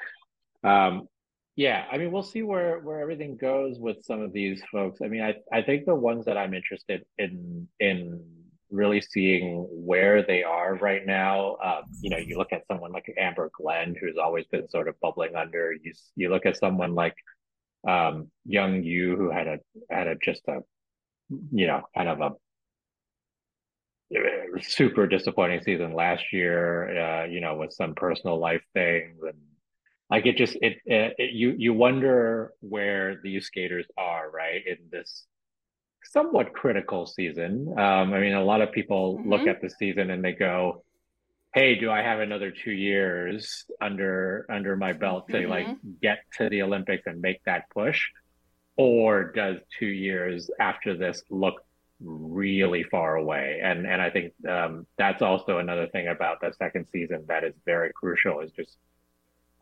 um, 0.64 1.08
yeah. 1.56 1.86
I 1.92 1.98
mean, 1.98 2.12
we'll 2.12 2.24
see 2.24 2.42
where 2.42 2.80
where 2.80 3.00
everything 3.00 3.38
goes 3.38 3.80
with 3.80 4.04
some 4.04 4.22
of 4.22 4.34
these 4.34 4.62
folks. 4.72 5.02
I 5.04 5.08
mean, 5.08 5.22
I 5.22 5.36
I 5.52 5.62
think 5.62 5.86
the 5.86 5.96
ones 5.96 6.26
that 6.26 6.38
I'm 6.38 6.54
interested 6.54 7.06
in 7.18 7.68
in 7.80 8.24
really 8.72 9.02
seeing 9.02 9.68
where 9.70 10.24
they 10.24 10.44
are 10.44 10.76
right 10.76 11.06
now. 11.06 11.58
Um, 11.64 11.84
you 12.02 12.10
know, 12.10 12.18
you 12.18 12.38
look 12.38 12.52
at 12.54 12.68
someone 12.68 12.92
like 12.92 13.14
Amber 13.18 13.52
Glenn, 13.58 13.96
who's 14.00 14.18
always 14.18 14.46
been 14.48 14.68
sort 14.70 14.88
of 14.88 15.00
bubbling 15.00 15.36
under. 15.36 15.74
You 15.74 15.94
you 16.16 16.30
look 16.30 16.46
at 16.46 16.58
someone 16.58 16.96
like 16.96 17.16
um, 17.88 18.30
Young 18.46 18.84
You, 18.84 19.16
who 19.16 19.30
had 19.30 19.48
a 19.48 19.60
had 19.90 20.08
a 20.08 20.16
just 20.16 20.42
a 20.48 20.60
you 21.52 21.68
know 21.68 21.84
kind 21.96 22.10
of 22.10 22.22
a 22.22 22.32
super 24.62 25.08
disappointing 25.08 25.62
season 25.64 25.94
last 25.94 26.24
year. 26.32 26.98
Uh, 26.98 27.26
you 27.26 27.42
know, 27.42 27.56
with 27.56 27.74
some 27.74 27.96
personal 27.96 28.38
life 28.40 28.62
things 28.74 29.20
and 29.24 29.38
like 30.10 30.26
it 30.26 30.38
just 30.38 30.56
it, 30.62 30.78
it, 30.86 31.16
it 31.18 31.32
you 31.34 31.56
you 31.58 31.74
wonder 31.74 32.54
where 32.62 33.20
these 33.24 33.48
skaters 33.48 33.88
are 33.98 34.30
right 34.30 34.66
in 34.66 34.78
this 34.92 35.26
somewhat 36.04 36.54
critical 36.54 37.06
season. 37.08 37.74
Um, 37.78 38.14
I 38.14 38.20
mean, 38.20 38.34
a 38.34 38.44
lot 38.44 38.62
of 38.62 38.72
people 38.72 39.22
look 39.26 39.42
Mhm. 39.42 39.50
at 39.50 39.62
the 39.62 39.70
season 39.70 40.12
and 40.12 40.24
they 40.24 40.34
go, 40.34 40.84
"Hey, 41.56 41.76
do 41.76 41.90
I 41.90 42.04
have 42.04 42.20
another 42.20 42.52
two 42.52 42.72
years 42.72 43.66
under 43.82 44.46
under 44.50 44.76
my 44.78 44.94
belt 44.94 45.28
to 45.30 45.48
like 45.48 45.68
get 46.02 46.20
to 46.38 46.50
the 46.50 46.62
Olympics 46.62 47.08
and 47.08 47.20
make 47.22 47.44
that 47.46 47.70
push, 47.72 48.06
or 48.78 49.32
does 49.32 49.58
two 49.80 49.88
years 49.88 50.52
after 50.60 50.96
this 50.96 51.24
look 51.32 51.65
really 52.02 52.84
far 52.84 53.16
away?" 53.18 53.60
And 53.64 53.88
and 53.88 54.02
I 54.02 54.10
think 54.10 54.34
um, 54.50 54.88
that's 54.98 55.22
also 55.22 55.60
another 55.60 55.88
thing 55.88 56.08
about 56.08 56.42
the 56.42 56.54
second 56.58 56.88
season 56.92 57.26
that 57.28 57.44
is 57.44 57.54
very 57.66 57.92
crucial 57.94 58.42
is 58.42 58.52
just 58.52 58.78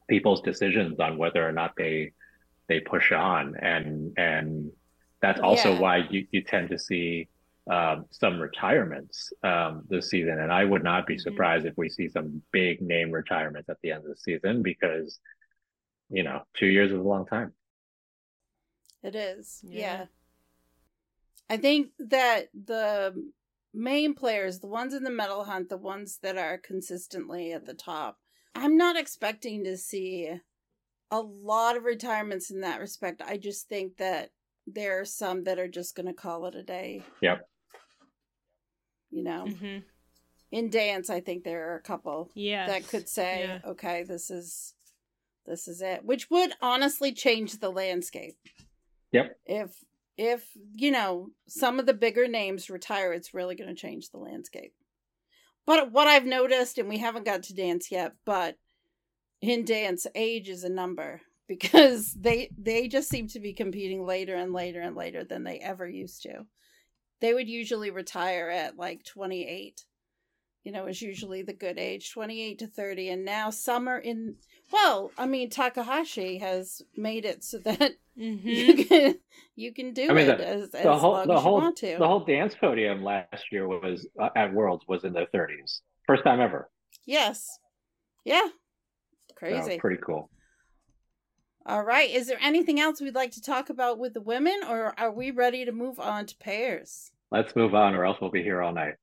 people's 0.09 0.41
decisions 0.41 0.99
on 0.99 1.17
whether 1.17 1.47
or 1.47 1.51
not 1.51 1.73
they 1.77 2.11
they 2.67 2.79
push 2.79 3.11
on 3.11 3.55
and 3.61 4.13
and 4.17 4.71
that's 5.21 5.39
also 5.39 5.73
Yeah. 5.73 5.79
why 5.79 5.97
you, 6.09 6.27
you 6.31 6.43
tend 6.43 6.69
to 6.69 6.77
see 6.79 7.29
um, 7.71 8.05
some 8.11 8.39
retirements 8.41 9.31
um, 9.43 9.83
this 9.89 10.09
season 10.09 10.39
and 10.39 10.51
i 10.51 10.63
would 10.65 10.83
not 10.83 11.07
be 11.07 11.15
Mhm. 11.15 11.21
surprised 11.21 11.65
if 11.65 11.73
we 11.77 11.89
see 11.89 12.09
some 12.09 12.41
big 12.51 12.81
name 12.81 13.11
retirements 13.11 13.69
at 13.69 13.77
the 13.81 13.91
end 13.91 14.03
of 14.03 14.09
the 14.09 14.17
season 14.17 14.61
because 14.63 15.19
you 16.09 16.23
know 16.23 16.43
two 16.57 16.67
years 16.67 16.91
is 16.91 16.99
a 16.99 17.01
long 17.01 17.25
time 17.25 17.53
It 19.03 19.15
is. 19.15 19.63
Yeah. 19.63 19.79
Yeah. 19.79 20.05
I 21.53 21.57
think 21.57 21.89
that 21.99 22.47
the 22.55 23.13
main 23.75 24.15
players, 24.15 24.57
the 24.57 24.65
ones 24.65 24.91
in 24.95 25.03
the 25.03 25.11
medal 25.11 25.43
hunt, 25.43 25.69
the 25.69 25.77
ones 25.77 26.17
that 26.23 26.35
are 26.35 26.57
consistently 26.57 27.51
at 27.51 27.67
the 27.67 27.75
top, 27.75 28.17
I'm 28.55 28.75
not 28.75 28.97
expecting 28.97 29.63
to 29.65 29.77
see 29.77 30.31
a 31.11 31.19
lot 31.21 31.77
of 31.77 31.83
retirements 31.83 32.49
in 32.49 32.61
that 32.61 32.79
respect. 32.79 33.21
I 33.23 33.37
just 33.37 33.69
think 33.69 33.97
that 33.97 34.31
there 34.65 34.99
are 34.99 35.05
some 35.05 35.43
that 35.43 35.59
are 35.59 35.67
just 35.67 35.95
going 35.95 36.07
to 36.07 36.13
call 36.13 36.47
it 36.47 36.55
a 36.55 36.63
day. 36.63 37.03
Yep. 37.21 37.47
You 39.11 39.23
know, 39.23 39.45
hmm 39.47 39.77
in 40.51 40.69
dance, 40.69 41.09
I 41.09 41.19
think 41.19 41.43
there 41.43 41.71
are 41.71 41.77
a 41.77 41.81
couple 41.81 42.31
Yeah. 42.35 42.65
that 42.67 42.87
could 42.87 43.07
say, 43.09 43.41
Yeah. 43.41 43.59
okay, 43.69 44.03
this 44.03 44.31
is 44.31 44.73
this 45.45 45.67
is 45.67 45.83
it, 45.83 46.03
which 46.03 46.31
would 46.31 46.53
honestly 46.61 47.11
change 47.11 47.59
the 47.59 47.71
landscape. 47.71 48.37
Yep. 49.11 49.39
If 49.45 49.83
if 50.17 50.47
you 50.73 50.91
know 50.91 51.29
some 51.47 51.79
of 51.79 51.85
the 51.85 51.93
bigger 51.93 52.27
names 52.27 52.69
retire, 52.69 53.13
it's 53.13 53.33
really 53.33 53.55
going 53.55 53.69
to 53.69 53.75
change 53.79 54.09
the 54.09 54.17
landscape. 54.17 54.73
But 55.65 55.91
what 55.91 56.07
I've 56.07 56.25
noticed, 56.25 56.77
and 56.77 56.89
we 56.89 56.97
haven't 56.97 57.25
got 57.25 57.43
to 57.43 57.55
dance 57.55 57.89
yet, 57.89 58.13
but 58.25 58.57
in 59.41 59.65
dance, 59.65 60.05
age 60.13 60.49
is 60.49 60.63
a 60.63 60.69
number 60.69 61.21
because 61.47 62.13
they 62.13 62.49
they 62.57 62.87
just 62.87 63.09
seem 63.09 63.27
to 63.29 63.39
be 63.39 63.53
competing 63.53 64.05
later 64.05 64.35
and 64.35 64.53
later 64.53 64.81
and 64.81 64.95
later 64.95 65.23
than 65.23 65.43
they 65.43 65.59
ever 65.59 65.87
used 65.87 66.23
to. 66.23 66.45
They 67.21 67.33
would 67.33 67.47
usually 67.47 67.91
retire 67.91 68.49
at 68.49 68.77
like 68.77 69.03
twenty 69.03 69.47
eight 69.47 69.85
you 70.63 70.71
know, 70.71 70.87
is 70.87 71.01
usually 71.01 71.41
the 71.41 71.53
good 71.53 71.77
age, 71.77 72.11
28 72.13 72.59
to 72.59 72.67
30. 72.67 73.09
And 73.09 73.25
now 73.25 73.49
summer 73.49 73.97
in, 73.97 74.35
well, 74.73 75.11
I 75.17 75.25
mean, 75.27 75.49
Takahashi 75.49 76.39
has 76.39 76.81
made 76.97 77.23
it 77.23 77.43
so 77.45 77.59
that 77.59 77.93
hmm 78.17 78.35
you 78.43 78.85
can 78.85 79.15
you 79.55 79.73
can 79.73 79.93
do 79.93 80.09
I 80.09 80.13
mean, 80.13 80.29
it 80.29 80.37
the- 80.39 80.47
as, 80.47 80.63
as 80.75 80.83
the 80.83 80.97
whole 80.97 81.13
long 81.13 81.27
the 81.27 81.33
as 81.35 81.37
you 81.39 81.43
whole 81.43 81.53
want 81.61 81.77
to. 81.77 81.95
the 81.97 82.07
whole 82.07 82.25
dance 82.25 82.55
podium 82.55 83.03
last 83.03 83.45
year 83.51 83.67
was 83.67 84.05
uh, 84.21 84.29
at 84.35 84.53
Worlds 84.53 84.83
was 84.87 85.03
in 85.05 85.13
their 85.13 85.27
30s. 85.27 85.79
First 86.07 86.23
time 86.25 86.41
ever. 86.41 86.69
yes. 87.05 87.57
Yeah. 88.25 88.47
So, 88.47 89.35
Crazy. 89.35 89.77
pretty 89.79 90.01
cool. 90.05 90.29
All 91.65 91.83
right. 91.83 92.09
Is 92.09 92.27
there 92.27 92.37
anything 92.41 92.79
else 92.79 92.99
we'd 93.01 93.15
like 93.15 93.31
to 93.31 93.41
talk 93.41 93.69
about 93.69 93.97
with 93.99 94.13
the 94.13 94.21
women, 94.21 94.59
or 94.69 94.93
are 94.99 95.11
we 95.11 95.31
ready 95.31 95.65
to 95.65 95.71
move 95.71 95.99
on 95.99 96.25
to 96.25 96.37
pairs? 96.37 97.11
Let's 97.31 97.55
move 97.55 97.73
on, 97.75 97.95
or 97.95 98.05
else 98.05 98.17
we'll 98.21 98.31
be 98.31 98.43
here 98.43 98.61
all 98.61 98.73
night. 98.73 98.95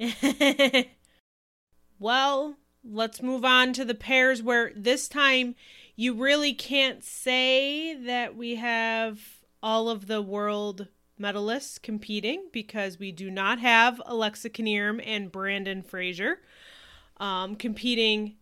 well, 1.98 2.56
let's 2.92 3.22
move 3.22 3.44
on 3.44 3.72
to 3.72 3.84
the 3.84 3.94
pairs 3.94 4.42
where 4.42 4.72
this 4.76 5.08
time 5.08 5.54
you 5.96 6.14
really 6.14 6.52
can't 6.52 7.02
say 7.02 7.94
that 7.94 8.36
we 8.36 8.56
have 8.56 9.20
all 9.62 9.88
of 9.88 10.06
the 10.06 10.20
world 10.20 10.88
medalists 11.20 11.80
competing 11.80 12.48
because 12.52 12.98
we 12.98 13.12
do 13.12 13.30
not 13.30 13.58
have 13.58 14.00
Alexa 14.06 14.50
Knierim 14.50 15.02
and 15.04 15.32
Brandon 15.32 15.82
Frazier 15.82 16.40
um, 17.18 17.56
competing 17.56 18.36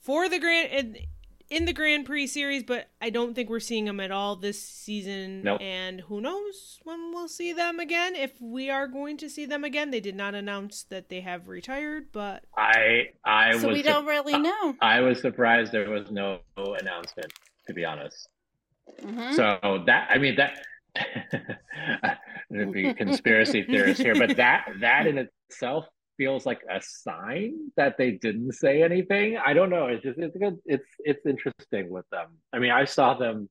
for 0.00 0.28
the 0.28 0.38
grand 0.38 0.98
in, 1.50 1.56
in 1.56 1.64
the 1.64 1.72
Grand 1.72 2.06
Prix 2.06 2.26
series, 2.28 2.62
but 2.62 2.88
I 3.00 3.10
don't 3.10 3.34
think 3.34 3.48
we're 3.48 3.60
seeing 3.60 3.84
them 3.84 4.00
at 4.00 4.10
all 4.10 4.36
this 4.36 4.60
season. 4.62 5.42
Nope. 5.42 5.60
And 5.60 6.00
who 6.02 6.20
knows 6.20 6.78
when 6.84 7.12
we'll 7.12 7.28
see 7.28 7.52
them 7.52 7.80
again? 7.80 8.14
If 8.14 8.40
we 8.40 8.70
are 8.70 8.86
going 8.86 9.16
to 9.18 9.28
see 9.28 9.46
them 9.46 9.64
again, 9.64 9.90
they 9.90 10.00
did 10.00 10.16
not 10.16 10.34
announce 10.34 10.84
that 10.84 11.08
they 11.08 11.20
have 11.20 11.48
retired, 11.48 12.06
but 12.12 12.44
I 12.56 13.10
I 13.24 13.58
so 13.58 13.68
was 13.68 13.76
we 13.76 13.82
don't 13.82 14.06
really 14.06 14.38
know. 14.38 14.74
I 14.80 15.00
was 15.00 15.20
surprised 15.20 15.72
there 15.72 15.90
was 15.90 16.10
no 16.10 16.40
announcement, 16.56 17.32
to 17.66 17.74
be 17.74 17.84
honest. 17.84 18.28
Mhm. 19.02 19.34
So 19.34 19.82
that 19.86 20.08
I 20.10 20.18
mean 20.18 20.36
that 20.36 20.58
there'd 22.50 22.72
be 22.72 22.94
conspiracy 22.94 23.62
theorists 23.62 24.02
here, 24.02 24.14
but 24.14 24.36
that 24.36 24.66
that 24.80 25.06
in 25.06 25.18
itself 25.48 25.86
feels 26.16 26.46
like 26.46 26.60
a 26.70 26.80
sign 26.82 27.70
that 27.76 27.96
they 27.98 28.12
didn't 28.12 28.52
say 28.52 28.82
anything. 28.82 29.36
I 29.44 29.52
don't 29.54 29.70
know. 29.70 29.86
It's 29.86 30.02
just 30.02 30.18
it's 30.18 30.36
good. 30.36 30.58
It's 30.64 30.88
it's 31.00 31.24
interesting 31.26 31.90
with 31.90 32.08
them. 32.10 32.28
I 32.52 32.58
mean, 32.58 32.70
I 32.70 32.84
saw 32.84 33.14
them 33.14 33.48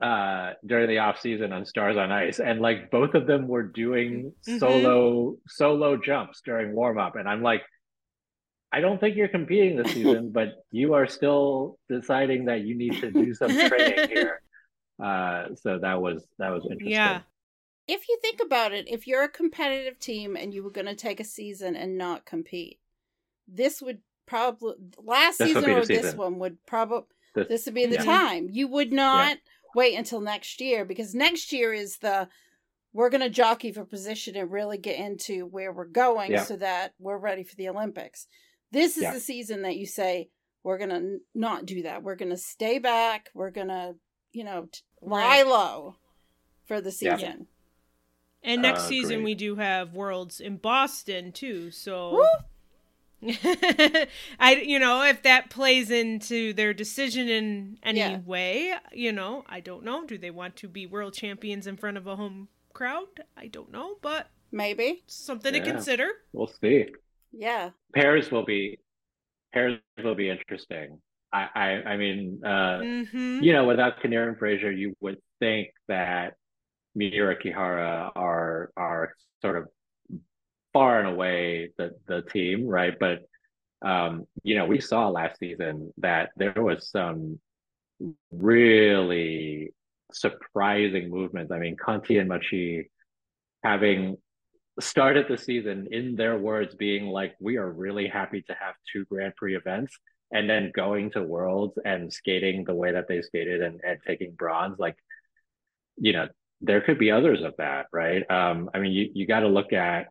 uh 0.00 0.52
during 0.64 0.88
the 0.88 0.98
off 0.98 1.20
season 1.20 1.52
on 1.52 1.64
Stars 1.66 1.96
on 1.96 2.12
Ice, 2.12 2.38
and 2.38 2.60
like 2.60 2.90
both 2.90 3.14
of 3.14 3.26
them 3.26 3.48
were 3.48 3.64
doing 3.64 4.32
Mhm. 4.48 4.58
solo 4.60 5.36
solo 5.48 5.96
jumps 5.96 6.40
during 6.44 6.74
warm 6.74 6.98
up, 6.98 7.16
and 7.16 7.28
I'm 7.28 7.42
like. 7.42 7.62
I 8.70 8.82
don't 8.82 9.00
think 9.00 9.16
you're 9.16 9.28
competing 9.28 9.76
this 9.78 9.94
season, 9.94 10.30
but 10.38 10.48
you 10.70 10.92
are 10.92 11.06
still 11.06 11.78
deciding 11.88 12.44
that 12.44 12.60
you 12.66 12.74
need 12.76 13.00
to 13.00 13.10
do 13.10 13.32
some 13.32 13.48
training 13.48 14.08
here. 14.14 14.42
Uh, 15.02 15.54
so 15.54 15.78
that 15.78 16.02
was 16.02 16.22
that 16.38 16.50
was 16.50 16.64
interesting. 16.64 16.90
yeah. 16.90 17.20
If 17.88 18.08
you 18.08 18.18
think 18.22 18.40
about 18.40 18.72
it, 18.72 18.86
if 18.88 19.06
you're 19.06 19.24
a 19.24 19.28
competitive 19.28 19.98
team 19.98 20.36
and 20.36 20.52
you 20.54 20.62
were 20.62 20.70
going 20.70 20.86
to 20.86 20.94
take 20.94 21.18
a 21.20 21.24
season 21.24 21.74
and 21.74 21.96
not 21.98 22.26
compete, 22.26 22.78
this 23.46 23.80
would 23.82 24.00
probably 24.26 24.74
last 25.02 25.38
This 25.38 25.48
season 25.54 25.70
or 25.70 25.84
this 25.84 26.02
season. 26.02 26.18
one 26.18 26.38
would 26.38 26.64
probably 26.66 27.06
This- 27.34 27.48
this 27.48 27.64
would 27.66 27.74
be 27.74 27.86
the 27.86 27.94
yeah. 27.96 28.04
time. 28.04 28.48
You 28.50 28.68
would 28.68 28.92
not 28.92 29.38
wait 29.74 29.94
until 29.94 30.20
next 30.20 30.60
year 30.60 30.84
because 30.84 31.14
next 31.14 31.52
year 31.52 31.72
is 31.72 31.98
the 31.98 32.28
we're 32.92 33.10
going 33.10 33.20
to 33.20 33.28
jockey 33.30 33.70
for 33.70 33.84
position 33.84 34.34
and 34.36 34.50
really 34.50 34.78
get 34.78 34.98
into 34.98 35.46
where 35.46 35.72
we're 35.72 35.84
going 35.86 36.32
Yeah. 36.32 36.42
so 36.44 36.56
that 36.56 36.94
we're 36.98 37.18
ready 37.18 37.44
for 37.44 37.54
the 37.56 37.68
Olympics. 37.68 38.26
This 38.70 38.96
is 38.96 39.02
Yeah. 39.04 39.12
the 39.14 39.20
season 39.20 39.62
that 39.62 39.76
you 39.76 39.86
say 39.86 40.30
we're 40.62 40.78
going 40.78 40.90
to 40.90 41.18
not 41.34 41.64
do 41.66 41.82
that. 41.82 42.02
We're 42.02 42.16
going 42.16 42.30
to 42.30 42.36
stay 42.36 42.78
back. 42.78 43.28
We're 43.34 43.50
going 43.50 43.68
to, 43.68 43.94
you 44.32 44.42
know, 44.44 44.68
lie 45.00 45.42
low 45.42 45.96
for 46.66 46.80
the 46.80 46.94
Yeah. 47.00 47.16
season. 47.16 47.46
And 48.42 48.62
next 48.62 48.84
Uh, 48.84 48.86
season 48.86 49.22
great. 49.22 49.24
we 49.24 49.34
do 49.34 49.56
have 49.56 49.94
Worlds 49.94 50.40
in 50.40 50.56
Boston 50.56 51.32
too. 51.32 51.70
So 51.70 52.30
I 54.38 54.62
you 54.64 54.78
know, 54.78 55.02
if 55.04 55.22
that 55.22 55.50
plays 55.50 55.90
into 55.90 56.52
their 56.52 56.72
decision 56.72 57.28
in 57.28 57.78
any 57.82 57.98
Yeah. 57.98 58.18
way, 58.18 58.74
you 58.92 59.12
know, 59.12 59.44
I 59.48 59.60
don't 59.60 59.84
know. 59.84 60.04
Do 60.06 60.18
they 60.18 60.30
want 60.30 60.56
to 60.56 60.68
be 60.68 60.86
world 60.86 61.14
champions 61.14 61.66
in 61.66 61.76
front 61.76 61.96
of 61.96 62.06
a 62.06 62.16
home 62.16 62.48
crowd? 62.72 63.08
I 63.36 63.48
don't 63.48 63.72
know, 63.72 63.96
but 64.02 64.28
Maybe. 64.52 65.04
something 65.06 65.52
to 65.52 65.60
consider. 65.60 66.10
We'll 66.32 66.48
see. 66.60 66.86
Yeah. 67.32 67.70
Pairs 67.94 68.30
will 68.30 68.44
be 68.44 68.78
pairs 69.52 69.80
will 70.02 70.14
be 70.16 70.30
interesting. 70.30 71.00
I 71.32 71.48
I, 71.54 71.66
I 71.92 71.96
mean, 71.96 72.42
uh, 72.44 72.80
Mhm. 72.80 73.40
you 73.40 73.52
know, 73.52 73.66
without 73.66 74.00
Knierim 74.00 74.28
and 74.30 74.38
Frazier, 74.38 74.70
you 74.72 74.96
would 75.00 75.18
think 75.40 75.70
that 75.88 76.36
Miura 76.98 77.36
Kihara 77.36 78.10
are 78.16 78.70
are 78.76 79.14
sort 79.40 79.56
of 79.56 79.68
far 80.72 80.98
and 80.98 81.08
away 81.08 81.70
the 81.78 81.92
the 82.06 82.22
team, 82.22 82.66
right? 82.66 82.94
But 82.98 83.20
um, 83.80 84.26
you 84.42 84.56
know, 84.56 84.66
we 84.66 84.80
saw 84.80 85.08
last 85.08 85.38
season 85.38 85.92
that 85.98 86.30
there 86.36 86.54
was 86.56 86.90
some 86.90 87.38
really 88.32 89.72
surprising 90.12 91.10
movements. 91.10 91.52
I 91.52 91.58
mean, 91.58 91.76
Conti 91.76 92.18
and 92.18 92.28
Macii 92.28 92.88
having 93.62 94.16
started 94.80 95.26
the 95.28 95.38
season 95.38 95.88
in 95.90 96.16
their 96.16 96.38
words 96.38 96.74
being 96.74 97.06
like, 97.06 97.34
we 97.40 97.56
are 97.56 97.70
really 97.70 98.08
happy 98.08 98.42
to 98.42 98.54
have 98.54 98.74
two 98.92 99.04
Grand 99.06 99.34
Prix 99.36 99.56
events 99.56 99.96
and 100.30 100.48
then 100.48 100.72
going 100.74 101.10
to 101.12 101.22
worlds 101.22 101.78
and 101.84 102.12
skating 102.12 102.64
the 102.64 102.74
way 102.74 102.92
that 102.92 103.08
they 103.08 103.22
skated 103.22 103.62
and, 103.62 103.80
and 103.86 103.98
taking 104.06 104.32
bronze 104.32 104.78
like 104.78 104.96
you 105.96 106.12
know 106.12 106.28
there 106.60 106.80
could 106.80 106.98
be 106.98 107.10
others 107.10 107.42
of 107.42 107.54
that 107.58 107.86
right 107.92 108.28
um 108.30 108.68
i 108.74 108.78
mean 108.78 108.92
you, 108.92 109.10
you 109.14 109.26
got 109.26 109.40
to 109.40 109.48
look 109.48 109.72
at 109.72 110.08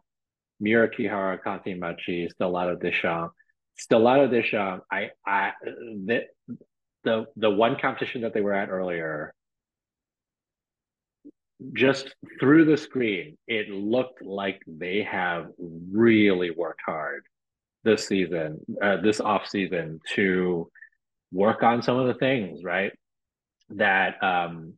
Miura 0.59 0.89
Kihara, 0.89 1.41
Conti 1.41 1.75
Macii, 1.75 2.29
Stellato 2.33 2.79
Deschamps. 2.81 3.33
Stellato 3.79 4.29
Deschamps, 4.29 4.83
I, 4.91 5.11
I, 5.25 5.51
the, 5.63 6.23
the, 7.03 7.25
the 7.35 7.49
one 7.49 7.77
competition 7.79 8.21
that 8.21 8.33
they 8.33 8.41
were 8.41 8.53
at 8.53 8.69
earlier, 8.69 9.33
just 11.73 12.15
through 12.39 12.65
the 12.65 12.77
screen, 12.77 13.37
it 13.47 13.69
looked 13.69 14.23
like 14.23 14.61
they 14.67 15.03
have 15.03 15.47
really 15.59 16.51
worked 16.51 16.81
hard 16.85 17.23
this 17.83 18.07
season, 18.07 18.59
uh, 18.81 18.97
this 18.97 19.19
off 19.19 19.47
season 19.47 19.99
to 20.15 20.69
work 21.31 21.63
on 21.63 21.81
some 21.81 21.97
of 21.97 22.07
the 22.07 22.13
things, 22.15 22.63
right? 22.63 22.91
That 23.69 24.21
um 24.23 24.73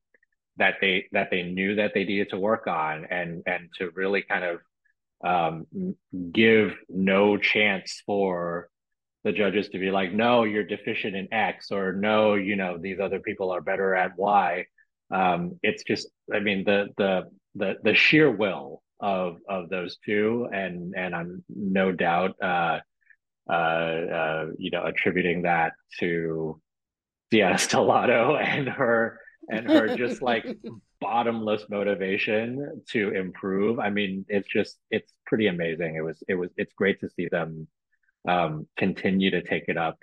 that 0.59 0.75
they 0.81 1.05
that 1.11 1.29
they 1.31 1.43
knew 1.43 1.75
that 1.75 1.91
they 1.93 2.03
needed 2.03 2.29
to 2.29 2.39
work 2.39 2.67
on 2.67 3.05
and 3.09 3.43
and 3.45 3.69
to 3.77 3.89
really 3.95 4.21
kind 4.21 4.43
of 4.43 4.59
um 5.25 5.65
give 6.31 6.75
no 6.87 7.37
chance 7.37 8.01
for 8.05 8.69
the 9.23 9.31
judges 9.33 9.67
to 9.69 9.79
be 9.79 9.91
like, 9.91 10.13
no, 10.13 10.43
you're 10.43 10.63
deficient 10.63 11.15
in 11.15 11.27
X 11.33 11.71
or 11.71 11.91
no, 11.91 12.35
you 12.35 12.55
know, 12.55 12.77
these 12.77 12.99
other 13.01 13.19
people 13.19 13.51
are 13.51 13.59
better 13.59 13.93
at 13.93 14.17
Y. 14.17 14.65
Um, 15.11 15.59
it's 15.61 15.83
just, 15.83 16.07
I 16.33 16.39
mean, 16.39 16.63
the 16.63 16.87
the 16.97 17.23
the 17.55 17.75
the 17.83 17.95
sheer 17.95 18.31
will 18.31 18.81
of 19.01 19.37
of 19.49 19.69
those 19.69 19.97
two, 20.05 20.47
and 20.53 20.93
and 20.95 21.13
I'm 21.15 21.43
no 21.49 21.91
doubt 21.91 22.35
uh 22.41 22.79
uh, 23.49 23.53
uh, 23.53 24.45
you 24.59 24.69
know, 24.69 24.85
attributing 24.85 25.41
that 25.41 25.73
to 25.99 26.61
Deanna 27.33 27.53
Stellato 27.55 28.39
and 28.39 28.69
her 28.69 29.19
and 29.49 29.69
her 29.69 29.95
just 29.97 30.21
like 30.21 30.45
bottomless 31.01 31.63
motivation 31.69 32.81
to 32.89 33.12
improve. 33.12 33.79
I 33.79 33.89
mean, 33.89 34.25
it's 34.27 34.47
just 34.47 34.77
it's 34.91 35.12
pretty 35.25 35.47
amazing. 35.47 35.95
It 35.95 36.01
was 36.01 36.21
it 36.27 36.35
was 36.35 36.49
it's 36.57 36.73
great 36.73 36.99
to 37.01 37.09
see 37.09 37.27
them 37.29 37.67
um, 38.27 38.67
continue 38.77 39.31
to 39.31 39.41
take 39.41 39.65
it 39.67 39.77
up 39.77 39.97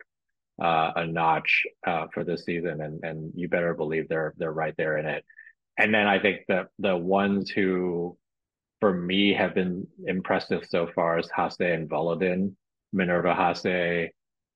uh, 0.62 0.92
a 0.96 1.06
notch 1.06 1.64
uh, 1.86 2.06
for 2.12 2.24
this 2.24 2.44
season, 2.44 2.80
and 2.80 3.04
and 3.04 3.32
you 3.34 3.48
better 3.48 3.74
believe 3.74 4.08
they're 4.08 4.34
they're 4.38 4.52
right 4.52 4.74
there 4.76 4.98
in 4.98 5.06
it. 5.06 5.24
And 5.78 5.92
then 5.92 6.06
I 6.06 6.18
think 6.18 6.40
the 6.48 6.68
the 6.78 6.96
ones 6.96 7.50
who, 7.50 8.16
for 8.80 8.92
me, 8.92 9.34
have 9.34 9.54
been 9.54 9.86
impressive 10.06 10.64
so 10.68 10.88
far 10.94 11.18
is 11.18 11.30
Hase 11.34 11.56
and 11.60 11.88
Volodin, 11.88 12.54
Minerva 12.92 13.34
Hase, 13.34 14.10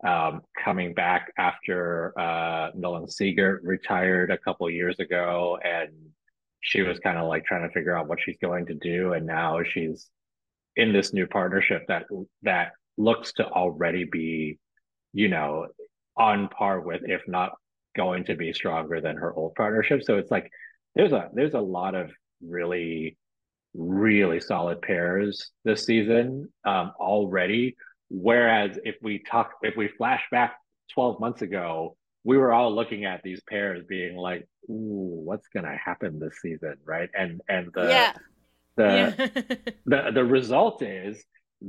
um, 0.06 0.42
coming 0.62 0.94
back 0.94 1.32
after 1.36 2.18
uh, 2.18 2.70
Nolan 2.74 3.06
Seegert 3.06 3.58
retired 3.62 4.30
a 4.30 4.38
couple 4.38 4.68
years 4.70 4.98
ago, 4.98 5.58
and 5.62 5.90
she 6.60 6.82
was 6.82 6.98
kind 6.98 7.18
of 7.18 7.28
like 7.28 7.44
trying 7.44 7.66
to 7.66 7.72
figure 7.72 7.96
out 7.96 8.08
what 8.08 8.18
she's 8.20 8.38
going 8.40 8.66
to 8.66 8.74
do, 8.74 9.12
and 9.12 9.26
now 9.26 9.60
she's 9.62 10.08
in 10.76 10.92
this 10.92 11.12
new 11.12 11.26
partnership 11.26 11.82
that 11.88 12.04
that 12.42 12.72
looks 12.96 13.32
to 13.34 13.46
already 13.46 14.04
be, 14.04 14.58
you 15.12 15.28
know, 15.28 15.66
on 16.16 16.48
par 16.48 16.80
with, 16.80 17.02
if 17.04 17.22
not 17.26 17.52
going 17.96 18.24
to 18.24 18.36
be 18.36 18.52
stronger 18.52 19.00
than 19.00 19.16
her 19.16 19.34
old 19.34 19.54
partnership. 19.54 20.02
So 20.02 20.16
it's 20.16 20.30
like 20.30 20.50
there's 20.94 21.12
a 21.12 21.28
there's 21.34 21.54
a 21.54 21.60
lot 21.60 21.94
of 21.94 22.10
really 22.42 23.16
really 23.74 24.40
solid 24.40 24.82
pairs 24.82 25.50
this 25.64 25.84
season 25.84 26.48
um, 26.64 26.92
already 26.98 27.76
Whereas 28.10 28.78
if 28.84 28.96
we 29.00 29.20
talk, 29.20 29.52
if 29.62 29.76
we 29.76 29.88
flash 29.88 30.22
back 30.30 30.56
12 30.94 31.20
months 31.20 31.42
ago, 31.42 31.96
we 32.24 32.36
were 32.36 32.52
all 32.52 32.74
looking 32.74 33.04
at 33.04 33.22
these 33.22 33.40
pairs 33.48 33.84
being 33.88 34.16
like, 34.16 34.46
ooh, 34.68 35.22
what's 35.24 35.48
gonna 35.48 35.76
happen 35.76 36.18
this 36.18 36.40
season? 36.42 36.74
Right. 36.84 37.08
And 37.16 37.40
and 37.48 37.70
the 37.72 37.88
yeah. 37.88 38.12
the 38.76 38.84
yeah. 38.84 39.54
the 39.86 40.10
the 40.12 40.24
result 40.24 40.82
is 40.82 41.24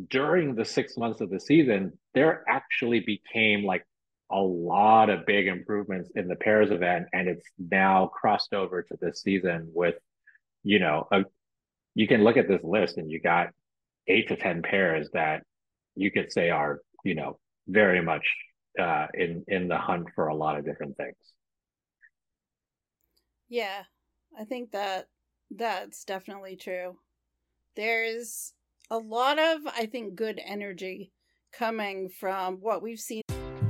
during 0.09 0.55
the 0.55 0.65
six 0.65 0.97
months 0.97 1.21
of 1.21 1.29
the 1.29 1.39
season, 1.39 1.93
there 2.13 2.43
actually 2.47 3.01
became 3.01 3.63
like 3.63 3.85
a 4.31 4.39
lot 4.39 5.09
of 5.09 5.25
big 5.25 5.47
improvements 5.47 6.09
in 6.15 6.27
the 6.27 6.35
pairs 6.35 6.71
event, 6.71 7.07
and 7.13 7.27
it's 7.27 7.45
now 7.59 8.07
crossed 8.07 8.53
over 8.53 8.81
to 8.81 8.97
this 9.01 9.21
season 9.21 9.69
with, 9.73 9.95
you 10.63 10.79
know, 10.79 11.07
a, 11.11 11.25
you 11.93 12.07
can 12.07 12.23
look 12.23 12.37
at 12.37 12.47
this 12.47 12.63
list 12.63 12.97
and 12.97 13.11
you 13.11 13.19
got 13.19 13.49
eight 14.07 14.29
to 14.29 14.37
ten 14.37 14.61
pairs 14.61 15.09
that 15.13 15.43
you 15.95 16.11
could 16.11 16.31
say 16.31 16.49
are 16.49 16.79
you 17.03 17.15
know 17.15 17.39
very 17.67 18.01
much 18.01 18.25
uh, 18.79 19.07
in 19.13 19.43
in 19.47 19.67
the 19.67 19.77
hunt 19.77 20.07
for 20.15 20.27
a 20.27 20.35
lot 20.35 20.57
of 20.57 20.65
different 20.65 20.97
things. 20.97 21.15
Yeah, 23.49 23.83
I 24.37 24.45
think 24.45 24.71
that 24.71 25.07
that's 25.49 26.05
definitely 26.05 26.55
true. 26.55 26.97
There's 27.75 28.53
a 28.89 28.97
lot 28.97 29.39
of 29.39 29.61
I 29.67 29.85
think 29.85 30.15
good 30.15 30.39
energy 30.43 31.11
coming 31.51 32.09
from 32.09 32.55
what 32.55 32.81
we've 32.81 32.99
seen 32.99 33.20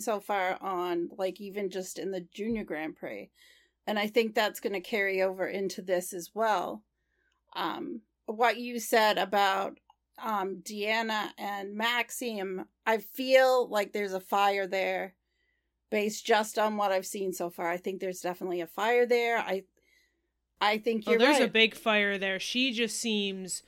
so 0.00 0.20
far 0.20 0.58
on, 0.60 1.10
like 1.16 1.40
even 1.40 1.70
just 1.70 1.98
in 1.98 2.10
the 2.10 2.26
Junior 2.32 2.64
Grand 2.64 2.96
Prix. 2.96 3.30
And 3.86 3.98
I 3.98 4.06
think 4.06 4.34
that's 4.34 4.60
going 4.60 4.74
to 4.74 4.80
carry 4.80 5.22
over 5.22 5.46
into 5.46 5.80
this 5.82 6.12
as 6.12 6.30
well. 6.34 6.82
Um, 7.56 8.02
what 8.26 8.58
you 8.58 8.78
said 8.78 9.16
about 9.16 9.78
um, 10.22 10.56
Deanna 10.62 11.30
and 11.38 11.74
Maxime, 11.74 12.66
I 12.86 12.98
feel 12.98 13.68
like 13.68 13.92
there's 13.92 14.12
a 14.12 14.20
fire 14.20 14.66
there 14.66 15.14
based 15.90 16.26
just 16.26 16.58
on 16.58 16.76
what 16.76 16.92
I've 16.92 17.06
seen 17.06 17.32
so 17.32 17.48
far. 17.50 17.70
I 17.70 17.78
think 17.78 18.00
there's 18.00 18.20
definitely 18.20 18.60
a 18.60 18.66
fire 18.66 19.06
there. 19.06 19.38
I 19.38 19.64
I 20.60 20.78
think 20.78 21.06
you're 21.06 21.14
oh, 21.14 21.18
there's 21.18 21.38
right. 21.38 21.48
a 21.48 21.52
big 21.52 21.74
fire 21.74 22.18
there. 22.18 22.40
She 22.40 22.72
just 22.72 23.00
seems 23.00 23.62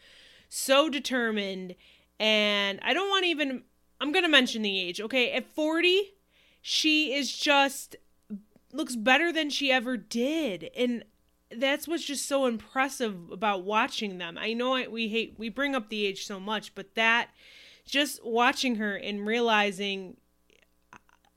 so 0.49 0.91
determined 0.91 1.77
and 2.19 2.81
I 2.83 2.93
don't 2.93 3.09
want 3.09 3.25
to 3.25 3.31
even 3.31 3.63
I'm 4.01 4.13
going 4.13 4.25
to 4.25 4.31
mention 4.31 4.63
the 4.63 4.81
age. 4.81 5.01
Okay, 5.01 5.33
at 5.33 5.47
40, 5.47 6.03
she 6.61 7.15
is 7.15 7.37
just 7.37 7.97
looks 8.73 8.97
better 8.97 9.33
than 9.33 9.51
she 9.51 9.73
ever 9.73 9.97
did. 9.97 10.71
And 10.77 11.05
that's 11.51 11.89
what's 11.89 12.05
just 12.05 12.27
so 12.29 12.47
impressive 12.47 13.31
about 13.31 13.65
watching 13.65 14.19
them. 14.19 14.39
I 14.39 14.53
know 14.53 14.83
we 14.89 15.09
hate 15.09 15.35
we 15.39 15.49
bring 15.49 15.75
up 15.75 15.89
the 15.89 16.07
age 16.07 16.27
so 16.27 16.39
much 16.39 16.75
but 16.75 16.95
that 16.95 17.31
just 17.85 18.25
watching 18.25 18.77
her 18.77 18.95
and 18.95 19.27
realizing 19.27 20.17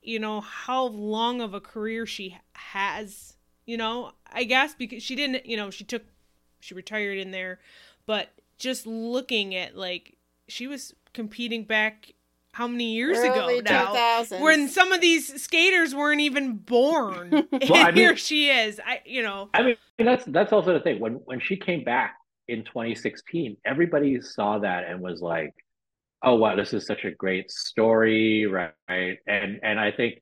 you 0.01 0.19
know 0.19 0.41
how 0.41 0.85
long 0.85 1.41
of 1.41 1.53
a 1.53 1.59
career 1.59 2.05
she 2.05 2.37
has 2.53 3.35
you 3.65 3.77
know 3.77 4.11
i 4.31 4.43
guess 4.43 4.75
because 4.75 5.01
she 5.01 5.15
didn't 5.15 5.45
you 5.45 5.57
know 5.57 5.69
she 5.69 5.83
took 5.83 6.03
she 6.59 6.73
retired 6.73 7.17
in 7.17 7.31
there 7.31 7.59
but 8.05 8.29
just 8.57 8.85
looking 8.85 9.55
at 9.55 9.75
like 9.75 10.17
she 10.47 10.67
was 10.67 10.93
competing 11.13 11.63
back 11.63 12.13
how 12.53 12.67
many 12.67 12.93
years 12.93 13.17
Early 13.17 13.59
ago 13.59 13.73
now 13.73 13.93
2000s. 13.93 14.39
when 14.41 14.67
some 14.69 14.91
of 14.93 15.01
these 15.01 15.41
skaters 15.41 15.93
weren't 15.93 16.21
even 16.21 16.53
born 16.55 17.29
Well, 17.51 17.51
and 17.51 17.71
I 17.73 17.85
mean- 17.87 17.95
here 17.95 18.15
she 18.15 18.49
is 18.49 18.79
i 18.85 19.01
you 19.05 19.21
know 19.23 19.49
I 19.53 19.63
mean, 19.63 19.75
that's 19.99 20.23
that's 20.25 20.53
also 20.53 20.73
the 20.73 20.79
thing. 20.79 20.99
When 20.99 21.13
when 21.25 21.39
she 21.39 21.55
came 21.57 21.83
back 21.83 22.15
in 22.47 22.63
2016, 22.63 23.57
everybody 23.65 24.19
saw 24.21 24.59
that 24.59 24.83
and 24.85 24.99
was 24.99 25.21
like, 25.21 25.53
"Oh 26.23 26.35
wow, 26.35 26.55
this 26.55 26.73
is 26.73 26.85
such 26.85 27.05
a 27.05 27.11
great 27.11 27.49
story, 27.51 28.45
right?" 28.47 29.17
And 29.27 29.59
and 29.63 29.79
I 29.79 29.91
think 29.91 30.21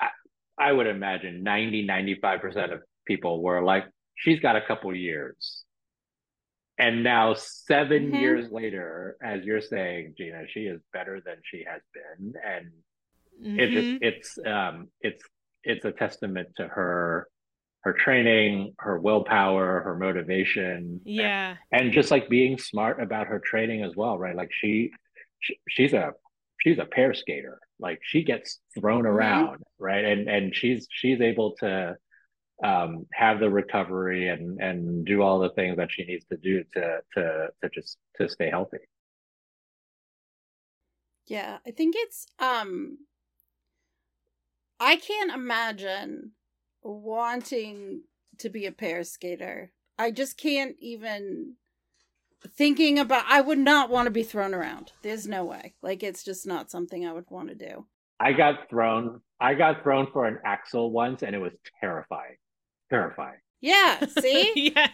I, 0.00 0.08
I 0.58 0.72
would 0.72 0.86
imagine 0.86 1.42
90 1.42 1.82
95 1.82 2.40
percent 2.40 2.72
of 2.72 2.80
people 3.06 3.42
were 3.42 3.62
like, 3.62 3.84
"She's 4.16 4.40
got 4.40 4.56
a 4.56 4.62
couple 4.66 4.94
years." 4.94 5.64
And 6.78 7.02
now 7.02 7.34
7 7.34 8.12
Mhm. 8.12 8.20
years 8.20 8.50
later, 8.52 9.16
as 9.22 9.44
you're 9.44 9.60
saying, 9.60 10.14
Gina, 10.16 10.46
she 10.48 10.60
is 10.66 10.80
better 10.92 11.20
than 11.20 11.36
she 11.44 11.64
has 11.64 11.82
been, 11.92 12.34
and 12.44 12.70
it 13.58 13.70
mhm. 13.70 13.72
just 13.72 13.88
it's 14.00 14.38
um 14.46 14.88
it's 15.00 15.22
it's 15.64 15.84
a 15.84 15.92
testament 15.92 16.48
to 16.56 16.66
her 16.68 17.28
her 17.82 17.92
training 17.92 18.74
her 18.78 18.98
willpower 18.98 19.80
her 19.80 19.96
motivation 19.96 21.00
yeah 21.04 21.56
and 21.70 21.92
just 21.92 22.10
like 22.10 22.28
being 22.28 22.58
smart 22.58 23.00
about 23.00 23.28
her 23.28 23.38
training 23.38 23.82
as 23.84 23.94
well 23.94 24.18
right 24.18 24.34
like 24.34 24.50
she, 24.52 24.90
she 25.38 25.56
she's 25.68 25.92
a 25.92 26.12
she's 26.60 26.78
a 26.80 26.84
pair 26.84 27.14
skater 27.14 27.60
like 27.78 28.00
she 28.02 28.22
gets 28.24 28.58
thrown 28.78 29.04
Mhm. 29.04 29.10
around 29.10 29.62
right 29.78 30.04
and 30.04 30.28
and 30.28 30.54
she's 30.54 30.88
she's 30.90 31.20
able 31.20 31.54
to 31.56 31.96
um, 32.64 33.06
have 33.12 33.40
the 33.40 33.50
recovery 33.50 34.28
and 34.28 34.60
and 34.60 35.04
do 35.04 35.22
all 35.22 35.38
the 35.38 35.50
things 35.50 35.76
that 35.76 35.90
she 35.90 36.04
needs 36.04 36.24
to 36.26 36.36
do 36.36 36.64
to 36.74 36.98
to 37.14 37.48
to 37.62 37.70
just 37.70 37.98
to 38.16 38.28
stay 38.28 38.50
healthy. 38.50 38.78
Yeah, 41.26 41.58
I 41.66 41.70
think 41.70 41.94
it's 41.96 42.26
um 42.38 42.98
I 44.80 44.96
can't 44.96 45.32
imagine 45.32 46.32
wanting 46.82 48.02
to 48.38 48.48
be 48.48 48.66
a 48.66 48.72
pair 48.72 49.04
skater. 49.04 49.72
I 49.98 50.10
just 50.10 50.38
can't 50.38 50.76
even 50.80 51.54
thinking 52.56 52.98
about 52.98 53.24
I 53.28 53.40
would 53.40 53.58
not 53.58 53.90
want 53.90 54.06
to 54.06 54.10
be 54.10 54.22
thrown 54.22 54.54
around. 54.54 54.92
There's 55.02 55.26
no 55.26 55.44
way. 55.44 55.74
Like 55.82 56.02
it's 56.02 56.24
just 56.24 56.46
not 56.46 56.70
something 56.70 57.06
I 57.06 57.12
would 57.12 57.30
want 57.30 57.48
to 57.48 57.54
do. 57.54 57.86
I 58.20 58.32
got 58.32 58.68
thrown 58.68 59.20
I 59.40 59.54
got 59.54 59.82
thrown 59.82 60.08
for 60.12 60.26
an 60.26 60.38
axle 60.44 60.90
once 60.90 61.22
and 61.22 61.34
it 61.34 61.40
was 61.40 61.52
terrifying. 61.80 62.36
Terrifying. 62.90 63.38
Yeah, 63.60 64.04
see? 64.20 64.52
yeah. 64.74 64.88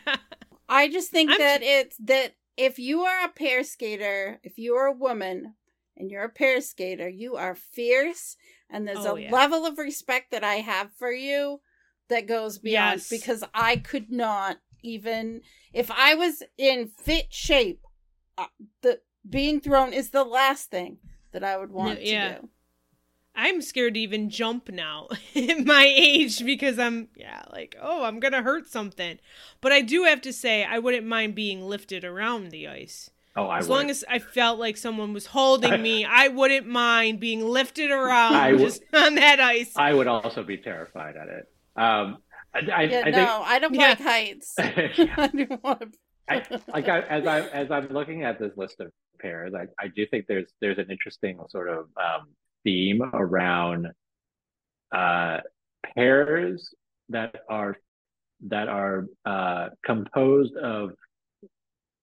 I 0.68 0.88
just 0.88 1.11
think 1.11 1.30
I'm 1.30 1.38
that 1.38 1.62
it's 1.62 1.97
that 1.99 2.34
if 2.57 2.78
you 2.78 3.03
are 3.03 3.24
a 3.24 3.28
pair 3.28 3.62
skater, 3.64 4.40
if 4.42 4.59
you 4.59 4.74
are 4.74 4.86
a 4.86 4.92
woman 4.92 5.55
and 5.97 6.11
you're 6.11 6.24
a 6.24 6.28
pair 6.30 6.61
skater, 6.61 7.09
you 7.09 7.36
are 7.36 7.55
fierce 7.55 8.36
and 8.70 8.86
there's 8.88 9.05
Oh, 9.05 9.16
a 9.16 9.20
yeah. 9.22 9.30
level 9.32 9.66
of 9.66 9.78
respect 9.78 10.30
that 10.30 10.42
I 10.45 10.57
have 10.57 10.90
for 10.99 11.12
you 11.12 11.61
that 12.09 12.26
goes 12.26 12.59
beyond 12.59 13.01
Yes. 13.01 13.09
because 13.11 13.45
I 13.55 13.76
could 13.76 14.11
not 14.11 14.59
even 14.82 15.40
if 15.72 15.90
I 15.90 16.14
was 16.14 16.42
in 16.59 16.88
fit 16.88 17.32
shape 17.32 17.80
uh, 18.36 18.47
the 18.82 19.01
being 19.28 19.61
thrown 19.61 19.92
is 19.92 20.11
the 20.11 20.24
last 20.24 20.70
thing 20.70 20.99
that 21.32 21.42
I 21.45 21.57
would 21.57 21.72
want 21.72 22.03
yeah. 22.03 22.34
to 22.36 22.40
do. 22.42 22.49
I'm 23.37 23.61
scared 23.62 23.95
to 23.95 24.01
even 24.01 24.30
jump 24.30 24.68
now 24.70 25.09
at 25.37 25.64
my 25.64 25.85
age 25.95 26.45
because 26.45 26.78
I'm 26.78 27.09
yeah, 27.16 27.43
like, 27.53 27.76
oh, 27.80 28.05
I'm 28.05 28.20
gonna 28.20 28.43
hurt 28.43 28.68
something. 28.68 29.18
But 29.61 29.72
I 29.72 29.80
do 29.80 30.05
have 30.05 30.20
to 30.22 30.32
say 30.32 30.64
I 30.64 30.78
wouldn't 30.78 31.07
mind 31.07 31.35
being 31.35 31.62
lifted 31.62 32.05
around 32.05 32.51
the 32.51 32.68
ice. 32.68 33.11
Oh, 33.37 33.47
I 33.47 33.57
would 33.57 33.59
as 33.59 33.68
would. 33.68 33.74
long 33.74 33.91
as 33.91 34.05
I 34.09 34.18
felt 34.20 34.61
like 34.61 34.76
someone 34.76 35.12
was 35.12 35.26
holding 35.26 35.82
me, 35.82 36.05
I 36.09 36.28
wouldn't 36.28 36.68
mind 36.68 37.18
being 37.18 37.45
lifted 37.45 37.91
around 37.91 38.35
I 38.35 38.53
would- 38.53 38.61
just 38.61 38.82
on 38.95 39.16
that 39.16 39.41
ice. 39.41 39.72
I 39.76 39.93
would 39.93 40.07
also 40.07 40.43
be 40.45 40.57
terrified 40.59 41.16
at 41.16 41.28
it. 41.28 41.47
Um, 41.76 42.18
I, 42.55 42.61
I, 42.72 42.82
Yeah, 42.82 43.03
I 43.07 43.11
no, 43.11 43.43
I 43.45 43.59
don't 43.59 43.74
Yeah. 43.74 43.89
like 43.89 44.01
heights. 44.01 44.55
I 44.59 45.30
don't 45.35 45.62
want 45.64 45.80
to 45.80 45.89
I, 46.28 46.43
like 46.72 46.89
I, 46.89 47.01
as 47.01 47.26
I 47.26 47.41
as 47.49 47.70
I'm 47.70 47.89
looking 47.89 48.22
at 48.22 48.39
this 48.39 48.53
list 48.57 48.80
of 48.80 48.93
pairs, 49.18 49.53
I, 49.55 49.66
I 49.78 49.89
do 49.89 50.07
think 50.07 50.26
there's 50.28 50.51
there's 50.61 50.78
an 50.78 50.87
interesting 50.89 51.39
sort 51.51 51.68
of 51.68 51.89
um, 51.97 52.28
theme 52.65 53.03
around 53.12 53.89
uh, 54.93 55.41
pairs 55.95 56.75
that 57.11 57.35
are 57.49 57.77
that 58.47 58.69
are 58.69 59.07
uh, 59.25 59.69
composed 59.85 60.57
of 60.57 60.93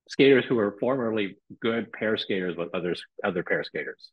skaters 0.09 0.45
who 0.45 0.55
were 0.55 0.76
formerly 0.80 1.38
good 1.62 1.91
pair 1.93 2.18
skaters 2.18 2.55
with 2.57 2.70
others 2.74 3.01
other 3.24 3.43
pair 3.43 3.64
skaters. 3.64 4.12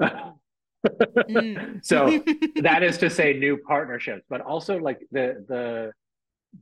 Mm. 0.00 1.84
so 1.84 2.22
that 2.62 2.82
is 2.82 2.98
to 2.98 3.10
say 3.10 3.32
new 3.32 3.56
partnerships 3.56 4.24
but 4.30 4.40
also 4.40 4.78
like 4.78 5.00
the 5.10 5.44
the 5.48 5.92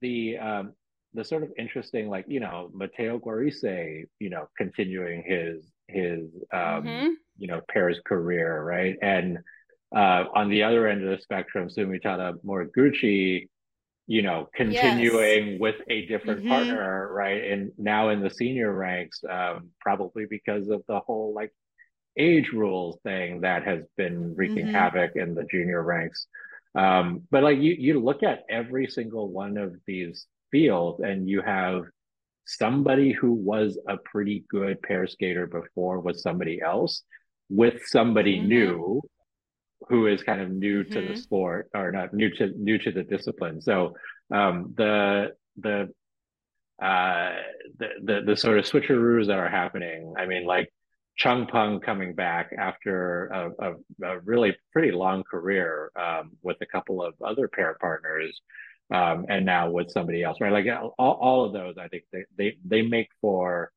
the 0.00 0.38
um 0.38 0.72
the 1.12 1.22
sort 1.24 1.42
of 1.42 1.50
interesting 1.58 2.08
like 2.08 2.24
you 2.28 2.40
know 2.40 2.70
Matteo 2.74 3.18
Guarise 3.18 4.06
you 4.18 4.30
know 4.30 4.48
continuing 4.56 5.22
his 5.22 5.64
his 5.88 6.30
um 6.52 6.84
Mhm. 6.84 7.10
You 7.38 7.48
know 7.48 7.60
pairs 7.70 7.98
career 8.06 8.62
right 8.62 8.96
and 9.02 9.38
uh 9.94 10.24
on 10.34 10.48
the 10.48 10.62
other 10.64 10.88
end 10.88 11.04
of 11.04 11.10
the 11.10 11.22
spectrum 11.22 11.68
Sumitada 11.68 12.34
Moriguchi 12.44 13.48
you 14.06 14.22
know 14.22 14.48
continuing 14.54 15.58
with 15.58 15.76
a 15.88 16.06
different 16.06 16.44
Mhm. 16.44 16.48
partner 16.48 17.12
right 17.12 17.44
and 17.44 17.72
now 17.78 18.08
in 18.10 18.20
the 18.20 18.30
senior 18.30 18.72
ranks 18.72 19.22
um 19.28 19.70
probably 19.80 20.26
because 20.26 20.68
of 20.68 20.82
the 20.88 21.00
whole 21.00 21.32
like 21.34 21.52
age 22.18 22.50
rules 22.52 22.98
thing 23.02 23.42
that 23.42 23.64
has 23.64 23.82
been 23.96 24.34
wreaking 24.34 24.66
Mhm. 24.66 24.72
havoc 24.72 25.16
in 25.16 25.34
the 25.34 25.44
junior 25.44 25.82
ranks. 25.82 26.26
Um, 26.74 27.22
but 27.30 27.42
like 27.42 27.58
you, 27.58 27.74
you 27.78 28.00
look 28.00 28.22
at 28.22 28.44
every 28.48 28.86
single 28.86 29.28
one 29.30 29.56
of 29.58 29.76
these 29.86 30.26
fields, 30.50 31.00
and 31.00 31.28
you 31.28 31.42
have 31.42 31.84
somebody 32.46 33.12
who 33.12 33.32
was 33.32 33.78
a 33.88 33.96
pretty 33.98 34.44
good 34.48 34.80
pair 34.82 35.06
skater 35.06 35.46
before 35.46 36.00
with 36.00 36.18
somebody 36.18 36.60
else, 36.62 37.02
with 37.48 37.82
somebody 37.86 38.38
Mhm. 38.38 38.48
new 38.48 39.02
who 39.88 40.06
is 40.06 40.22
kind 40.22 40.40
of 40.40 40.50
new 40.50 40.82
to 40.84 41.00
the 41.00 41.12
Mhm. 41.12 41.18
sport 41.18 41.68
or 41.74 41.92
not 41.92 42.12
new 42.12 42.30
to 42.30 42.48
new 42.58 42.78
to 42.78 42.90
the 42.90 43.04
discipline. 43.04 43.60
So 43.60 43.94
um, 44.30 44.74
the 44.76 45.36
the 45.56 45.92
uh 46.82 47.36
the, 47.78 47.88
the 48.02 48.22
the 48.22 48.36
sort 48.36 48.58
of 48.58 48.64
switcheroos 48.64 49.26
that 49.28 49.38
are 49.38 49.48
happening. 49.48 50.14
I 50.18 50.26
mean, 50.26 50.44
like 50.44 50.72
Cheng 51.16 51.46
Peng 51.46 51.80
coming 51.80 52.14
back 52.14 52.52
after 52.58 53.26
a, 53.28 53.50
a, 53.58 53.74
a 54.02 54.20
really 54.20 54.56
pretty 54.72 54.90
long 54.92 55.22
career 55.24 55.90
um, 55.96 56.32
with 56.42 56.58
a 56.60 56.66
couple 56.66 57.02
of 57.02 57.14
other 57.24 57.48
pair 57.48 57.76
partners, 57.80 58.40
um, 58.90 59.24
and 59.28 59.46
now 59.46 59.70
with 59.70 59.90
somebody 59.90 60.22
else, 60.22 60.38
right? 60.40 60.52
Like 60.52 60.66
all, 60.66 60.94
all 60.98 61.44
of 61.46 61.52
those, 61.54 61.76
I 61.78 61.88
think 61.88 62.04
they 62.12 62.24
they 62.36 62.56
they 62.64 62.82
make 62.82 63.08
for 63.22 63.72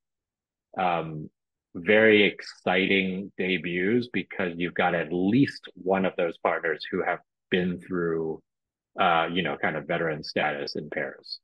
um, 0.78 1.30
very 1.76 2.24
exciting 2.24 3.32
debuts 3.38 4.08
because 4.12 4.54
you've 4.58 4.74
got 4.74 4.96
at 4.96 5.12
least 5.12 5.70
one 5.76 6.06
of 6.06 6.14
those 6.18 6.38
partners 6.40 6.86
who 6.92 7.04
have 7.04 7.20
been 7.52 7.80
through, 7.80 8.42
uh, 9.00 9.28
you 9.32 9.44
know, 9.44 9.58
kind 9.58 9.76
of 9.76 9.88
veteran 9.88 10.24
status 10.24 10.76
in 10.76 10.90
Paris. 10.90 11.40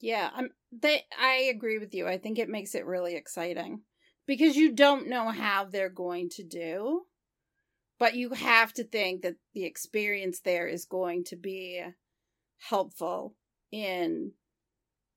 Yeah, 0.00 0.30
I'm 0.34 0.50
they 0.72 1.02
I 1.18 1.48
agree 1.54 1.78
with 1.78 1.94
you. 1.94 2.08
I 2.08 2.18
think 2.18 2.38
it 2.38 2.48
makes 2.48 2.74
it 2.74 2.86
really 2.86 3.14
exciting 3.14 3.82
because 4.26 4.56
you 4.56 4.72
don't 4.72 5.08
know 5.08 5.28
how 5.28 5.64
they're 5.64 5.88
going 5.88 6.28
to 6.30 6.42
do, 6.42 7.02
but 7.98 8.14
you 8.14 8.30
have 8.30 8.72
to 8.74 8.84
think 8.84 9.22
that 9.22 9.36
the 9.54 9.64
experience 9.64 10.40
there 10.40 10.66
is 10.66 10.86
going 10.86 11.24
to 11.24 11.36
be 11.36 11.82
helpful 12.58 13.36
in 13.70 14.32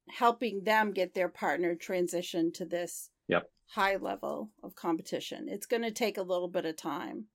helping 0.09 0.63
them 0.63 0.91
get 0.91 1.13
their 1.13 1.29
partner 1.29 1.75
transition 1.75 2.51
to 2.53 2.65
this 2.65 3.09
Yep. 3.27 3.49
high 3.67 3.95
level 3.95 4.51
of 4.61 4.75
competition. 4.75 5.49
It's 5.49 5.65
going 5.65 5.81
to 5.83 5.91
take 5.91 6.17
a 6.17 6.21
little 6.23 6.47
bit 6.47 6.65
of 6.65 6.75
time. 6.75 7.25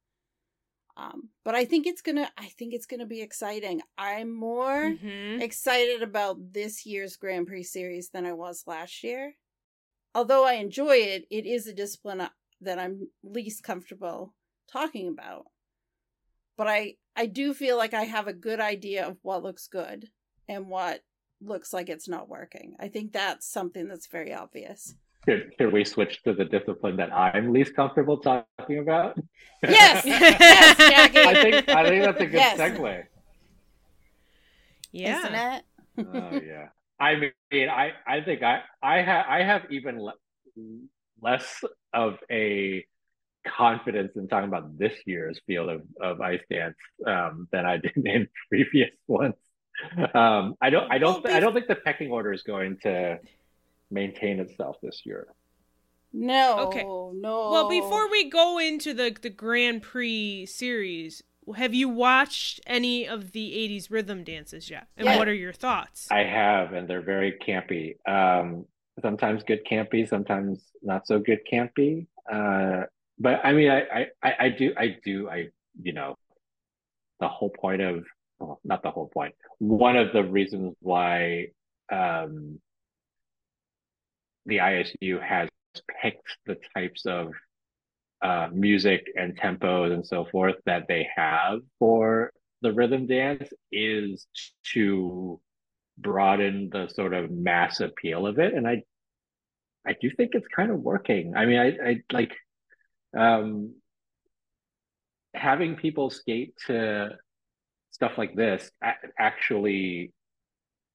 Um, 0.97 1.31
but 1.45 1.55
I 1.55 1.65
think 1.65 1.87
it's 1.87 2.03
gonna. 2.03 2.31
I 2.37 2.49
think 2.49 2.75
it's 2.75 2.85
gonna 2.85 3.07
be 3.07 3.23
exciting. 3.23 3.81
I'm 3.97 4.31
more 4.31 4.93
Mhm. 4.93 5.41
excited 5.41 6.03
about 6.03 6.53
this 6.53 6.85
year's 6.85 7.17
Grand 7.17 7.47
Prix 7.47 7.63
series 7.63 8.11
than 8.11 8.27
I 8.27 8.33
was 8.33 8.67
last 8.67 9.03
year. 9.03 9.37
Although 10.15 10.45
I 10.45 10.55
enjoy 10.55 10.97
it, 10.97 11.27
it 11.31 11.47
is 11.47 11.67
a 11.67 11.73
discipline 11.73 12.21
uh, 12.21 12.31
that 12.61 12.79
I'm 12.79 13.09
least 13.23 13.63
comfortable 13.63 14.35
talking 14.67 15.09
about. 15.09 15.47
But 16.57 16.67
I 16.69 16.97
I 17.17 17.27
do 17.27 17.55
feel 17.55 17.77
like 17.79 17.95
I 17.95 18.05
have 18.05 18.27
a 18.27 18.33
good 18.35 18.61
idea 18.61 19.07
of 19.07 19.17
what 19.23 19.43
looks 19.43 19.69
good 19.69 20.11
and 20.49 20.69
what 20.69 21.03
looks 21.43 21.73
like 21.73 21.89
it's 21.89 22.09
not 22.09 22.29
working. 22.29 22.75
I 22.79 22.89
think 22.89 23.13
that's 23.13 23.47
something 23.47 23.89
that's 23.89 24.07
very 24.07 24.33
obvious. 24.35 24.95
Should, 25.29 25.53
should 25.59 25.73
we 25.73 25.85
switch 25.85 26.23
to 26.23 26.33
the 26.33 26.45
discipline 26.47 26.97
that 26.97 27.13
I'm 27.13 27.53
least 27.53 27.77
comfortable 27.77 28.19
talking 28.19 28.79
about? 28.79 29.19
Yes, 29.63 30.05
yes, 30.07 30.77
Jackie. 30.79 31.19
I 31.21 31.35
think 31.43 31.69
I 31.69 31.89
think 31.89 32.05
that's 32.05 32.21
a 32.21 32.27
good 32.27 32.35
Yes. 32.35 32.59
segue. 32.59 33.05
yeah. 34.93 35.19
Isn't 35.19 35.35
it? 35.35 35.65
Oh 36.15 36.41
yeah. 36.45 36.69
I 36.99 37.17
mean, 37.17 37.69
I 37.69 37.93
I 38.07 38.21
think 38.23 38.43
I 38.43 38.63
I 38.83 39.03
have 39.03 39.27
I 39.29 39.43
have 39.43 39.63
even 39.71 40.01
le- 40.03 40.15
less 41.21 41.63
of 41.93 42.19
a 42.31 42.85
confidence 43.47 44.13
in 44.17 44.29
talking 44.29 44.49
about 44.49 44.79
this 44.79 44.95
year's 45.07 45.41
field 45.47 45.69
of 45.71 45.83
of 46.01 46.21
ice 46.21 46.41
dance 46.51 46.77
um, 47.07 47.49
than 47.53 47.67
I 47.67 47.77
did 47.79 47.93
in 47.97 48.29
previous 48.49 48.91
ones. 49.07 49.35
Um, 50.15 50.55
I 50.61 50.71
don't 50.71 50.91
I 50.93 50.99
don't 50.99 51.25
Well, 51.25 51.35
I 51.35 51.41
don't 51.41 51.55
think 51.55 51.67
the 51.67 51.77
pecking 51.77 52.11
order 52.11 52.33
is 52.33 52.43
going 52.43 52.79
to 52.83 53.19
maintain 53.91 54.41
itself 54.41 54.77
this 54.83 55.03
year. 55.05 55.29
No. 56.13 56.59
Okay. 56.69 56.83
No. 56.83 57.51
Well, 57.51 57.69
before 57.69 58.11
we 58.11 58.29
go 58.31 58.59
into 58.59 58.95
the 58.95 59.17
the 59.21 59.31
Grand 59.31 59.83
Prix 59.83 60.47
series, 60.47 61.23
have 61.57 61.75
you 61.75 61.89
watched 61.89 62.61
any 62.67 63.07
of 63.07 63.33
the 63.33 63.53
'80s 63.53 63.91
rhythm 63.91 64.25
dances 64.25 64.71
yet? 64.71 64.89
And 64.97 65.07
Yeah. 65.07 65.17
what 65.19 65.29
are 65.29 65.35
your 65.35 65.53
thoughts? 65.53 66.09
I 66.11 66.25
have, 66.25 66.73
and 66.73 66.89
they're 66.89 67.03
very 67.03 67.33
campy. 67.47 67.97
Um, 68.09 68.67
sometimes 69.01 69.43
good 69.45 69.65
campy, 69.65 70.09
sometimes 70.09 70.65
not 70.83 71.07
so 71.07 71.19
good 71.19 71.41
campy. 71.51 72.07
Uh, 72.31 72.85
but 73.19 73.41
I 73.45 73.53
mean, 73.53 73.71
I, 73.71 73.81
I, 73.83 74.07
I 74.23 74.35
I 74.41 74.49
do, 74.51 74.75
I 74.77 74.97
do, 75.05 75.29
I, 75.29 75.49
you 75.81 75.93
know, 75.93 76.17
the 77.21 77.29
whole 77.29 77.51
point 77.51 77.83
of, 77.83 78.05
well, 78.41 78.61
not 78.65 78.83
the 78.83 78.91
whole 78.91 79.09
point. 79.09 79.35
One 79.59 79.97
of 79.97 80.13
the 80.13 80.25
reasons 80.25 80.75
why 80.81 81.49
um, 81.93 82.59
the 84.47 84.59
ISU 84.59 85.23
has 85.23 85.49
picked 86.03 86.37
the 86.47 86.57
types 86.75 87.07
of 87.07 87.33
uh, 88.23 88.49
music 88.53 89.07
and 89.17 89.39
tempos 89.39 89.93
and 89.93 90.07
so 90.07 90.25
forth 90.25 90.57
that 90.67 90.87
they 90.89 91.09
have 91.15 91.61
for 91.79 92.33
the 92.63 92.73
rhythm 92.73 93.07
dance 93.07 93.49
is 93.73 94.27
to 94.73 95.41
broaden 95.97 96.69
the 96.71 96.89
sort 96.89 97.15
of 97.15 97.31
mass 97.31 97.81
appeal 97.81 98.27
of 98.27 98.39
it 98.39 98.55
and 98.55 98.67
i 98.67 98.83
i 99.87 99.95
do 100.01 100.11
think 100.11 100.35
it's 100.35 100.47
kind 100.55 100.71
of 100.71 100.79
working 100.81 101.35
i 101.37 101.47
mean 101.47 101.59
i 101.59 101.91
i 101.91 102.01
like 102.13 102.35
um 103.17 103.75
having 105.35 105.77
people 105.77 106.11
skate 106.11 106.55
to 106.67 107.11
stuff 107.91 108.13
like 108.17 108.35
this 108.35 108.71
actually 109.19 110.13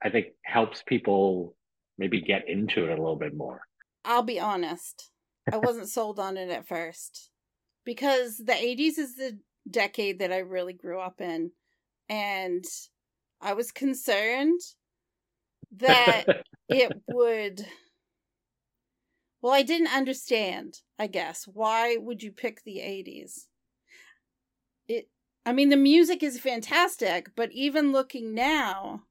i 0.03 0.09
think 0.09 0.27
helps 0.43 0.83
people 0.83 1.55
maybe 1.97 2.21
get 2.21 2.47
into 2.47 2.85
it 2.85 2.97
a 2.97 3.01
little 3.01 3.15
bit 3.15 3.35
more. 3.35 3.61
I'll 4.03 4.23
be 4.23 4.39
honest. 4.39 5.11
I 5.51 5.57
wasn't 5.57 5.89
sold 5.89 6.19
on 6.19 6.37
it 6.37 6.49
at 6.49 6.67
first 6.67 7.29
because 7.85 8.37
the 8.37 8.53
80s 8.53 8.97
is 8.97 9.15
the 9.15 9.37
decade 9.69 10.19
that 10.19 10.31
i 10.31 10.37
really 10.37 10.73
grew 10.73 10.99
up 10.99 11.19
in 11.19 11.49
and 12.07 12.63
i 13.41 13.53
was 13.53 13.71
concerned 13.71 14.59
that 15.75 16.25
it 16.69 16.91
would 17.07 17.65
well 19.41 19.53
i 19.53 19.63
didn't 19.63 19.91
understand 19.91 20.81
i 20.99 21.07
guess 21.07 21.47
why 21.51 21.97
would 21.99 22.21
you 22.21 22.31
pick 22.31 22.63
the 22.63 22.77
80s 22.77 23.07
it 23.07 23.54
i 25.45 25.53
mean 25.53 25.69
the 25.69 25.77
music 25.77 26.23
is 26.23 26.39
fantastic 26.39 27.31
but 27.35 27.51
even 27.51 27.91
looking 27.91 28.33
now 28.33 29.03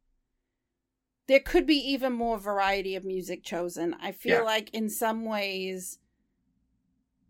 there 1.26 1.40
could 1.40 1.66
be 1.66 1.76
even 1.76 2.12
more 2.12 2.38
variety 2.38 2.94
of 2.94 3.04
music 3.04 3.42
chosen 3.42 3.94
i 4.00 4.12
feel 4.12 4.38
yeah. 4.38 4.42
like 4.42 4.70
in 4.70 4.88
some 4.88 5.24
ways 5.24 5.98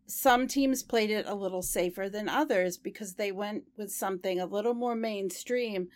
some 0.06 0.46
teams 0.46 0.82
played 0.82 1.10
it 1.10 1.26
a 1.26 1.34
little 1.34 1.62
safer 1.62 2.08
than 2.08 2.28
others 2.28 2.76
because 2.76 3.14
they 3.14 3.32
went 3.32 3.64
with 3.76 3.90
something 3.90 4.38
a 4.38 4.46
little 4.46 4.74
more 4.74 4.94
mainstream 4.94 5.88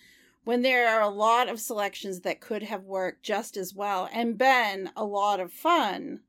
when 0.45 0.63
there 0.63 0.89
are 0.89 1.03
a 1.03 1.09
lot 1.09 1.47
of 1.49 1.61
selections 1.61 2.21
that 2.21 2.41
could 2.41 2.63
have 2.63 2.85
worked 2.85 3.23
just 3.23 3.57
as 3.57 3.75
well 3.75 4.09
and 4.13 4.39
been 4.39 4.91
a 4.97 5.05
lot 5.05 5.41
of 5.41 5.53
fun. 5.53 6.21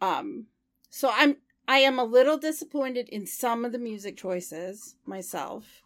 Um, 0.00 0.46
so 0.90 1.08
I'm 1.12 1.36
I 1.66 1.78
am 1.78 1.98
a 1.98 2.04
little 2.04 2.36
disappointed 2.36 3.08
in 3.08 3.26
some 3.26 3.64
of 3.64 3.72
the 3.72 3.78
music 3.78 4.16
choices 4.16 4.96
myself. 5.06 5.82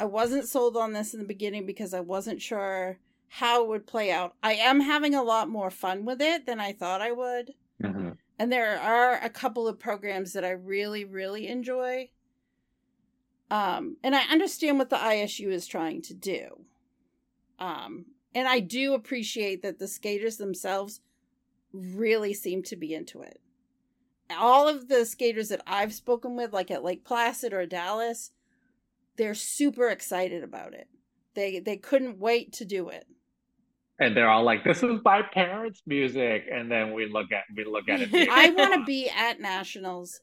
I 0.00 0.06
wasn't 0.06 0.48
sold 0.48 0.76
on 0.76 0.92
this 0.92 1.12
in 1.14 1.20
the 1.20 1.26
beginning 1.26 1.66
because 1.66 1.94
I 1.94 2.00
wasn't 2.00 2.40
sure 2.42 2.98
how 3.28 3.62
it 3.62 3.68
would 3.68 3.86
play 3.86 4.10
out. 4.10 4.34
I 4.42 4.54
am 4.54 4.80
having 4.80 5.14
a 5.14 5.22
lot 5.22 5.48
more 5.48 5.70
fun 5.70 6.04
with 6.04 6.20
it 6.20 6.46
than 6.46 6.60
I 6.60 6.72
thought 6.72 7.00
I 7.00 7.12
would. 7.12 7.54
Mm-hmm. 7.82 8.10
And 8.38 8.52
there 8.52 8.78
are 8.80 9.14
a 9.22 9.30
couple 9.30 9.68
of 9.68 9.78
programs 9.78 10.32
that 10.32 10.44
I 10.44 10.50
really, 10.50 11.04
really 11.04 11.48
enjoy. 11.48 12.10
Um, 13.50 13.98
and 14.02 14.14
I 14.14 14.22
understand 14.22 14.78
what 14.78 14.90
the 14.90 14.96
ISU 14.96 15.48
is 15.48 15.66
trying 15.66 16.02
to 16.02 16.14
do. 16.14 16.64
Um, 17.58 18.06
and 18.34 18.48
I 18.48 18.60
do 18.60 18.94
appreciate 18.94 19.62
that 19.62 19.78
the 19.78 19.86
skaters 19.86 20.38
themselves 20.38 21.00
really 21.72 22.34
seem 22.34 22.62
to 22.64 22.76
be 22.76 22.94
into 22.94 23.20
it. 23.20 23.40
All 24.30 24.68
of 24.68 24.88
the 24.88 25.04
skaters 25.04 25.48
that 25.48 25.62
I've 25.66 25.94
spoken 25.94 26.36
with, 26.36 26.52
like 26.52 26.70
at 26.70 26.84
Lake 26.84 27.04
Placid 27.04 27.52
or 27.52 27.66
Dallas, 27.66 28.30
they're 29.16 29.34
super 29.34 29.88
excited 29.88 30.42
about 30.42 30.74
it. 30.74 30.88
They 31.34 31.58
they 31.58 31.76
couldn't 31.76 32.18
wait 32.18 32.52
to 32.54 32.64
do 32.64 32.88
it. 32.88 33.06
And 33.98 34.16
they're 34.16 34.28
all 34.28 34.44
like, 34.44 34.64
"This 34.64 34.82
is 34.82 35.00
my 35.04 35.22
parents' 35.22 35.82
music," 35.86 36.46
and 36.50 36.70
then 36.70 36.92
we 36.92 37.06
look 37.06 37.32
at 37.32 37.44
we 37.56 37.64
look 37.64 37.88
at 37.88 38.00
it. 38.00 38.28
I 38.30 38.50
want 38.50 38.74
to 38.74 38.84
be 38.84 39.08
at 39.08 39.40
nationals 39.40 40.20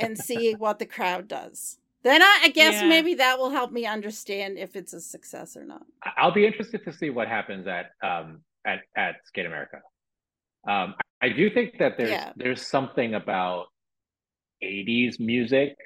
and 0.00 0.18
see 0.18 0.54
what 0.58 0.78
the 0.78 0.86
crowd 0.86 1.28
does. 1.28 1.78
Then 2.02 2.22
I, 2.22 2.40
I 2.44 2.48
guess 2.50 2.74
yeah. 2.74 2.88
maybe 2.88 3.14
that 3.14 3.38
will 3.38 3.50
help 3.50 3.72
me 3.72 3.84
understand 3.84 4.56
if 4.58 4.76
it's 4.76 4.92
a 4.92 5.00
success 5.00 5.56
or 5.56 5.64
not. 5.64 5.82
I'll 6.16 6.32
be 6.32 6.46
interested 6.46 6.84
to 6.84 6.92
see 6.92 7.10
what 7.10 7.28
happens 7.28 7.66
at 7.66 7.92
um 8.02 8.40
at 8.66 8.80
at 8.96 9.16
Skate 9.26 9.46
America. 9.46 9.80
Um, 10.66 10.94
I 11.20 11.30
do 11.30 11.50
think 11.50 11.78
that 11.78 11.96
there's 11.98 12.10
yeah. 12.10 12.32
there's 12.36 12.66
something 12.66 13.14
about 13.14 13.66
80s 14.62 15.18
music 15.18 15.76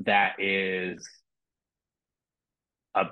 that 0.00 0.40
is 0.40 1.06
a 2.94 3.06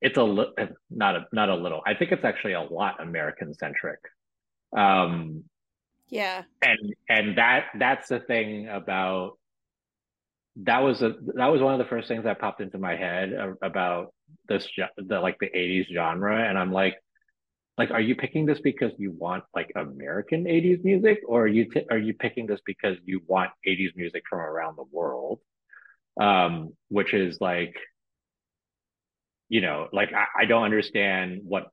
it's 0.00 0.16
a 0.16 0.22
li- 0.22 0.52
not 0.90 1.16
a 1.16 1.26
not 1.32 1.48
a 1.48 1.54
little. 1.54 1.82
I 1.86 1.94
think 1.94 2.12
it's 2.12 2.24
actually 2.24 2.54
a 2.54 2.62
lot 2.62 3.02
American 3.02 3.52
centric. 3.54 4.00
Um, 4.76 5.44
yeah, 6.08 6.44
and 6.62 6.94
and 7.08 7.38
that 7.38 7.66
that's 7.78 8.08
the 8.08 8.20
thing 8.20 8.68
about 8.68 9.38
that 10.56 10.80
was 10.80 11.02
a 11.02 11.14
that 11.34 11.46
was 11.46 11.60
one 11.60 11.74
of 11.74 11.78
the 11.78 11.88
first 11.88 12.08
things 12.08 12.24
that 12.24 12.40
popped 12.40 12.60
into 12.60 12.78
my 12.78 12.96
head 12.96 13.32
about 13.62 14.12
this 14.48 14.68
the 14.96 15.20
like 15.20 15.38
the 15.38 15.46
80s 15.46 15.86
genre 15.92 16.36
and 16.48 16.58
i'm 16.58 16.72
like 16.72 16.96
like 17.78 17.90
are 17.90 18.00
you 18.00 18.14
picking 18.14 18.46
this 18.46 18.60
because 18.60 18.92
you 18.98 19.12
want 19.12 19.44
like 19.54 19.70
american 19.76 20.44
80s 20.44 20.84
music 20.84 21.20
or 21.26 21.44
are 21.44 21.48
you 21.48 21.64
t- 21.64 21.86
are 21.90 21.98
you 21.98 22.14
picking 22.14 22.46
this 22.46 22.60
because 22.66 22.96
you 23.04 23.22
want 23.26 23.50
80s 23.66 23.96
music 23.96 24.22
from 24.28 24.40
around 24.40 24.76
the 24.76 24.84
world? 24.90 25.40
Um 26.20 26.74
which 26.88 27.14
is 27.14 27.40
like 27.40 27.76
you 29.48 29.60
know 29.60 29.88
like 29.92 30.12
I, 30.12 30.42
I 30.42 30.44
don't 30.44 30.64
understand 30.64 31.40
what 31.44 31.68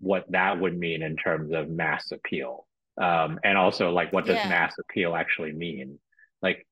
what 0.00 0.24
that 0.30 0.60
would 0.60 0.76
mean 0.76 1.02
in 1.02 1.16
terms 1.16 1.52
of 1.52 1.68
mass 1.68 2.10
appeal. 2.12 2.66
Um 3.00 3.38
and 3.44 3.56
also 3.56 3.92
like 3.92 4.12
what 4.12 4.26
does 4.26 4.36
yeah. 4.36 4.48
mass 4.48 4.74
appeal 4.78 5.14
actually 5.14 5.52
mean? 5.52 5.98
Like 6.42 6.66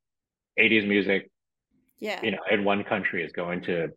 80s 0.59 0.87
music 0.87 1.31
yeah. 1.99 2.21
you 2.23 2.33
know 2.33 2.43
in 2.51 2.65
one 2.65 2.83
country 2.85 3.23
is 3.25 3.33
going 3.33 3.63
to 3.63 3.89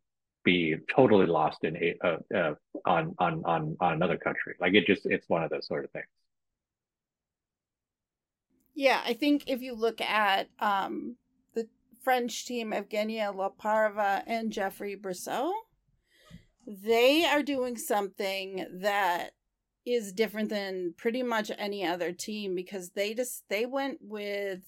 be 0.45 0.75
totally 0.95 1.25
lost 1.25 1.63
in 1.63 1.95
uh, 2.03 2.17
uh, 2.33 2.53
on 2.85 3.15
on 3.19 3.43
on 3.45 3.75
on 3.81 3.93
another 3.93 4.17
country. 4.17 4.55
Like 4.59 4.73
it 4.73 4.85
just 4.85 5.05
it's 5.05 5.27
one 5.27 5.43
of 5.43 5.49
those 5.49 5.67
sort 5.67 5.83
of 5.83 5.91
things. 5.91 6.05
Yeah 8.77 9.01
i 9.05 9.13
think 9.13 9.45
if 9.47 9.61
you 9.61 9.73
look 9.73 10.01
at 10.01 10.49
um 10.59 11.15
the 11.53 11.67
french 12.03 12.45
team 12.45 12.71
Evgeniia 12.71 13.33
Lopareva 13.33 14.21
and 14.27 14.51
Geoffrey 14.51 14.97
Brissaud, 14.97 15.53
they 16.67 17.25
are 17.25 17.41
doing 17.41 17.77
something 17.77 18.65
that 18.81 19.31
is 19.85 20.11
different 20.11 20.49
than 20.49 20.93
pretty 20.97 21.21
much 21.23 21.51
any 21.57 21.85
other 21.85 22.11
team 22.11 22.55
because 22.55 22.89
they 22.91 23.13
just 23.13 23.43
they 23.49 23.65
went 23.65 23.99
with 24.01 24.61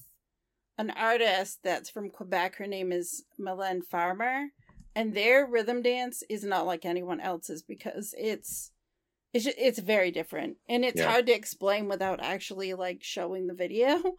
an 0.78 0.91
artist 0.91 1.59
that's 1.63 1.89
from 1.89 2.09
Quebec. 2.09 2.55
Her 2.55 2.67
name 2.67 2.91
is 2.91 3.23
Mylène 3.39 3.84
Farmer, 3.84 4.45
and 4.98 5.14
their 5.14 5.45
rhythm 5.45 5.84
dance 5.84 6.24
is 6.28 6.43
not 6.43 6.66
like 6.66 6.84
anyone 6.84 7.22
else's 7.22 7.62
because 7.62 8.16
it's 8.18 8.72
it's 9.32 9.45
just, 9.45 9.58
it's 9.60 9.78
very 9.78 10.10
different 10.10 10.58
and 10.68 10.84
it's 10.84 11.00
yeah. 11.00 11.12
hard 11.12 11.28
to 11.28 11.36
explain 11.36 11.88
without 11.88 12.20
actually 12.20 12.74
like 12.74 13.04
showing 13.04 13.48
the 13.48 13.54
video. 13.54 14.02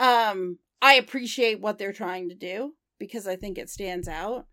Um, 0.00 0.60
I 0.80 0.94
appreciate 0.94 1.60
what 1.60 1.78
they're 1.78 1.92
trying 1.92 2.28
to 2.28 2.36
do 2.36 2.74
because 3.00 3.26
I 3.26 3.34
think 3.34 3.58
it 3.58 3.68
stands 3.68 4.06
out. 4.06 4.46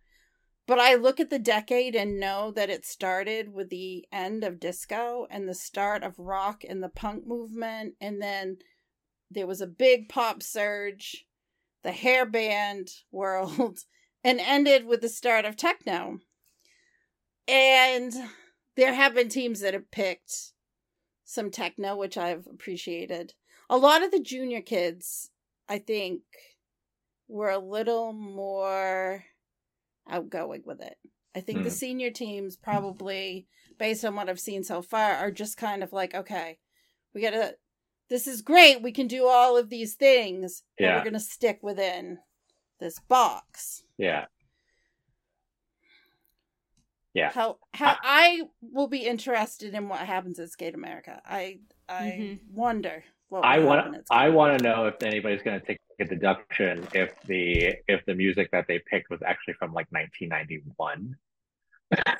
But 0.65 0.79
I 0.79 0.95
look 0.95 1.19
at 1.19 1.29
the 1.29 1.37
decade 1.37 1.93
and 1.95 2.19
know 2.19 2.49
that 2.55 2.71
it 2.71 2.83
started 2.83 3.53
with 3.53 3.69
the 3.69 4.07
end 4.11 4.43
of 4.43 4.59
disco 4.59 5.27
and 5.29 5.47
the 5.47 5.53
start 5.53 6.01
of 6.01 6.17
rock 6.17 6.63
and 6.67 6.81
the 6.81 6.89
punk 6.89 7.27
movement 7.27 7.93
and 8.01 8.19
then 8.19 8.57
there 9.29 9.45
was 9.45 9.61
a 9.61 9.67
big 9.67 10.09
pop 10.09 10.41
surge, 10.41 11.27
the 11.83 11.91
hair 11.91 12.25
band 12.25 12.89
world, 13.11 13.77
and 14.25 14.39
ended 14.39 14.87
with 14.87 15.01
the 15.01 15.07
start 15.07 15.45
of 15.45 15.55
techno. 15.55 16.19
And 17.47 18.11
there 18.75 18.95
have 18.95 19.13
been 19.13 19.29
teams 19.29 19.59
that 19.59 19.75
have 19.75 19.91
picked 19.91 20.53
some 21.23 21.51
techno, 21.51 21.95
which 21.95 22.17
I've 22.17 22.47
appreciated. 22.47 23.35
A 23.69 23.77
lot 23.77 24.03
of 24.03 24.09
the 24.09 24.19
junior 24.19 24.61
kids, 24.61 25.29
I 25.69 25.77
think, 25.77 26.21
were 27.27 27.51
a 27.51 27.59
little 27.59 28.13
more 28.13 29.23
outgoing 30.09 30.63
with 30.65 30.81
it. 30.81 30.97
I 31.35 31.41
think 31.41 31.59
the 31.59 31.69
hmm. 31.69 31.75
senior 31.75 32.09
teams 32.09 32.55
probably, 32.55 33.45
based 33.77 34.03
on 34.03 34.15
what 34.15 34.27
I've 34.27 34.39
seen 34.39 34.63
so 34.63 34.81
far, 34.81 35.13
are 35.13 35.31
just 35.31 35.55
kind 35.55 35.83
of 35.83 35.93
like, 35.93 36.15
okay, 36.15 36.57
we 37.13 37.21
gotta 37.21 37.55
this 38.09 38.27
is 38.27 38.41
great. 38.41 38.81
We 38.81 38.91
can 38.91 39.07
do 39.07 39.27
all 39.27 39.57
of 39.57 39.69
these 39.69 39.95
things. 39.95 40.63
Yeah. 40.79 40.97
we're 40.97 41.03
going 41.03 41.13
to 41.13 41.19
stick 41.19 41.59
within 41.63 42.19
this 42.79 42.99
box. 42.99 43.84
Yeah. 43.97 44.25
Yeah. 47.13 47.31
How 47.31 47.57
how 47.73 47.91
I, 47.91 47.95
I 48.03 48.41
will 48.61 48.87
be 48.87 49.05
interested 49.05 49.73
in 49.73 49.87
what 49.87 50.01
happens 50.01 50.37
at 50.37 50.49
Skate 50.51 50.75
America. 50.75 51.21
I 51.25 51.59
I 51.87 52.01
mm-hmm. 52.03 52.55
wonder 52.55 53.03
what 53.29 53.45
I 53.45 53.59
want 53.59 53.95
I 54.11 54.29
want 54.29 54.57
to 54.57 54.63
know 54.63 54.85
if 54.87 55.01
anybody's 55.01 55.41
going 55.41 55.59
to 55.59 55.65
take 55.65 55.79
a 55.99 56.05
deduction 56.05 56.85
if 56.93 57.11
the 57.25 57.75
if 57.87 58.05
the 58.05 58.15
music 58.15 58.51
that 58.51 58.65
they 58.67 58.79
picked 58.79 59.09
was 59.09 59.21
actually 59.25 59.53
from 59.53 59.73
like 59.73 59.87
1991. 59.91 61.15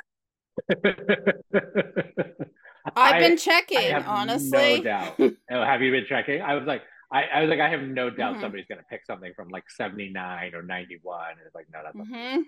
I've 2.95 3.15
I, 3.15 3.19
been 3.19 3.38
checking, 3.38 3.93
honestly. 3.93 4.78
No 4.78 4.84
doubt. 4.84 5.15
oh, 5.19 5.34
have 5.49 5.82
you 5.82 5.91
been 5.91 6.05
checking? 6.05 6.41
I 6.41 6.53
was 6.53 6.65
like, 6.65 6.84
I, 7.11 7.23
I 7.23 7.41
was 7.41 7.49
like, 7.49 7.59
I 7.59 7.69
have 7.69 7.81
no 7.81 8.09
doubt 8.09 8.33
mm-hmm. 8.33 8.41
somebody's 8.41 8.65
gonna 8.67 8.83
pick 8.89 9.05
something 9.05 9.33
from 9.35 9.49
like 9.49 9.69
79 9.69 10.53
or 10.53 10.61
91. 10.61 11.31
And 11.31 11.39
it's 11.45 11.55
like, 11.55 11.67
no, 11.71 11.79
that's 11.83 11.95
mm-hmm. 11.95 12.41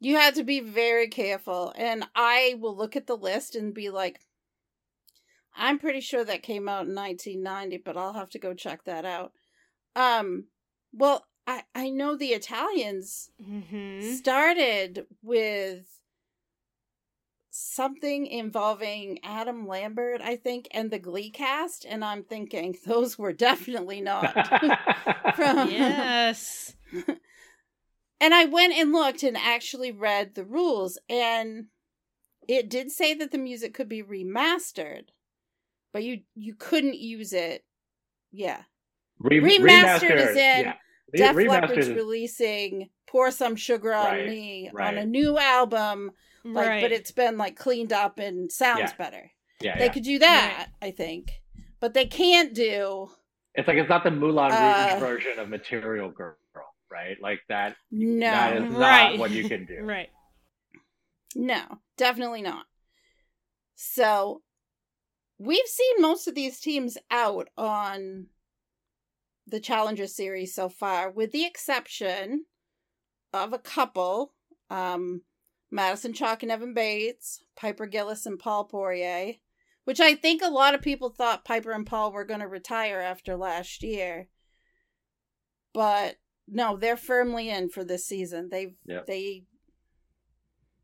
You 0.00 0.16
had 0.16 0.34
to 0.34 0.44
be 0.44 0.60
very 0.60 1.08
careful. 1.08 1.72
And 1.76 2.04
I 2.14 2.56
will 2.60 2.76
look 2.76 2.96
at 2.96 3.06
the 3.06 3.16
list 3.16 3.54
and 3.54 3.72
be 3.72 3.90
like, 3.90 4.20
I'm 5.56 5.78
pretty 5.78 6.00
sure 6.00 6.24
that 6.24 6.42
came 6.42 6.68
out 6.68 6.86
in 6.86 6.94
1990, 6.94 7.78
but 7.78 7.96
I'll 7.96 8.12
have 8.12 8.30
to 8.30 8.38
go 8.38 8.54
check 8.54 8.84
that 8.84 9.04
out. 9.04 9.32
Um, 9.94 10.46
well, 10.92 11.24
I, 11.46 11.62
I 11.74 11.90
know 11.90 12.16
the 12.16 12.28
Italians 12.28 13.30
Mm-hmm. 13.42 14.12
started 14.14 15.06
with 15.22 15.86
something 17.56 18.26
involving 18.26 19.20
Adam 19.22 19.68
Lambert, 19.68 20.20
I 20.20 20.34
think, 20.34 20.66
and 20.72 20.90
the 20.90 20.98
Glee 20.98 21.30
cast, 21.30 21.86
and 21.88 22.04
I'm 22.04 22.24
thinking 22.24 22.76
those 22.86 23.16
were 23.16 23.32
definitely 23.32 24.00
not 24.00 24.32
from. 25.36 25.70
Yes. 25.70 26.74
And 28.20 28.32
I 28.32 28.46
went 28.46 28.72
and 28.72 28.92
looked 28.92 29.22
and 29.22 29.36
actually 29.36 29.92
read 29.92 30.34
the 30.34 30.44
rules, 30.44 30.96
and 31.10 31.66
it 32.48 32.70
did 32.70 32.90
say 32.90 33.12
that 33.12 33.32
the 33.32 33.38
music 33.38 33.74
could 33.74 33.88
be 33.88 34.02
remastered, 34.02 35.08
but 35.92 36.04
you 36.04 36.20
you 36.34 36.54
couldn't 36.54 36.96
use 36.96 37.34
it. 37.34 37.64
Yeah, 38.32 38.62
Re- 39.18 39.40
Remastered 39.40 40.16
is 40.16 40.30
in 40.30 40.36
yeah. 40.36 40.74
Re- 41.12 41.18
Def 41.18 41.36
Leppard's 41.36 41.88
is- 41.88 41.94
releasing 41.94 42.88
"Pour 43.06 43.30
Some 43.30 43.56
Sugar 43.56 43.92
on 43.92 44.06
Right, 44.06 44.26
Me" 44.26 44.70
on 44.70 44.96
a 44.96 45.04
new 45.04 45.36
album, 45.36 46.12
like, 46.44 46.68
right. 46.68 46.82
but 46.82 46.92
it's 46.92 47.10
been 47.12 47.36
like 47.38 47.56
cleaned 47.56 47.92
up 47.92 48.18
and 48.18 48.50
sounds 48.52 48.80
Yeah. 48.80 48.96
better. 48.96 49.30
yeah, 49.60 49.78
They 49.78 49.86
yeah. 49.86 49.92
could 49.92 50.02
do 50.02 50.18
that, 50.20 50.68
I 50.82 50.90
think, 50.90 51.30
but 51.80 51.94
they 51.94 52.06
can't 52.06 52.54
do 52.54 53.10
It's 53.54 53.66
like 53.68 53.76
it's 53.78 53.88
not 53.88 54.04
the 54.04 54.10
Moulin 54.10 54.52
Uh, 54.52 54.96
version 55.00 55.38
of 55.38 55.48
Material 55.48 56.10
Girl, 56.10 56.36
right? 56.90 57.16
Like 57.22 57.40
that. 57.48 57.76
no, 57.90 58.26
That 58.30 58.56
is 58.56 58.74
Right. 58.74 59.10
not 59.12 59.18
what 59.18 59.30
you 59.30 59.48
can 59.48 59.64
do. 59.64 59.78
Right. 59.84 60.10
no, 61.34 61.62
definitely 61.96 62.42
not. 62.42 62.66
So 63.76 64.42
we've 65.38 65.66
seen 65.66 65.96
most 66.00 66.26
of 66.28 66.34
these 66.34 66.60
teams 66.60 66.96
out 67.10 67.48
on 67.56 68.26
the 69.46 69.60
Challenger 69.60 70.06
Series 70.06 70.54
so 70.54 70.68
far, 70.68 71.10
with 71.10 71.32
the 71.32 71.44
exception 71.44 72.46
of 73.32 73.52
a 73.52 73.58
couple. 73.58 74.32
Um, 74.70 75.22
Madison 75.74 76.12
Chock 76.12 76.44
and 76.44 76.52
Evan 76.52 76.72
Bates, 76.72 77.42
Piper 77.56 77.88
Gilles 77.90 78.26
and 78.26 78.38
Paul 78.38 78.64
Poirier, 78.64 79.34
which 79.82 79.98
I 79.98 80.14
think 80.14 80.40
a 80.40 80.48
lot 80.48 80.72
of 80.72 80.80
people 80.80 81.10
thought 81.10 81.44
Piper 81.44 81.72
and 81.72 81.84
Paul 81.84 82.12
were 82.12 82.24
going 82.24 82.38
to 82.38 82.46
retire 82.46 83.00
after 83.00 83.36
last 83.36 83.82
year. 83.82 84.28
But 85.72 86.18
no, 86.46 86.76
they're 86.76 86.96
firmly 86.96 87.50
in 87.50 87.68
for 87.70 87.82
this 87.82 88.06
season. 88.06 88.50
They 88.52 88.76
Yep. 88.86 89.06
they 89.06 89.46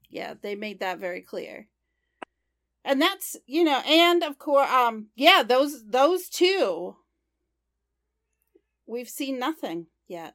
yeah, 0.08 0.34
they 0.42 0.56
made 0.56 0.80
that 0.80 0.98
very 0.98 1.20
clear. 1.20 1.68
And 2.84 3.00
that's, 3.00 3.36
you 3.46 3.62
know, 3.62 3.82
and 3.86 4.24
of 4.24 4.38
course 4.38 4.68
um 4.68 5.10
yeah, 5.14 5.44
those 5.46 5.86
those 5.86 6.28
two 6.28 6.96
we've 8.88 9.08
seen 9.08 9.38
nothing 9.38 9.86
yet. 10.08 10.34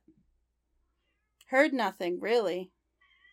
Heard 1.50 1.74
nothing, 1.74 2.20
really. 2.22 2.72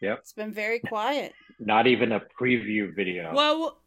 Yep. 0.02 0.18
It's 0.18 0.32
been 0.32 0.52
very 0.52 0.80
quiet. 0.80 1.32
Not 1.58 1.86
even 1.86 2.12
a 2.12 2.20
preview 2.40 2.94
video. 2.94 3.32
Well, 3.34 3.78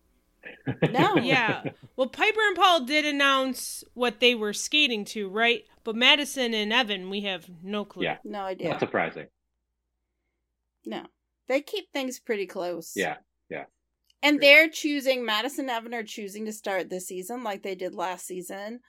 No. 0.91 1.17
yeah. 1.17 1.63
Well, 1.95 2.07
Piper 2.07 2.39
and 2.47 2.55
Paul 2.55 2.85
did 2.85 3.05
announce 3.05 3.83
what 3.93 4.19
they 4.19 4.33
were 4.35 4.53
skating 4.53 5.03
to, 5.05 5.27
right? 5.29 5.63
But 5.83 5.95
Madison 5.95 6.53
and 6.53 6.71
Evan, 6.71 7.09
we 7.09 7.21
have 7.21 7.47
no 7.61 7.83
clue. 7.85 8.03
Yeah. 8.03 8.17
No 8.23 8.41
idea. 8.41 8.69
Not 8.69 8.79
surprising. 8.79 9.27
No. 10.85 11.03
They 11.47 11.61
keep 11.61 11.91
things 11.91 12.19
pretty 12.19 12.45
close. 12.47 12.93
Yeah. 12.95 13.17
Yeah. 13.49 13.65
And 14.23 14.37
Agree. 14.37 14.47
they're 14.47 14.69
choosing, 14.69 15.25
Madison 15.25 15.65
and 15.69 15.71
Evan 15.71 15.93
are 15.93 16.03
choosing 16.03 16.45
to 16.45 16.53
start 16.53 16.89
this 16.89 17.07
season 17.07 17.43
like 17.43 17.61
they 17.63 17.75
did 17.75 17.93
last 17.93 18.25
season 18.25 18.79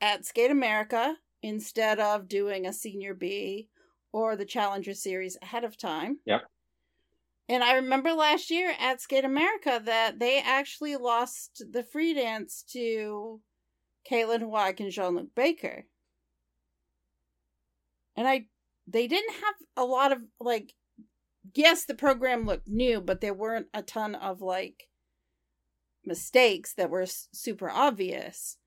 at 0.00 0.24
Skate 0.24 0.50
America 0.50 1.16
instead 1.42 1.98
of 2.00 2.28
doing 2.28 2.66
a 2.66 2.72
senior 2.72 3.14
B 3.14 3.68
or 4.12 4.36
the 4.36 4.46
Challenger 4.46 4.94
Series 4.94 5.36
ahead 5.42 5.64
of 5.64 5.76
time. 5.76 6.18
Yep. 6.24 6.42
And 7.48 7.64
I 7.64 7.74
remember 7.76 8.12
last 8.12 8.50
year 8.50 8.74
at 8.78 9.00
Skate 9.00 9.24
America 9.24 9.80
that 9.84 10.18
they 10.18 10.40
actually 10.40 10.96
lost 10.96 11.64
the 11.70 11.82
free 11.82 12.12
dance 12.12 12.62
to 12.72 13.40
Kaitlin 14.10 14.42
Hawayek 14.42 14.80
and 14.80 14.90
Jean 14.90 15.16
Luc 15.16 15.34
Baker. 15.34 15.86
And 18.16 18.28
I 18.28 18.46
they 18.86 19.06
didn't 19.06 19.34
have 19.34 19.54
a 19.76 19.84
lot 19.84 20.12
of 20.12 20.18
like 20.40 20.74
yes, 21.54 21.84
the 21.84 21.94
program 21.94 22.44
looked 22.44 22.68
new, 22.68 23.00
but 23.00 23.20
there 23.20 23.34
weren't 23.34 23.68
a 23.72 23.82
ton 23.82 24.14
of 24.14 24.42
like 24.42 24.88
mistakes 26.04 26.74
that 26.74 26.90
were 26.90 27.06
super 27.06 27.70
obvious. 27.70 28.58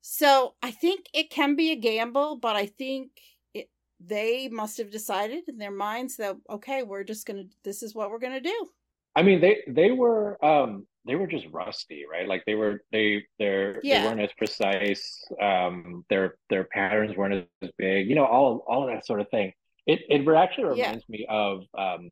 So 0.00 0.54
I 0.62 0.70
think 0.70 1.06
it 1.12 1.30
can 1.30 1.56
be 1.56 1.70
a 1.70 1.76
gamble, 1.76 2.36
but 2.36 2.56
I 2.56 2.66
think 2.66 3.10
they 4.04 4.48
must 4.48 4.78
have 4.78 4.90
decided 4.90 5.48
in 5.48 5.58
their 5.58 5.70
minds 5.70 6.16
that 6.16 6.36
okay, 6.48 6.82
we're 6.82 7.04
just 7.04 7.26
gonna 7.26 7.44
this 7.64 7.82
is 7.82 7.94
what 7.94 8.10
we're 8.10 8.18
gonna 8.18 8.40
do. 8.40 8.68
I 9.14 9.22
mean, 9.22 9.40
they 9.40 9.58
they 9.68 9.90
were 9.90 10.42
um 10.44 10.86
they 11.06 11.14
were 11.14 11.26
just 11.26 11.46
rusty, 11.50 12.04
right? 12.10 12.28
Like 12.28 12.44
they 12.46 12.54
were 12.54 12.82
they 12.92 13.24
they're 13.38 13.80
Yeah. 13.82 13.98
they 14.00 14.04
weren't 14.04 14.20
as 14.20 14.30
precise. 14.36 15.22
Um, 15.40 16.04
their 16.10 16.36
their 16.48 16.64
patterns 16.64 17.16
weren't 17.16 17.46
as 17.62 17.70
big. 17.78 18.08
You 18.08 18.14
know, 18.14 18.26
all 18.26 18.64
all 18.66 18.88
of 18.88 18.94
that 18.94 19.06
sort 19.06 19.20
of 19.20 19.28
thing. 19.30 19.52
It 19.86 20.00
it 20.08 20.26
actually 20.34 20.78
Yeah. 20.78 20.86
reminds 20.86 21.08
me 21.08 21.26
of 21.28 21.62
um 21.76 22.10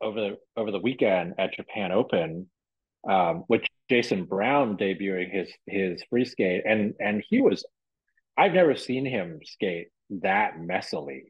over 0.00 0.20
the 0.20 0.38
over 0.56 0.70
the 0.70 0.78
weekend 0.80 1.34
at 1.38 1.54
Japan 1.54 1.90
Open, 1.92 2.48
um, 3.08 3.44
with 3.48 3.62
Jason 3.90 4.24
Brown 4.24 4.76
debuting 4.76 5.30
his 5.32 5.50
his 5.66 6.02
free 6.10 6.24
skate, 6.24 6.64
and 6.66 6.94
and 7.00 7.24
he 7.28 7.40
was, 7.40 7.64
I've 8.36 8.52
never 8.52 8.76
seen 8.76 9.06
him 9.06 9.40
skate 9.44 9.88
that 10.10 10.58
messily, 10.58 11.24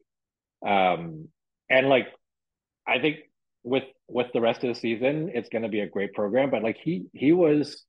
um, 0.66 1.28
and 1.70 1.88
like, 1.88 2.06
I 2.86 2.98
think 3.00 3.16
with 3.64 3.84
with 4.08 4.28
the 4.32 4.40
rest 4.40 4.62
of 4.62 4.68
the 4.74 4.80
season, 4.80 5.30
it's 5.34 5.48
going 5.48 5.62
to 5.62 5.68
be 5.68 5.80
a 5.80 5.88
great 5.88 6.12
program. 6.14 6.50
But 6.50 6.62
like 6.62 6.76
he 6.76 7.06
he 7.12 7.32
was, 7.32 7.84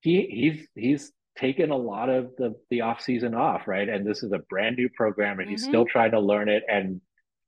he 0.00 0.22
he's 0.26 0.66
he's 0.74 1.12
taken 1.38 1.70
a 1.70 1.76
lot 1.76 2.08
of 2.08 2.32
the 2.36 2.54
the 2.70 2.80
off 2.80 3.00
season 3.00 3.34
off, 3.34 3.68
right? 3.68 3.88
And 3.88 4.04
this 4.06 4.22
is 4.22 4.32
a 4.32 4.40
brand 4.50 4.76
new 4.76 4.88
program, 4.88 5.38
and 5.40 5.48
he's 5.48 5.64
Mhm. 5.64 5.68
still 5.68 5.84
trying 5.86 6.10
to 6.12 6.20
learn 6.20 6.48
it. 6.48 6.64
And 6.68 7.00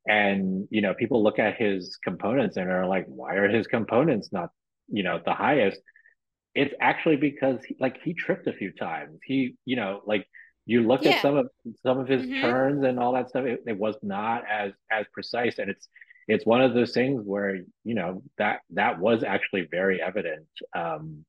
and 0.06 0.68
you 0.70 0.80
know, 0.80 0.94
people 0.94 1.22
look 1.22 1.38
at 1.38 1.56
his 1.56 1.96
components 2.02 2.56
and 2.56 2.70
are 2.70 2.86
like, 2.86 3.06
why 3.06 3.34
are 3.34 3.48
his 3.48 3.66
components 3.66 4.30
not 4.32 4.50
you 4.88 5.02
know 5.02 5.20
the 5.24 5.34
highest? 5.34 5.80
It's 6.54 6.74
actually 6.80 7.16
because 7.16 7.62
he, 7.64 7.76
like 7.80 8.00
he 8.02 8.14
tripped 8.14 8.46
a 8.46 8.52
few 8.52 8.72
times. 8.72 9.18
He 9.24 9.56
you 9.64 9.76
know 9.76 10.02
like 10.06 10.26
you 10.66 10.82
look 10.86 11.04
Yeah. 11.04 11.12
at 11.12 11.22
some 11.22 11.36
of 11.36 11.48
some 11.82 11.98
of 11.98 12.08
his 12.08 12.22
Mhm. 12.26 12.40
turns 12.40 12.84
and 12.84 12.98
all 12.98 13.12
that 13.14 13.28
stuff. 13.30 13.44
It, 13.44 13.62
it 13.66 13.76
was 13.78 13.96
not 14.02 14.44
as 14.48 14.72
as 14.90 15.06
precise, 15.12 15.58
and 15.58 15.70
it's 15.70 15.88
it's 16.28 16.46
one 16.46 16.60
of 16.62 16.74
those 16.74 16.92
things 16.92 17.22
where 17.24 17.56
you 17.84 17.94
know 17.94 18.22
that 18.38 18.60
that 18.70 18.98
was 19.00 19.24
actually 19.24 19.66
very 19.70 20.00
evident 20.00 20.46
um 20.76 21.24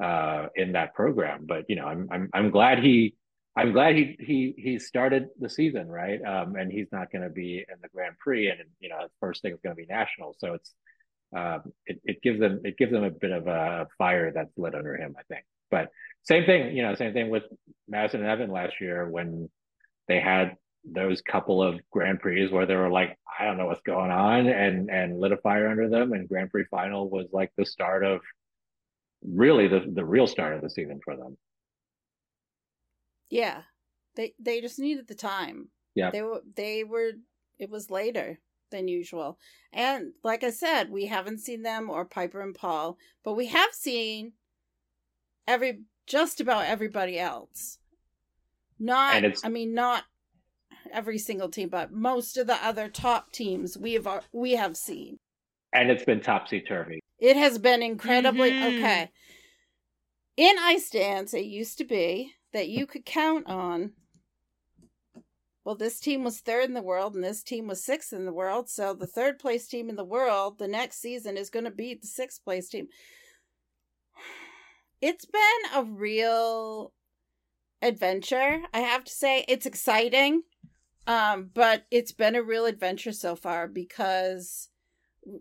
uh 0.00 0.46
in 0.54 0.72
that 0.72 0.94
program 0.94 1.44
but 1.46 1.64
you 1.68 1.76
know 1.76 1.84
i'm 1.84 2.08
i'm, 2.10 2.30
I'm 2.32 2.50
glad 2.50 2.78
he 2.78 3.14
i'm 3.56 3.72
glad 3.72 3.96
he 3.96 4.16
he 4.18 4.54
he 4.56 4.78
started 4.78 5.26
the 5.38 5.50
season 5.50 5.88
right 5.88 6.22
um 6.24 6.54
and 6.56 6.72
he's 6.72 6.86
not 6.90 7.10
going 7.12 7.22
to 7.24 7.28
be 7.28 7.58
in 7.68 7.74
the 7.82 7.88
grand 7.88 8.16
prix 8.18 8.48
and 8.48 8.60
you 8.78 8.88
know 8.88 9.00
first 9.20 9.42
thing 9.42 9.52
is 9.52 9.58
going 9.62 9.76
to 9.76 9.80
be 9.82 9.86
national 9.86 10.34
so 10.38 10.54
it's 10.54 10.72
um 11.36 11.72
it, 11.86 12.00
it 12.04 12.22
gives 12.22 12.40
them 12.40 12.60
it 12.64 12.78
gives 12.78 12.92
them 12.92 13.04
a 13.04 13.10
bit 13.10 13.32
of 13.32 13.46
a 13.46 13.88
fire 13.98 14.32
that's 14.32 14.56
lit 14.56 14.74
under 14.74 14.96
him 14.96 15.14
i 15.18 15.22
think 15.24 15.44
but 15.70 15.90
same 16.22 16.44
thing 16.44 16.76
you 16.76 16.82
know 16.82 16.94
same 16.94 17.12
thing 17.12 17.30
with 17.30 17.44
madison 17.88 18.20
and 18.20 18.28
evan 18.28 18.50
last 18.50 18.74
year 18.80 19.08
when 19.08 19.48
they 20.08 20.20
had 20.20 20.56
those 20.84 21.20
couple 21.20 21.62
of 21.62 21.78
Grand 21.90 22.20
Prix 22.20 22.48
where 22.48 22.66
they 22.66 22.76
were 22.76 22.90
like, 22.90 23.18
I 23.38 23.44
don't 23.44 23.58
know 23.58 23.66
what's 23.66 23.82
going 23.82 24.10
on, 24.10 24.46
and 24.46 24.90
and 24.90 25.18
lit 25.20 25.32
a 25.32 25.36
fire 25.36 25.68
under 25.68 25.88
them. 25.88 26.12
And 26.12 26.28
Grand 26.28 26.50
Prix 26.50 26.64
final 26.70 27.08
was 27.08 27.26
like 27.32 27.50
the 27.56 27.66
start 27.66 28.04
of 28.04 28.20
really 29.22 29.68
the 29.68 29.84
the 29.94 30.04
real 30.04 30.26
start 30.26 30.54
of 30.54 30.62
the 30.62 30.70
season 30.70 31.00
for 31.04 31.16
them. 31.16 31.36
Yeah. 33.28 33.62
They 34.16 34.34
they 34.38 34.60
just 34.60 34.78
needed 34.78 35.06
the 35.08 35.14
time. 35.14 35.68
Yeah. 35.94 36.10
They 36.10 36.22
were 36.22 36.42
they 36.56 36.84
were 36.84 37.12
it 37.58 37.70
was 37.70 37.90
later 37.90 38.40
than 38.70 38.88
usual. 38.88 39.38
And 39.72 40.12
like 40.22 40.44
I 40.44 40.50
said, 40.50 40.90
we 40.90 41.06
haven't 41.06 41.40
seen 41.40 41.62
them 41.62 41.90
or 41.90 42.04
Piper 42.04 42.40
and 42.40 42.54
Paul, 42.54 42.98
but 43.24 43.34
we 43.34 43.46
have 43.46 43.72
seen 43.72 44.32
every 45.46 45.80
just 46.10 46.40
about 46.40 46.64
everybody 46.66 47.18
else. 47.18 47.78
Not 48.78 49.14
And 49.14 49.24
it's- 49.24 49.44
I 49.44 49.48
mean 49.48 49.72
not 49.74 50.04
every 50.92 51.18
single 51.18 51.48
team, 51.48 51.68
but 51.68 51.92
most 51.92 52.36
of 52.36 52.46
the 52.48 52.62
other 52.64 52.88
top 52.88 53.30
teams 53.32 53.78
we 53.78 53.92
have 53.94 54.06
uh, 54.06 54.20
we 54.32 54.52
have 54.52 54.76
seen. 54.76 55.18
And 55.72 55.90
it's 55.90 56.04
been 56.04 56.20
topsy 56.20 56.60
turvy. 56.60 57.00
It 57.20 57.36
has 57.36 57.58
been 57.58 57.82
incredibly 57.82 58.50
Mhm. 58.50 58.78
okay. 58.78 59.10
In 60.36 60.56
ice 60.58 60.90
dance, 60.90 61.32
it 61.32 61.44
used 61.44 61.78
to 61.78 61.84
be 61.84 62.34
that 62.52 62.68
you 62.68 62.86
could 62.86 63.04
count 63.04 63.46
on 63.46 63.92
well, 65.62 65.74
this 65.76 66.00
team 66.00 66.24
was 66.24 66.40
third 66.40 66.64
in 66.64 66.74
the 66.74 66.82
world 66.82 67.14
and 67.14 67.22
this 67.22 67.42
team 67.42 67.66
was 67.68 67.84
sixth 67.84 68.12
in 68.14 68.24
the 68.24 68.32
world. 68.32 68.68
So 68.70 68.94
the 68.94 69.06
third 69.06 69.38
place 69.38 69.68
team 69.68 69.88
in 69.90 69.94
the 69.94 70.04
world 70.04 70.58
the 70.58 70.66
next 70.66 71.00
season 71.00 71.36
is 71.36 71.50
going 71.50 71.66
to 71.66 71.70
beat 71.70 72.00
the 72.00 72.08
sixth 72.08 72.42
place 72.42 72.68
team. 72.68 72.88
It's 75.00 75.24
been 75.24 75.40
a 75.74 75.84
real 75.84 76.92
adventure. 77.82 78.62
I 78.74 78.80
have 78.80 79.04
to 79.04 79.12
say, 79.12 79.44
it's 79.48 79.66
exciting. 79.66 80.42
Um, 81.06 81.50
but 81.52 81.86
it's 81.90 82.12
been 82.12 82.36
a 82.36 82.42
real 82.42 82.66
adventure 82.66 83.12
so 83.12 83.34
far 83.34 83.66
because 83.66 84.68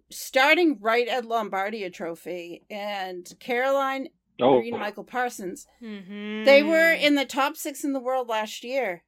starting 0.10 0.78
right 0.80 1.08
at 1.08 1.26
Lombardia 1.26 1.92
Trophy 1.92 2.64
and 2.70 3.32
Caroline 3.40 4.10
Oh, 4.42 4.60
Green, 4.62 4.80
Michael 4.80 5.04
Parsons, 5.04 5.68
Mm-hmm. 5.84 6.46
they 6.46 6.64
were 6.64 6.94
in 6.94 7.16
the 7.16 7.26
top 7.26 7.58
six 7.58 7.84
in 7.84 7.92
the 7.92 8.00
world 8.00 8.30
last 8.30 8.64
year. 8.64 9.04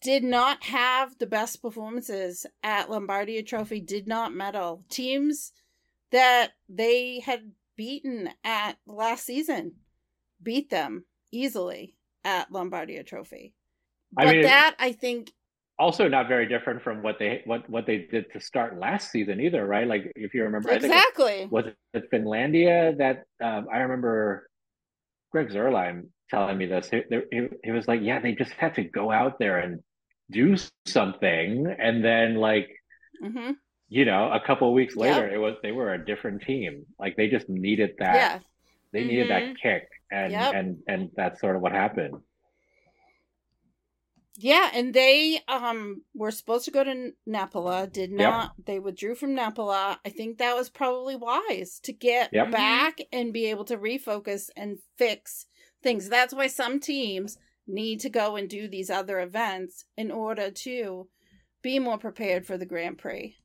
Did 0.00 0.24
not 0.24 0.64
have 0.64 1.18
the 1.18 1.26
best 1.26 1.60
performances 1.62 2.46
at 2.62 2.88
Lombardia 2.88 3.46
Trophy, 3.46 3.80
did 3.80 4.08
not 4.08 4.32
medal. 4.34 4.84
Teams 4.88 5.52
that 6.10 6.52
they 6.68 7.20
had 7.20 7.52
beaten 7.76 8.28
at 8.44 8.76
last 8.86 9.24
season 9.26 9.72
beat 10.42 10.70
them 10.70 11.04
easily 11.30 11.94
at 12.24 12.50
Lombardia 12.50 13.04
Trophy. 13.06 13.54
I 14.18 14.24
But 14.24 14.32
mean- 14.32 14.42
that 14.42 14.76
I 14.78 14.92
think 14.92 15.32
also 15.78 16.06
not 16.08 16.28
very 16.28 16.46
different 16.46 16.82
from 16.82 17.02
what 17.02 17.18
they 17.18 17.42
what 17.44 17.68
what 17.68 17.86
they 17.86 17.98
did 17.98 18.30
to 18.32 18.40
start 18.40 18.78
last 18.78 19.10
season 19.10 19.40
either, 19.40 19.66
right? 19.66 19.86
Like 19.86 20.12
if 20.14 20.34
you 20.34 20.44
remember, 20.44 20.70
I 20.70 20.78
think 20.78 20.92
exactly. 20.92 21.48
was 21.50 21.64
it 21.94 22.10
Finlandia 22.10 22.96
that 22.98 23.24
um, 23.42 23.66
I 23.72 23.78
remember 23.78 24.48
Greg 25.32 25.48
Zuerlein 25.48 26.08
telling 26.30 26.58
me 26.58 26.66
this. 26.66 26.90
He, 26.90 27.02
he, 27.30 27.48
he 27.64 27.70
was 27.72 27.88
like, 27.88 28.00
yeah, 28.02 28.20
they 28.20 28.34
just 28.34 28.52
had 28.52 28.74
to 28.76 28.84
go 28.84 29.10
out 29.10 29.38
there 29.38 29.58
and 29.58 29.80
do 30.30 30.56
something, 30.86 31.74
and 31.78 32.04
then 32.04 32.34
like 32.36 32.68
hmm 33.20 33.52
you 33.92 34.06
know, 34.06 34.32
a 34.32 34.40
couple 34.40 34.68
of 34.68 34.74
weeks 34.74 34.96
Yep. 35.02 35.22
later, 35.22 35.28
it 35.28 35.38
was 35.38 35.56
they 35.62 35.72
were 35.72 35.92
a 35.92 36.04
different 36.04 36.42
team. 36.42 36.86
Like 36.98 37.14
they 37.16 37.28
just 37.28 37.48
needed 37.48 37.90
that. 37.98 38.14
Yeah. 38.14 38.40
They 38.92 39.04
needed 39.04 39.28
Mhm. 39.28 39.28
that 39.28 39.56
kick, 39.62 39.88
and 40.10 40.32
Yep. 40.32 40.54
and 40.54 40.82
and 40.88 41.10
that's 41.14 41.40
sort 41.40 41.56
of 41.56 41.62
what 41.62 41.72
happened. 41.72 42.22
Yeah, 44.36 44.70
and 44.72 44.94
they 44.94 45.40
um 45.46 46.04
were 46.14 46.30
supposed 46.30 46.64
to 46.64 46.70
go 46.70 46.82
to 46.84 47.12
Nepela, 47.28 47.90
did 47.92 48.10
not. 48.10 48.52
They 48.64 48.78
withdrew 48.78 49.14
from 49.14 49.36
Nepela. 49.36 49.98
I 50.06 50.08
think 50.08 50.38
that 50.38 50.56
was 50.56 50.70
probably 50.70 51.16
wise 51.16 51.78
to 51.80 51.92
get 51.92 52.32
Yep. 52.32 52.50
back 52.50 52.98
and 53.12 53.32
be 53.32 53.46
able 53.46 53.66
to 53.66 53.76
refocus 53.76 54.48
and 54.56 54.78
fix 54.96 55.46
things. 55.82 56.08
That's 56.08 56.32
why 56.34 56.46
some 56.46 56.80
teams 56.80 57.36
need 57.66 58.00
to 58.00 58.08
go 58.10 58.36
and 58.36 58.48
do 58.48 58.68
these 58.68 58.90
other 58.90 59.20
events 59.20 59.84
in 59.98 60.10
order 60.10 60.50
to 60.50 61.08
be 61.62 61.78
more 61.78 61.98
prepared 61.98 62.46
for 62.46 62.56
the 62.56 62.66
Grand 62.66 62.98
Prix. 62.98 63.36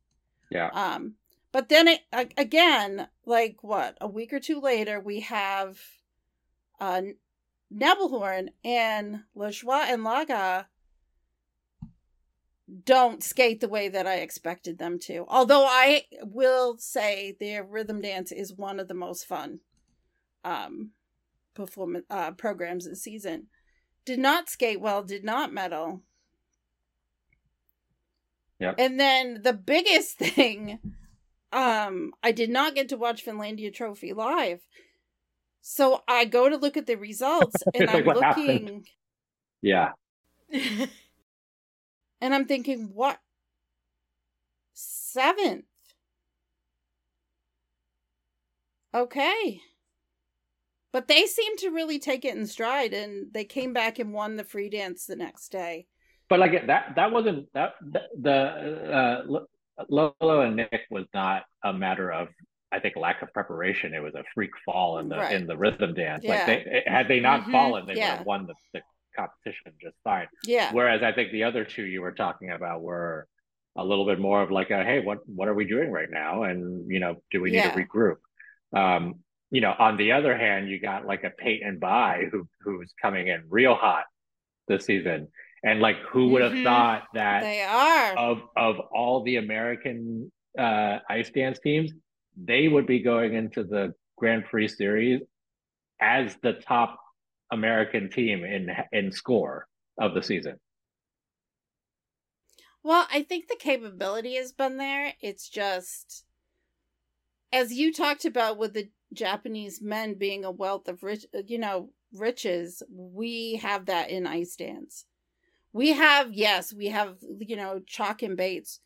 Yeah. 0.50 0.70
Um 0.74 1.16
but 1.52 1.70
then 1.70 1.88
it 1.88 2.02
again, 2.38 3.08
like 3.26 3.58
what, 3.62 3.98
a 4.00 4.08
week 4.08 4.34
or 4.34 4.40
two 4.40 4.60
later 4.60 5.00
we 5.00 5.22
have 5.22 5.80
uh 6.80 7.02
Nebelhorn 7.74 8.50
and 8.64 9.24
Lajoie 9.36 9.88
and 9.88 10.04
Lagha 10.04 10.66
don't 12.84 13.24
skate 13.24 13.62
the 13.62 13.70
way 13.70 13.88
that 13.88 14.06
I 14.06 14.16
expected 14.16 14.78
them 14.78 15.00
to. 15.00 15.26
Although 15.30 15.66
I 15.66 16.04
will 16.22 16.78
say 16.78 17.36
their 17.40 17.64
rhythm 17.64 18.02
dance 18.02 18.32
is 18.32 18.54
one 18.54 18.80
of 18.80 18.88
the 18.88 18.94
most 18.94 19.26
fun 19.26 19.60
um 20.44 20.92
performance 21.54 22.06
uh 22.10 22.32
programs 22.32 22.88
this 22.88 23.02
season. 23.02 23.48
Did 24.06 24.20
not 24.20 24.50
skate 24.50 24.80
well, 24.80 25.04
did 25.04 25.24
not 25.24 25.52
medal. 25.54 26.02
Yep. 28.60 28.76
And 28.78 29.00
then 29.00 29.42
the 29.44 29.54
biggest 29.54 30.18
thing, 30.18 30.80
um, 31.52 32.14
I 32.24 32.32
did 32.32 32.50
not 32.50 32.76
get 32.76 32.90
to 32.90 32.98
watch 32.98 33.26
Finlandia 33.26 33.74
Trophy 33.74 34.14
live. 34.14 34.62
So 35.62 36.02
I 36.08 36.26
go 36.26 36.50
to 36.50 36.56
look 36.56 36.78
at 36.78 36.88
the 36.88 36.96
results 36.96 37.62
and 37.74 37.90
I'm 37.90 38.06
looking 38.06 38.22
happened? 38.24 38.88
Yeah. 39.62 39.92
and 40.52 40.90
I'm 42.22 42.46
thinking, 42.46 42.92
what? 42.94 43.20
Seventh. 44.74 45.66
Okay. 48.94 49.62
But 50.94 51.08
they 51.08 51.26
seem 51.26 51.58
to 51.58 51.70
really 51.70 52.00
take 52.00 52.24
it 52.24 52.36
in 52.36 52.48
stride 52.48 52.94
and 52.94 53.34
they 53.34 53.44
came 53.44 53.74
back 53.74 54.00
and 54.00 54.14
won 54.14 54.38
the 54.38 54.44
free 54.44 54.70
dance 54.70 55.06
the 55.06 55.16
next 55.16 55.50
day. 55.50 55.88
But 56.30 56.40
like 56.40 56.68
that 56.68 56.94
that 56.96 57.12
wasn't 57.12 57.48
that 57.54 57.76
the 58.20 58.34
uh 58.36 59.40
Lolo 59.90 60.42
and 60.42 60.56
Nick 60.56 60.82
was 60.90 61.06
not 61.14 61.44
a 61.64 61.72
matter 61.72 62.12
of 62.12 62.28
I 62.72 62.80
think 62.80 62.96
lack 62.98 63.22
of 63.22 63.32
preparation. 63.34 63.94
It 63.94 64.02
was 64.04 64.14
a 64.16 64.24
freak 64.34 64.52
fall 64.66 65.00
in 65.00 65.08
the 65.08 65.18
Right. 65.18 65.34
in 65.34 65.48
the 65.48 65.56
rhythm 65.58 65.94
dance. 65.94 66.24
Yeah. 66.26 66.32
Like 66.36 66.46
they 66.46 66.84
had 66.86 67.08
they 67.08 67.20
not 67.22 67.44
Mhm. 67.44 67.52
fallen, 67.52 67.86
they 67.86 67.94
would 67.94 68.04
have 68.04 68.26
won 68.26 68.46
the, 68.46 68.56
the 68.74 68.82
competition 69.16 69.72
just 69.82 69.96
fine. 70.04 70.28
Yeah. 70.44 70.72
Whereas 70.74 71.02
I 71.02 71.12
think 71.14 71.32
the 71.32 71.44
other 71.46 71.64
two 71.64 71.84
you 71.86 72.02
were 72.02 72.12
talking 72.12 72.52
about 72.52 72.82
were 72.82 73.28
a 73.78 73.86
little 73.86 74.06
bit 74.06 74.20
more 74.20 74.42
of 74.42 74.52
like 74.52 74.70
a 74.72 74.84
hey, 74.84 75.00
what 75.00 75.20
what 75.30 75.48
are 75.48 75.54
we 75.54 75.66
doing 75.66 75.92
right 75.92 76.10
now? 76.10 76.44
And 76.44 76.92
you 76.92 77.00
know, 77.00 77.22
do 77.32 77.40
we 77.42 77.52
need 77.52 77.58
Yeah. 77.58 77.72
to 77.72 77.86
regroup? 77.86 78.18
Um, 78.74 79.20
you 79.50 79.62
know, 79.62 79.74
on 79.80 79.96
the 79.96 80.12
other 80.12 80.36
hand, 80.38 80.68
you 80.68 80.78
got 80.80 81.06
like 81.06 81.24
a 81.24 81.30
Peyton 81.30 81.80
By 81.80 82.26
who 82.32 82.50
who's 82.62 82.94
coming 83.02 83.28
in 83.28 83.44
real 83.50 83.76
hot 83.76 84.06
this 84.68 84.86
season. 84.86 85.30
And 85.68 85.82
like 85.82 85.98
who 86.12 86.30
would 86.30 86.42
have 86.44 86.54
Mhm. 86.54 86.64
thought 86.64 87.08
that 87.14 87.42
They 87.42 87.62
are. 87.62 88.18
of 88.18 88.38
of 88.56 88.80
all 88.92 89.24
the 89.24 89.36
American 89.36 90.32
uh, 90.58 91.00
ice 91.10 91.30
dance 91.30 91.60
teams, 91.60 91.92
they 92.36 92.68
would 92.68 92.88
be 92.88 93.02
going 93.02 93.34
into 93.34 93.64
the 93.64 93.94
Grand 94.18 94.46
Prix 94.46 94.70
series 94.70 95.22
as 96.00 96.38
the 96.42 96.54
top 96.54 97.00
American 97.52 98.10
team 98.10 98.46
in 98.46 98.70
in 98.94 99.12
score 99.12 99.68
of 100.00 100.14
the 100.14 100.24
season. 100.24 100.58
Well, 102.84 103.08
I 103.12 103.24
think 103.24 103.48
the 103.48 103.58
capability 103.60 104.36
has 104.36 104.54
been 104.54 104.78
there. 104.78 105.16
It's 105.20 105.50
just, 105.50 106.26
as 107.52 107.74
you 107.74 107.94
talked 107.94 108.26
about 108.26 108.58
with 108.58 108.74
the 108.74 108.90
Japanese 109.14 109.82
men 109.82 110.16
being 110.16 110.46
a 110.46 110.52
wealth 110.52 110.88
of 110.88 111.04
rich, 111.04 111.26
you 111.46 111.58
know, 111.58 111.92
riches, 112.14 112.84
we 112.90 113.56
have 113.62 113.86
that 113.88 114.10
in 114.10 114.26
ice 114.28 114.56
dance. 114.56 115.06
We 115.78 115.90
have, 115.90 116.34
yes, 116.34 116.74
we 116.74 116.88
have, 116.88 117.18
you 117.40 117.56
know, 117.56 117.80
Chock 117.86 118.24
and 118.24 118.36
Bates. 118.36 118.80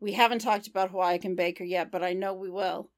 We 0.00 0.12
haven't 0.12 0.38
talked 0.38 0.66
about 0.66 0.90
Hawayek 0.90 1.26
and 1.26 1.36
Baker 1.36 1.62
yet, 1.62 1.90
but 1.90 2.02
I 2.02 2.14
know 2.14 2.32
we 2.32 2.48
will. 2.48 2.88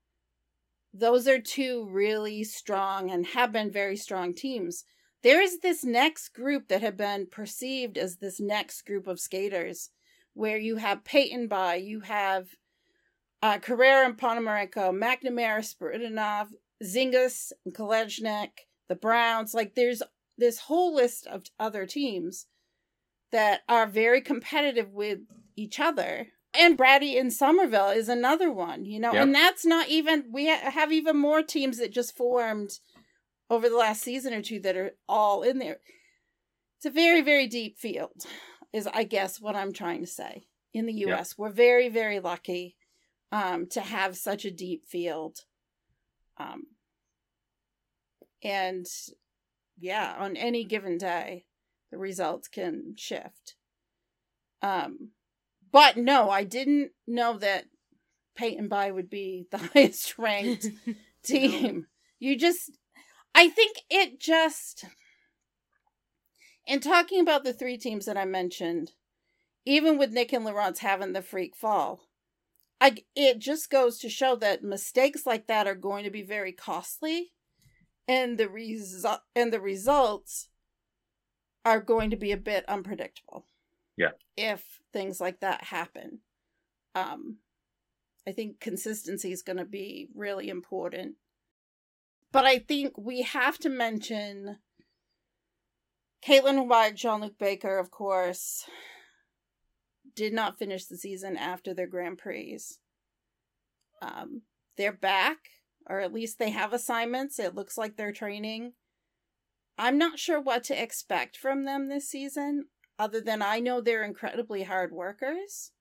Those 0.95 1.27
are 1.27 1.41
two 1.41 1.89
really 1.91 2.45
strong 2.45 3.11
and 3.11 3.27
have 3.27 3.51
been 3.51 3.73
very 3.73 3.97
strong 3.97 4.35
teams. 4.35 4.85
There 5.25 5.43
is 5.43 5.59
this 5.59 5.83
next 5.83 6.29
group 6.29 6.69
that 6.69 6.81
have 6.83 6.97
been 6.97 7.27
perceived 7.27 7.99
as 7.99 8.19
this 8.19 8.39
next 8.39 8.83
group 8.83 9.09
of 9.09 9.19
skaters 9.19 9.91
where 10.35 10.59
you 10.59 10.77
have 10.77 11.03
Peyton 11.03 11.49
By, 11.49 11.75
you 11.75 12.03
have 12.03 12.51
uh, 13.43 13.59
Carreira 13.59 14.07
and 14.07 14.17
Ponomarenko, 14.17 14.97
McNamara, 14.97 15.59
Spiridonov, 15.59 16.51
Zingas, 16.85 17.51
and 17.65 17.75
Kolesnik, 17.75 18.69
the 18.89 18.95
Browns. 18.95 19.55
Like 19.55 19.75
there's 19.75 20.05
this 20.39 20.61
whole 20.61 20.95
list 20.95 21.27
of 21.27 21.43
other 21.59 21.85
teams 21.85 22.47
that 23.33 23.62
are 23.68 23.87
very 23.87 24.20
competitive 24.20 24.93
with 24.93 25.20
each 25.57 25.80
other. 25.80 26.28
And 26.55 26.76
Bratti 26.76 27.14
in 27.16 27.30
Somerville 27.30 27.89
is 27.89 28.09
another 28.09 28.53
one, 28.53 28.85
you 28.85 29.01
know, 29.01 29.12
Yep. 29.14 29.22
and 29.22 29.35
that's 29.35 29.64
not 29.64 29.89
even, 29.89 30.26
we 30.30 30.49
ha- 30.49 30.70
have 30.70 30.93
even 30.93 31.16
more 31.16 31.43
teams 31.43 31.78
that 31.78 31.93
just 31.93 32.14
formed 32.16 32.78
over 33.49 33.68
the 33.68 33.76
last 33.76 34.03
season 34.03 34.35
or 34.35 34.43
two 34.43 34.61
that 34.61 34.76
are 34.76 34.93
all 35.09 35.43
in 35.43 35.59
there. 35.59 35.78
It's 36.76 36.87
a 36.87 36.91
very, 36.91 37.22
very 37.22 37.47
deep 37.47 37.78
field, 37.78 38.26
is 38.72 38.87
I 38.87 39.05
guess 39.05 39.41
what 39.41 39.57
I'm 39.57 39.72
trying 39.72 40.01
to 40.03 40.07
say. 40.07 40.45
In 40.74 40.87
the 40.87 40.93
Yep. 40.93 41.09
US, 41.20 41.39
we're 41.39 41.51
very, 41.51 41.89
very 41.89 42.20
lucky 42.20 42.76
um, 43.30 43.66
to 43.68 43.80
have 43.80 44.16
such 44.16 44.45
a 44.45 44.51
deep 44.51 44.85
field. 44.87 45.39
Um, 46.37 46.64
and 48.43 48.87
yeah, 49.78 50.16
on 50.18 50.37
any 50.37 50.64
given 50.64 50.99
day, 50.99 51.45
the 51.93 51.99
results 51.99 52.49
can 52.49 52.95
shift. 52.97 53.55
Um, 54.62 55.11
but 55.70 55.97
no, 55.97 56.30
I 56.30 56.43
didn't 56.43 56.93
know 57.07 57.36
that 57.38 57.66
Peyton 58.34 58.66
By 58.66 58.90
would 58.90 59.11
be 59.11 59.47
the 59.53 59.59
highest 59.59 60.18
ranked 60.18 60.68
team. 61.22 61.86
You 62.18 62.36
just, 62.36 62.72
I 63.34 63.49
think 63.49 63.76
it 63.90 64.18
just, 64.18 64.86
in 66.66 66.80
talking 66.80 67.20
about 67.20 67.45
the 67.45 67.53
three 67.53 67.76
teams 67.76 68.07
that 68.07 68.16
I 68.16 68.24
mentioned, 68.24 68.93
even 69.64 69.99
with 69.99 70.12
Nick 70.12 70.32
and 70.32 70.45
Laurence 70.45 70.80
having 70.80 71.12
the 71.12 71.22
freak 71.22 71.55
fall, 71.55 72.09
I, 72.80 72.97
it 73.14 73.38
just 73.38 73.70
goes 73.70 73.99
to 73.99 74.09
show 74.09 74.34
that 74.36 74.64
mistakes 74.64 75.26
like 75.26 75.47
that 75.47 75.68
are 75.68 75.74
going 75.74 76.05
to 76.05 76.11
be 76.11 76.22
very 76.22 76.53
costly, 76.53 77.32
and 78.09 78.38
the 78.38 78.49
result 78.49 79.20
and 79.36 79.53
the 79.53 79.61
results 79.61 80.49
are 81.65 81.81
going 81.81 82.11
to 82.11 82.17
be 82.17 82.33
a 82.33 82.37
bit 82.37 82.69
unpredictable. 82.69 83.47
Yeah. 83.97 84.11
If 84.37 84.81
things 84.93 85.21
like 85.21 85.41
that 85.41 85.65
happen. 85.65 86.21
Um 86.95 87.39
I 88.27 88.33
think 88.33 88.61
consistency 88.61 89.33
is 89.33 89.43
going 89.43 89.57
to 89.57 89.65
be 89.65 90.09
really 90.15 90.49
important. 90.49 91.17
But 92.31 92.45
I 92.47 92.59
think 92.59 92.97
we 92.97 93.23
have 93.23 93.59
to 93.59 93.69
mention 93.69 94.59
Caitlin 96.25 96.69
White, 96.69 96.95
Jean 96.95 97.21
Luc 97.21 97.37
Baker, 97.37 97.79
of 97.79 97.91
course, 97.91 98.65
did 100.15 100.33
not 100.33 100.59
finish 100.59 100.85
the 100.87 100.97
season 100.97 101.37
after 101.37 101.75
their 101.75 101.89
Grand 101.89 102.19
Prix. 102.19 102.61
Um, 104.01 104.43
they're 104.77 104.93
back, 104.93 105.39
or 105.89 106.01
at 106.01 106.13
least 106.13 106.39
they 106.39 106.51
have 106.51 106.73
assignments. 106.73 107.39
It 107.39 107.55
looks 107.55 107.77
like 107.77 107.97
they're 107.97 108.13
training. 108.13 108.73
I'm 109.79 109.99
not 109.99 110.18
sure 110.18 110.41
what 110.41 110.64
to 110.64 110.83
expect 110.83 111.37
from 111.37 111.64
them 111.64 111.89
this 111.89 112.09
season, 112.09 112.68
other 112.99 113.20
than 113.20 113.43
I 113.43 113.59
know 113.61 113.81
they're 113.83 114.05
incredibly 114.05 114.62
hard 114.62 114.93
workers. 114.93 115.73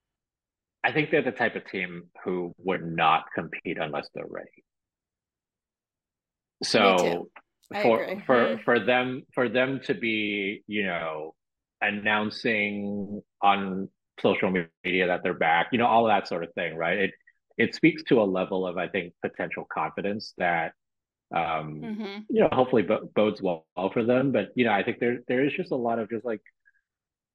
I 0.83 0.91
think 0.91 1.09
they're 1.11 1.23
the 1.23 1.31
type 1.31 1.55
of 1.55 1.65
team 1.65 2.11
who 2.23 2.53
would 2.59 2.83
not 2.83 3.25
compete 3.33 3.77
unless 3.79 4.09
they're 4.13 4.25
ready. 4.27 4.63
So 6.63 7.31
for 7.81 8.05
for 8.25 8.57
Mhm. 8.57 8.63
for 8.63 8.79
them 8.79 9.23
for 9.33 9.49
them 9.49 9.79
to 9.85 9.93
be, 9.93 10.63
you 10.67 10.83
know, 10.83 11.35
announcing 11.81 13.21
on 13.41 13.89
social 14.19 14.51
media 14.83 15.07
that 15.07 15.23
they're 15.23 15.33
back, 15.33 15.67
you 15.71 15.79
know, 15.79 15.87
all 15.87 16.05
of 16.07 16.11
that 16.11 16.27
sort 16.27 16.43
of 16.43 16.53
thing, 16.53 16.75
right? 16.75 16.97
It 16.99 17.11
it 17.57 17.75
speaks 17.75 18.03
to 18.05 18.21
a 18.21 18.23
level 18.23 18.67
of 18.67 18.77
I 18.77 18.87
think 18.87 19.13
potential 19.21 19.65
confidence 19.71 20.33
that 20.37 20.73
um 21.35 21.93
hmm 21.97 22.27
you 22.29 22.41
know 22.41 22.49
hopefully 22.51 22.83
bo- 22.83 23.09
bodes 23.15 23.41
well 23.41 23.65
for 23.93 24.03
them 24.03 24.31
but 24.31 24.49
you 24.55 24.65
know 24.65 24.71
i 24.71 24.83
think 24.83 24.99
there 24.99 25.19
there 25.27 25.45
is 25.45 25.53
just 25.53 25.71
a 25.71 25.75
lot 25.75 25.99
of 25.99 26.09
just 26.09 26.25
like 26.25 26.41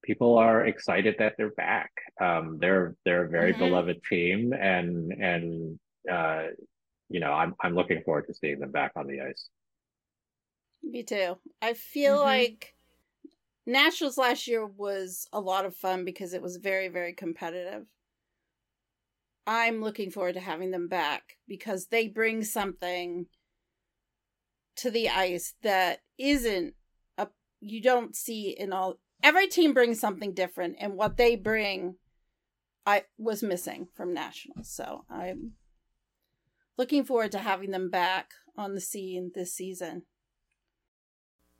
people 0.04 0.38
are 0.38 0.66
excited 0.66 1.16
that 1.18 1.34
they're 1.36 1.52
back 1.52 1.90
um 2.20 2.58
they're 2.60 2.96
they're 3.04 3.24
a 3.26 3.28
very 3.30 3.52
Mhm. 3.52 3.54
beloved 3.54 4.02
team 4.08 4.52
and 4.52 5.12
and 5.12 5.78
uh 6.10 6.44
you 7.08 7.20
know 7.20 7.32
i'm 7.32 7.54
i'm 7.62 7.74
looking 7.74 8.02
forward 8.04 8.26
to 8.26 8.34
seeing 8.34 8.60
them 8.60 8.72
back 8.72 8.92
on 8.96 9.06
the 9.06 9.20
ice 9.20 9.50
Me 10.82 11.02
too. 11.02 11.38
I 11.60 11.74
feel 11.74 12.18
Mhm. 12.20 12.20
like 12.20 12.76
Nationals 13.66 14.18
last 14.18 14.46
year 14.48 14.66
was 14.66 15.28
a 15.32 15.40
lot 15.40 15.66
of 15.66 15.76
fun 15.76 16.04
because 16.04 16.34
it 16.34 16.42
was 16.42 16.58
very, 16.58 16.88
very 16.88 17.14
competitive. 17.14 17.88
I'm 19.46 19.80
looking 19.80 20.10
forward 20.10 20.34
to 20.34 20.40
having 20.40 20.70
them 20.70 20.88
back 20.88 21.38
because 21.46 21.86
they 21.86 22.08
bring 22.08 22.42
something 22.44 23.26
to 24.76 24.90
the 24.90 25.08
ice 25.08 25.54
that 25.62 26.00
isn't 26.18 26.74
a 27.18 27.28
you 27.60 27.82
don't 27.82 28.14
see 28.14 28.50
in 28.50 28.72
all 28.72 28.98
every 29.22 29.46
team 29.46 29.72
brings 29.72 29.98
something 29.98 30.32
different 30.32 30.76
and 30.78 30.94
what 30.94 31.16
they 31.16 31.36
bring 31.36 31.96
I 32.86 33.04
was 33.18 33.42
missing 33.42 33.88
from 33.94 34.14
Nationals. 34.14 34.70
So 34.70 35.04
I'm 35.10 35.52
looking 36.78 37.04
forward 37.04 37.32
to 37.32 37.38
having 37.38 37.72
them 37.72 37.90
back 37.90 38.30
on 38.56 38.74
the 38.74 38.80
scene 38.80 39.32
this 39.34 39.52
season. 39.52 40.02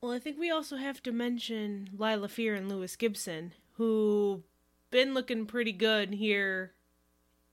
Well, 0.00 0.12
I 0.12 0.20
think 0.20 0.38
we 0.38 0.50
also 0.50 0.76
have 0.76 1.02
to 1.02 1.12
mention 1.12 1.90
Lila 1.92 2.28
Fear 2.28 2.54
and 2.54 2.68
Lewis 2.68 2.94
Gibson, 2.94 3.54
who 3.72 4.44
been 4.90 5.14
looking 5.14 5.46
pretty 5.46 5.72
good 5.72 6.14
here 6.14 6.74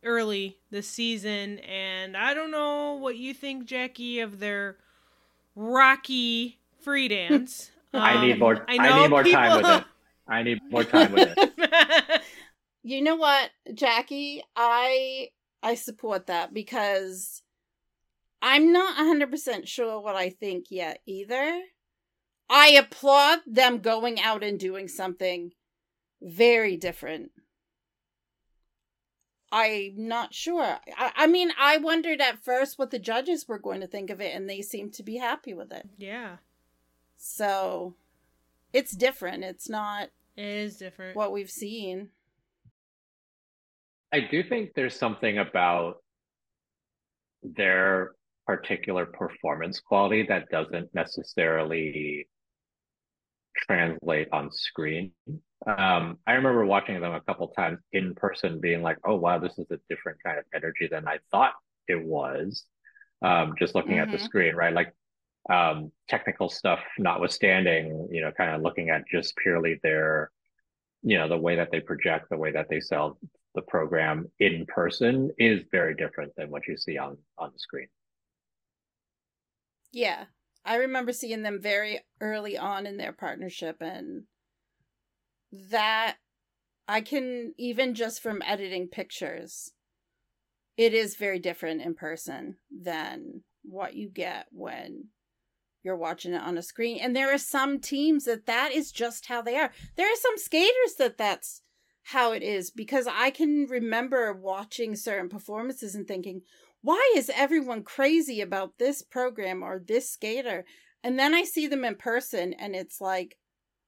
early 0.04 0.60
this 0.70 0.88
season, 0.88 1.60
and 1.60 2.16
I 2.16 2.34
don't 2.34 2.52
know 2.52 2.94
what 2.94 3.18
you 3.18 3.34
think, 3.34 3.66
Jackie, 3.66 4.20
of 4.20 4.40
their 4.40 4.78
rocky 5.56 6.60
free 6.82 7.08
dance. 7.08 7.72
i 7.94 8.20
need 8.26 8.34
Um, 8.34 8.40
more 8.40 8.66
i, 8.68 8.78
know 8.78 9.02
need 9.04 9.10
more 9.10 9.24
time 9.24 9.58
with 9.62 9.66
it 9.70 9.84
i 10.28 10.42
need 10.44 10.60
more 10.70 10.84
time 10.84 11.12
with 11.12 11.34
it 11.38 12.22
You 12.84 13.02
know 13.02 13.16
what, 13.16 13.50
Jackie? 13.74 14.44
I 14.58 15.30
I 15.64 15.76
support 15.76 16.28
that 16.28 16.54
because 16.54 17.42
I'm 18.42 18.74
not 18.74 18.98
100% 18.98 19.66
sure 19.68 20.02
what 20.02 20.16
I 20.18 20.30
think 20.30 20.66
yet 20.70 21.00
either. 21.06 21.62
I 22.50 22.68
applaud 22.72 23.40
them 23.48 23.78
going 23.80 24.20
out 24.20 24.44
and 24.44 24.60
doing 24.60 24.90
something 24.90 25.52
very 26.22 26.76
different. 26.76 27.32
I'm 29.56 30.08
not 30.08 30.34
sure. 30.34 30.80
I, 30.98 31.12
I 31.16 31.28
mean, 31.28 31.52
I 31.60 31.78
wondered 31.78 32.20
at 32.22 32.44
first 32.44 32.80
what 32.80 32.90
the 32.90 32.98
judges 32.98 33.48
were 33.48 33.60
going 33.60 33.82
to 33.82 33.88
think 33.88 34.10
of 34.10 34.20
it, 34.20 34.36
and 34.36 34.50
they 34.50 34.64
seemed 34.64 34.94
to 34.96 35.04
be 35.04 35.18
happy 35.18 35.54
with 35.54 35.72
it. 35.72 35.88
yeah, 35.96 36.38
So 37.18 37.94
it's 38.74 38.94
different. 38.94 39.44
It's 39.44 39.70
not 39.70 40.10
it 40.36 40.46
is 40.46 40.78
different. 40.78 41.16
what 41.16 41.32
we've 41.32 41.52
seen. 41.52 42.10
I 44.12 44.22
do 44.22 44.44
think 44.44 44.72
there's 44.76 44.98
something 44.98 45.38
about 45.38 45.98
their 47.44 48.14
particular 48.48 49.06
performance 49.06 49.80
quality 49.80 50.26
that 50.30 50.50
doesn't 50.50 50.94
necessarily 50.96 52.28
translate 53.56 54.30
on 54.32 54.50
screen. 54.52 55.12
Um, 55.66 56.20
I 56.28 56.34
remember 56.34 56.66
watching 56.66 57.00
them 57.00 57.14
a 57.14 57.22
couple 57.22 57.48
times 57.50 57.80
in 57.94 58.16
person, 58.16 58.60
being 58.60 58.82
like, 58.82 58.98
"Oh 59.06 59.16
wow, 59.16 59.40
this 59.40 59.58
is 59.58 59.68
a 59.72 59.80
different 59.90 60.22
kind 60.24 60.38
of 60.40 60.46
energy 60.54 60.88
than 60.88 61.08
I 61.08 61.20
thought 61.32 61.54
it 61.88 62.04
was." 62.04 62.66
Um, 63.22 63.56
just 63.58 63.76
looking 63.76 64.00
at 64.00 64.12
the 64.12 64.18
Mhm. 64.18 64.20
screen, 64.20 64.56
right? 64.56 64.74
Like 64.74 64.94
um, 65.50 65.92
technical 66.10 66.50
stuff 66.50 66.82
notwithstanding, 67.00 68.10
you 68.12 68.22
know, 68.22 68.32
kind 68.32 68.56
of 68.56 68.62
looking 68.62 68.90
at 68.90 69.08
just 69.08 69.36
purely 69.38 69.80
their, 69.84 70.32
you 71.04 71.18
know, 71.18 71.28
the 71.30 71.38
way 71.38 71.56
that 71.58 71.72
they 71.72 71.82
project, 71.82 72.30
the 72.30 72.38
way 72.38 72.52
that 72.52 72.70
they 72.70 72.80
sell 72.82 73.20
the 73.56 73.62
program 73.64 74.32
in 74.40 74.66
person 74.68 75.32
is 75.38 75.62
very 75.72 75.96
different 75.96 76.34
than 76.38 76.50
what 76.52 76.68
you 76.68 76.78
see 76.78 76.98
on 76.98 77.18
on 77.38 77.52
the 77.54 77.60
screen. 77.60 77.88
Yeah. 79.92 80.26
I 80.66 80.76
remember 80.76 81.12
seeing 81.14 81.42
them 81.44 81.62
very 81.62 82.02
early 82.22 82.58
on 82.58 82.86
in 82.86 82.98
their 82.98 83.14
partnership 83.14 83.78
and 83.82 84.24
that 85.70 86.18
I 86.88 87.02
can 87.02 87.54
even 87.58 87.94
just 87.94 88.22
from 88.22 88.42
editing 88.46 88.88
pictures 88.88 89.72
it 90.76 90.94
is 90.94 91.16
very 91.16 91.38
different 91.38 91.82
in 91.82 91.94
person 91.94 92.58
than 92.72 93.44
what 93.62 93.94
you 93.96 94.10
get 94.10 94.48
when 94.52 95.10
you're 95.84 95.96
watching 95.96 96.34
it 96.34 96.42
on 96.42 96.58
a 96.58 96.64
screen 96.64 96.98
and 97.00 97.16
there 97.16 97.32
are 97.32 97.38
some 97.38 97.80
teams 97.80 98.26
that 98.26 98.48
that 98.48 98.72
is 98.72 98.92
just 98.92 99.28
how 99.28 99.42
they 99.42 99.58
are. 99.58 99.72
There 99.96 100.08
are 100.08 100.16
some 100.16 100.38
skaters 100.38 100.96
that 100.98 101.18
that's 101.18 101.62
how 102.08 102.32
it 102.32 102.42
is 102.42 102.72
because 102.72 103.08
I 103.08 103.30
can 103.30 103.68
remember 103.70 104.34
watching 104.34 104.96
certain 104.96 105.30
performances 105.30 105.94
and 105.94 106.08
thinking 106.08 106.42
why 106.82 107.14
is 107.16 107.32
everyone 107.34 107.84
crazy 107.84 108.42
about 108.42 108.78
this 108.78 109.02
program 109.02 109.64
or 109.64 109.80
this 109.80 110.10
skater? 110.10 110.66
And 111.02 111.18
then 111.18 111.34
I 111.34 111.44
see 111.44 111.68
them 111.68 111.86
in 111.86 111.96
person 111.96 112.54
and 112.54 112.76
it's 112.76 113.00
like, 113.00 113.38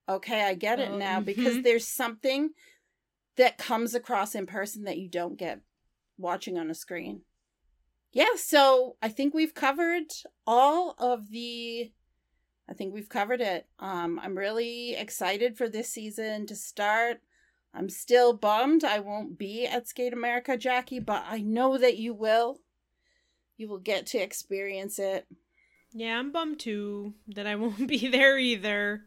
okay, 0.08 0.43
I 0.43 0.53
get 0.53 0.80
it 0.80 0.89
Oh, 0.91 0.97
now 0.97 1.20
because 1.20 1.58
mhm. 1.58 1.64
there's 1.64 1.88
something 1.88 2.51
that 3.38 3.58
comes 3.58 3.93
across 3.95 4.36
in 4.36 4.45
person 4.45 4.84
that 4.84 4.97
you 4.97 5.10
don't 5.10 5.38
get 5.38 5.62
watching 6.18 6.58
on 6.58 6.70
a 6.70 6.76
screen. 6.76 7.22
Yeah, 8.12 8.36
so 8.38 8.95
I 9.01 9.10
think 9.10 9.34
we've 9.34 9.53
covered 9.53 10.06
all 10.47 10.95
of 10.99 11.30
the 11.32 11.91
I 12.68 12.74
think 12.74 12.93
we've 12.93 13.10
covered 13.10 13.41
it. 13.41 13.68
Um 13.80 14.20
I'm 14.24 14.38
really 14.38 14.95
excited 14.95 15.58
for 15.58 15.68
this 15.68 15.89
season 15.89 16.45
to 16.47 16.56
start. 16.56 17.22
I'm 17.74 17.89
still 17.89 18.32
bummed 18.32 18.86
I 18.86 18.99
won't 18.99 19.38
be 19.38 19.66
at 19.66 19.88
Skate 19.88 20.14
America, 20.14 20.56
Jackie, 20.58 20.99
but 20.99 21.26
I 21.28 21.39
know 21.41 21.78
that 21.78 21.97
you 21.97 22.14
will. 22.14 22.60
You 23.58 23.68
will 23.68 23.80
get 23.80 24.06
to 24.08 24.18
experience 24.18 24.97
it. 24.97 25.28
Yeah, 25.91 26.18
I'm 26.20 26.32
bummed 26.32 26.60
too 26.60 27.14
that 27.28 27.47
I 27.47 27.56
won't 27.56 27.88
be 27.95 28.08
there 28.08 28.38
either. 28.38 29.03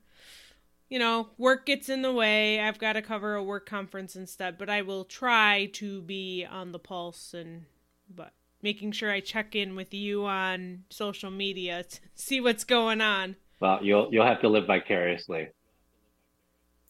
You 0.88 0.98
know, 0.98 1.28
work 1.36 1.66
gets 1.66 1.88
in 1.88 2.02
the 2.02 2.12
way. 2.12 2.60
I've 2.60 2.78
got 2.78 2.94
to 2.94 3.02
cover 3.02 3.34
a 3.34 3.42
work 3.42 3.68
conference 3.68 4.16
instead, 4.16 4.56
but 4.56 4.70
I 4.70 4.82
will 4.82 5.04
try 5.04 5.66
to 5.74 6.00
be 6.02 6.46
on 6.50 6.72
the 6.72 6.78
pulse 6.78 7.34
and 7.34 7.66
but 8.14 8.32
making 8.62 8.92
sure 8.92 9.10
I 9.10 9.20
check 9.20 9.54
in 9.54 9.76
with 9.76 9.92
you 9.92 10.24
on 10.24 10.84
social 10.88 11.30
media 11.30 11.82
to 11.90 11.98
see 12.14 12.40
what's 12.40 12.64
going 12.64 13.00
on. 13.00 13.36
Well, 13.60 13.80
you'll 13.82 14.08
you'll 14.10 14.24
have 14.26 14.40
to 14.40 14.48
live 14.48 14.66
vicariously. 14.66 15.48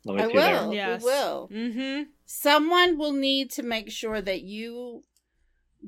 Let 0.04 0.16
me 0.16 0.22
I 0.22 0.26
see 0.26 0.32
you 0.32 0.40
there. 0.40 0.62
will. 0.66 0.74
Yes. 0.74 1.02
We 1.02 1.06
will. 1.10 1.48
Mhm. 1.52 2.06
Someone 2.24 2.98
will 2.98 3.12
need 3.12 3.50
to 3.52 3.62
make 3.62 3.90
sure 3.90 4.20
that 4.20 4.42
you 4.42 5.02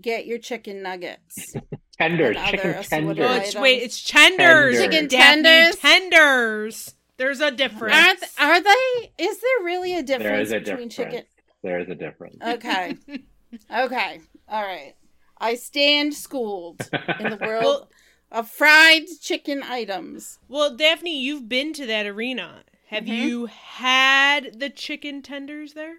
get 0.00 0.26
your 0.26 0.38
chicken 0.38 0.82
nuggets. 0.82 1.54
Tenders, 1.98 2.36
chicken 2.36 2.60
other 2.60 2.78
assorted 2.78 2.88
tenders. 2.88 3.18
Oh, 3.20 3.34
it's 3.36 3.48
items. 3.50 3.62
wait, 3.62 3.82
it's 3.82 4.02
tenders. 4.02 4.38
Tenders. 4.38 4.78
Chicken 4.80 5.08
Daphne, 5.08 5.42
tenders? 5.42 5.76
Tenders. 5.76 6.94
There's 7.20 7.40
a 7.40 7.50
difference. 7.50 7.94
Are, 7.94 8.14
th- 8.16 8.32
are 8.38 8.62
they? 8.62 9.12
Is 9.18 9.38
there 9.42 9.62
really 9.64 9.94
a 9.94 10.02
difference 10.02 10.22
there 10.24 10.40
is 10.40 10.52
a 10.52 10.58
between 10.60 10.88
difference. 10.88 10.94
chicken? 10.94 11.24
There 11.62 11.78
is 11.80 11.88
a 11.90 11.94
difference. 11.94 12.36
Okay. 12.42 12.96
okay. 13.76 14.20
All 14.48 14.62
right. 14.62 14.94
I 15.36 15.54
stand 15.56 16.14
schooled 16.14 16.80
in 17.20 17.28
the 17.28 17.36
world 17.36 17.62
Well- 17.64 17.90
of 18.32 18.48
fried 18.48 19.02
chicken 19.20 19.62
items. 19.62 20.38
Well, 20.48 20.74
Daphne, 20.74 21.20
you've 21.20 21.46
been 21.46 21.74
to 21.74 21.84
that 21.86 22.06
arena. 22.06 22.62
Have 22.88 23.04
Mhm. 23.04 23.08
you 23.22 23.46
had 23.46 24.58
the 24.58 24.70
chicken 24.70 25.20
tenders 25.20 25.74
there? 25.74 25.96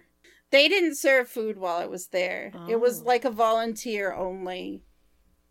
They 0.50 0.68
didn't 0.68 0.96
serve 0.96 1.28
food 1.28 1.56
while 1.56 1.76
I 1.76 1.86
was 1.86 2.08
there. 2.08 2.52
It 2.68 2.80
was 2.80 3.02
Oh. 3.02 3.04
like 3.04 3.24
a 3.24 3.30
volunteer 3.30 4.12
only 4.12 4.82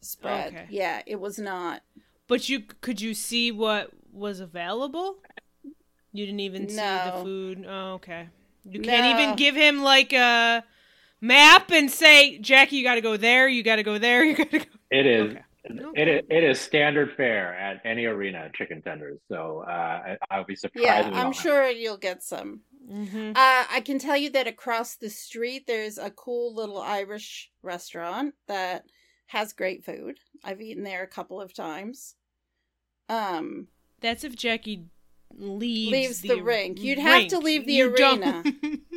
spread. 0.02 0.54
Okay. 0.54 0.68
Yeah, 0.70 1.02
it 1.06 1.22
was 1.22 1.40
not. 1.40 1.82
But 2.28 2.50
you 2.50 2.60
could 2.60 3.00
you 3.00 3.14
see 3.14 3.54
what 3.54 3.92
was 4.12 4.42
available? 4.42 5.18
You 6.14 6.26
didn't 6.26 6.42
even 6.42 6.70
see 6.70 6.76
the 6.76 7.20
food. 7.24 7.66
Oh, 7.68 7.94
okay. 7.94 8.28
You 8.64 8.82
can't 8.82 9.06
No. 9.06 9.22
even 9.24 9.36
give 9.36 9.56
him 9.56 9.82
like 9.82 10.14
a 10.14 10.64
map 11.22 11.72
and 11.72 11.90
say, 11.90 12.38
Jackie, 12.40 12.78
you 12.78 12.84
got 12.84 12.96
to 12.96 13.02
go 13.02 13.18
there. 13.18 13.48
You 13.48 13.64
got 13.64 13.78
to 13.78 13.84
go 13.84 13.98
there. 13.98 14.24
You 14.26 14.36
got 14.36 14.52
to 14.52 14.60
go. 14.60 14.66
It 14.92 15.06
is. 15.06 15.32
Okay. 15.32 15.42
It 16.02 16.08
is, 16.10 16.22
it 16.30 16.44
is 16.44 16.60
standard 16.60 17.14
fare 17.16 17.56
at 17.56 17.80
any 17.86 18.06
arena 18.06 18.50
chicken 18.54 18.82
tenders. 18.82 19.20
So 19.30 19.64
uh, 19.66 19.72
I, 19.72 20.18
I'll 20.30 20.44
be 20.44 20.56
surprised. 20.56 20.86
Yeah, 20.86 20.98
I'm 21.06 21.12
don't 21.14 21.34
have 21.34 21.36
sure 21.36 21.70
you'll 21.70 21.96
get 21.98 22.24
some. 22.24 22.62
Mm-hmm. 22.92 23.30
Uh, 23.30 23.64
I 23.72 23.82
can 23.86 24.00
tell 24.00 24.18
you 24.18 24.32
that 24.32 24.48
across 24.48 24.96
the 24.96 25.10
street 25.10 25.66
there's 25.68 25.98
a 25.98 26.10
cool 26.10 26.54
little 26.54 26.80
Irish 26.82 27.52
restaurant 27.62 28.34
that 28.48 28.84
has 29.28 29.54
great 29.54 29.86
food. 29.86 30.18
I've 30.44 30.60
eaten 30.62 30.84
there 30.84 31.04
a 31.04 31.08
couple 31.08 31.40
of 31.40 31.54
times. 31.54 32.16
Um, 33.08 33.68
That's 34.02 34.24
if 34.26 34.36
Jackie 34.36 34.86
leaves, 35.38 35.92
Leaves 35.92 36.22
the 36.22 36.42
rink. 36.42 36.80
You'd 36.82 37.00
have 37.00 37.28
to 37.30 37.40
leave 37.40 37.66
the 37.66 37.74
You 37.74 37.96
don't- 37.96 38.24
arena. 38.24 38.44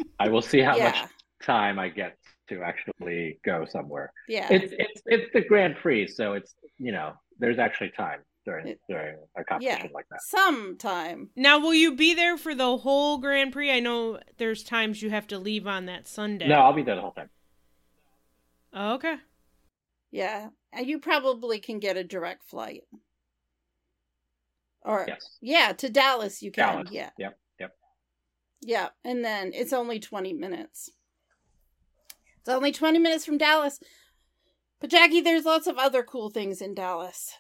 I 0.21 0.29
will 0.29 0.43
see 0.43 0.61
how 0.61 0.77
yeah, 0.77 0.85
much 0.91 1.11
time 1.43 1.79
I 1.79 1.89
get 1.89 2.17
to 2.49 2.63
actually 2.63 3.39
go 3.45 3.65
somewhere. 3.71 4.13
yeah. 4.29 4.49
It's 4.51 4.73
it's 4.79 5.03
it's 5.07 5.33
the 5.33 5.41
Grand 5.43 5.77
Prix, 5.77 6.09
so 6.09 6.35
it's 6.35 6.55
you 6.79 6.93
know 6.93 7.13
there's 7.39 7.59
actually 7.59 7.91
time 7.97 8.21
during 8.45 8.69
It- 8.69 8.81
during 8.89 9.17
a 9.37 9.45
competition 9.45 9.91
like 9.95 10.07
that. 10.11 10.21
Sometime. 10.23 11.31
now, 11.37 11.59
will 11.59 11.75
you 11.75 11.97
be 11.97 12.15
there 12.15 12.37
for 12.37 12.55
the 12.55 12.77
whole 12.79 13.19
Grand 13.19 13.53
Prix? 13.53 13.71
I 13.73 13.81
know 13.81 14.21
there's 14.39 14.63
times 14.63 15.01
you 15.03 15.11
have 15.11 15.27
to 15.29 15.39
leave 15.39 15.67
on 15.67 15.87
that 15.87 16.07
Sunday. 16.07 16.47
No, 16.49 16.57
I'll 16.57 16.73
be 16.75 16.83
there 16.83 16.95
the 16.97 17.01
whole 17.01 17.13
time. 17.13 17.31
Oh, 18.73 18.95
okay. 18.95 19.17
Yeah. 20.11 20.49
Uh, 20.77 20.83
you 20.83 20.99
probably 20.99 21.59
can 21.61 21.79
get 21.79 21.97
a 21.97 22.05
direct 22.05 22.45
flight. 22.45 22.83
Or 24.85 25.05
Yes. 25.09 25.39
yeah, 25.41 25.73
to 25.73 25.89
Dallas 25.89 26.43
you 26.43 26.51
can. 26.53 26.75
Dallas. 26.77 26.89
Yeah. 26.93 27.11
Yep. 27.19 27.39
Yep. 27.61 27.71
Yeah, 28.63 28.89
and 29.05 29.25
then 29.25 29.53
it's 29.55 29.73
only 29.73 29.99
20 29.99 30.33
minutes. 30.35 30.91
It's 32.41 32.49
only 32.49 32.73
20 32.73 32.99
minutes 32.99 33.25
from 33.25 33.39
Dallas. 33.39 33.81
But 34.81 34.91
Jackie, 34.91 35.23
there's 35.23 35.47
lots 35.47 35.67
of 35.67 35.79
other 35.79 36.03
cool 36.03 36.29
things 36.31 36.61
in 36.61 36.75
Dallas. 36.75 37.33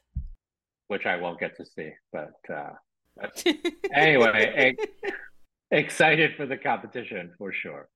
Which 0.88 1.04
I 1.06 1.16
won't 1.16 1.40
get 1.40 1.56
to 1.58 1.64
see, 1.66 1.90
but 2.12 2.32
uh, 2.52 2.70
that's, 3.16 3.44
anyway, 3.94 4.74
e- 4.78 5.10
excited 5.70 6.32
for 6.36 6.46
the 6.46 6.56
competition 6.56 7.32
for 7.36 7.52
sure. 7.52 7.88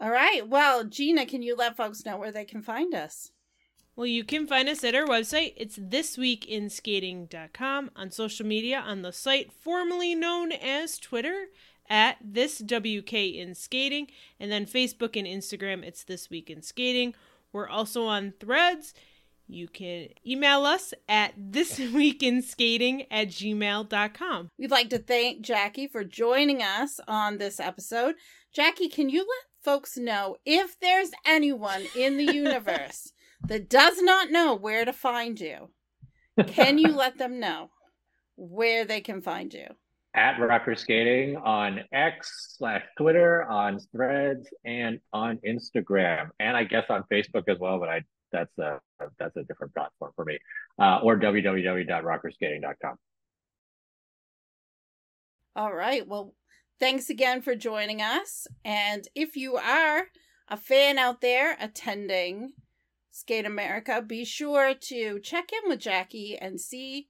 All 0.00 0.10
right. 0.10 0.48
Well, 0.48 0.84
Gina, 0.84 1.26
can 1.26 1.42
you 1.42 1.54
let 1.54 1.76
folks 1.76 2.04
know 2.04 2.16
where 2.16 2.32
they 2.32 2.44
can 2.44 2.62
find 2.62 2.94
us? 2.94 3.30
Well, 3.96 4.06
you 4.06 4.24
can 4.24 4.46
find 4.46 4.68
us 4.68 4.84
at 4.84 4.94
our 4.94 5.06
website. 5.06 5.54
It's 5.56 5.76
thisweekinskating.com 5.76 7.90
on 7.96 8.10
social 8.10 8.46
media 8.46 8.80
on 8.80 9.02
the 9.02 9.12
site 9.12 9.52
formerly 9.52 10.14
known 10.14 10.52
as 10.52 10.98
Twitter 10.98 11.46
at 11.88 12.16
this 12.24 12.60
WK 12.60 13.12
in 13.12 13.54
skating 13.54 14.06
and 14.38 14.50
then 14.50 14.64
Facebook 14.64 15.18
and 15.18 15.26
Instagram 15.26 15.82
it's 15.82 16.04
this 16.04 16.30
week 16.30 16.48
in 16.48 16.62
skating. 16.62 17.14
We're 17.52 17.68
also 17.68 18.06
on 18.06 18.32
threads. 18.38 18.94
You 19.48 19.66
can 19.66 20.10
email 20.24 20.64
us 20.64 20.94
at 21.08 21.36
thisweekinskating 21.50 23.08
at 23.10 23.28
gmail.com. 23.28 24.48
We'd 24.56 24.70
like 24.70 24.90
to 24.90 24.98
thank 24.98 25.40
Jackie 25.40 25.88
for 25.88 26.04
joining 26.04 26.62
us 26.62 27.00
on 27.08 27.38
this 27.38 27.58
episode. 27.58 28.14
Jackie, 28.52 28.88
can 28.88 29.10
you 29.10 29.20
let 29.20 29.64
folks 29.64 29.96
know 29.96 30.36
if 30.46 30.78
there's 30.78 31.10
anyone 31.26 31.86
in 31.96 32.16
the 32.16 32.24
universe 32.32 33.12
that 33.46 33.68
does 33.68 34.00
not 34.00 34.30
know 34.30 34.54
where 34.54 34.84
to 34.84 34.92
find 34.92 35.38
you? 35.40 35.70
Can 36.46 36.78
you 36.78 36.88
let 36.96 37.18
them 37.18 37.40
know 37.40 37.70
where 38.36 38.84
they 38.84 39.00
can 39.00 39.20
find 39.22 39.52
you? 39.52 39.66
At 40.14 40.40
Rocker 40.40 40.74
Skating 40.74 41.36
on 41.36 41.80
X 41.92 42.56
slash 42.58 42.82
Twitter, 42.98 43.44
on 43.44 43.78
Threads, 43.92 44.48
and 44.64 44.98
on 45.12 45.38
Instagram, 45.46 46.30
and 46.40 46.56
I 46.56 46.64
guess 46.64 46.84
on 46.90 47.04
Facebook 47.12 47.44
as 47.48 47.58
well. 47.60 47.78
But 47.78 47.88
I 47.90 48.02
that's 48.32 48.58
a 48.58 48.80
that's 49.18 49.36
a 49.36 49.44
different 49.44 49.74
platform 49.74 50.12
for 50.16 50.24
me. 50.24 50.38
Uh, 50.78 50.98
or 51.02 51.18
www.rockerskating.com. 51.18 52.96
All 55.56 55.74
right. 55.74 56.06
Well, 56.06 56.34
thanks 56.78 57.10
again 57.10 57.42
for 57.42 57.54
joining 57.54 58.00
us. 58.00 58.46
And 58.64 59.06
if 59.14 59.36
you 59.36 59.56
are 59.56 60.06
a 60.48 60.56
fan 60.56 60.98
out 60.98 61.20
there 61.20 61.56
attending 61.60 62.52
Skate 63.10 63.46
America, 63.46 64.02
be 64.06 64.24
sure 64.24 64.74
to 64.74 65.18
check 65.20 65.50
in 65.52 65.68
with 65.68 65.80
Jackie 65.80 66.38
and 66.40 66.60
see 66.60 67.08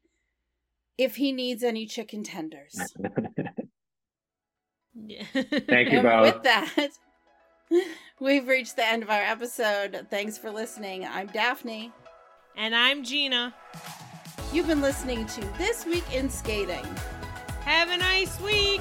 if 0.98 1.16
he 1.16 1.32
needs 1.32 1.62
any 1.62 1.86
chicken 1.86 2.22
tenders. 2.24 2.78
Yeah. 5.06 5.22
Thank 5.32 5.92
you 5.92 6.00
and 6.00 6.02
both. 6.02 6.34
with 6.34 6.42
that, 6.42 6.88
we've 8.20 8.46
reached 8.48 8.74
the 8.76 8.84
end 8.86 9.02
of 9.04 9.08
our 9.08 9.22
episode. 9.22 10.06
Thanks 10.10 10.36
for 10.36 10.50
listening. 10.50 11.06
I'm 11.06 11.28
Daphne. 11.28 11.92
and 12.56 12.74
I'm 12.74 13.04
Gina. 13.04 13.54
You've 14.52 14.66
been 14.66 14.80
listening 14.82 15.26
to 15.26 15.40
This 15.58 15.86
Week 15.86 16.04
in 16.12 16.28
Skating. 16.28 16.84
Have 17.64 17.90
a 17.90 17.96
nice 17.96 18.38
week. 18.40 18.80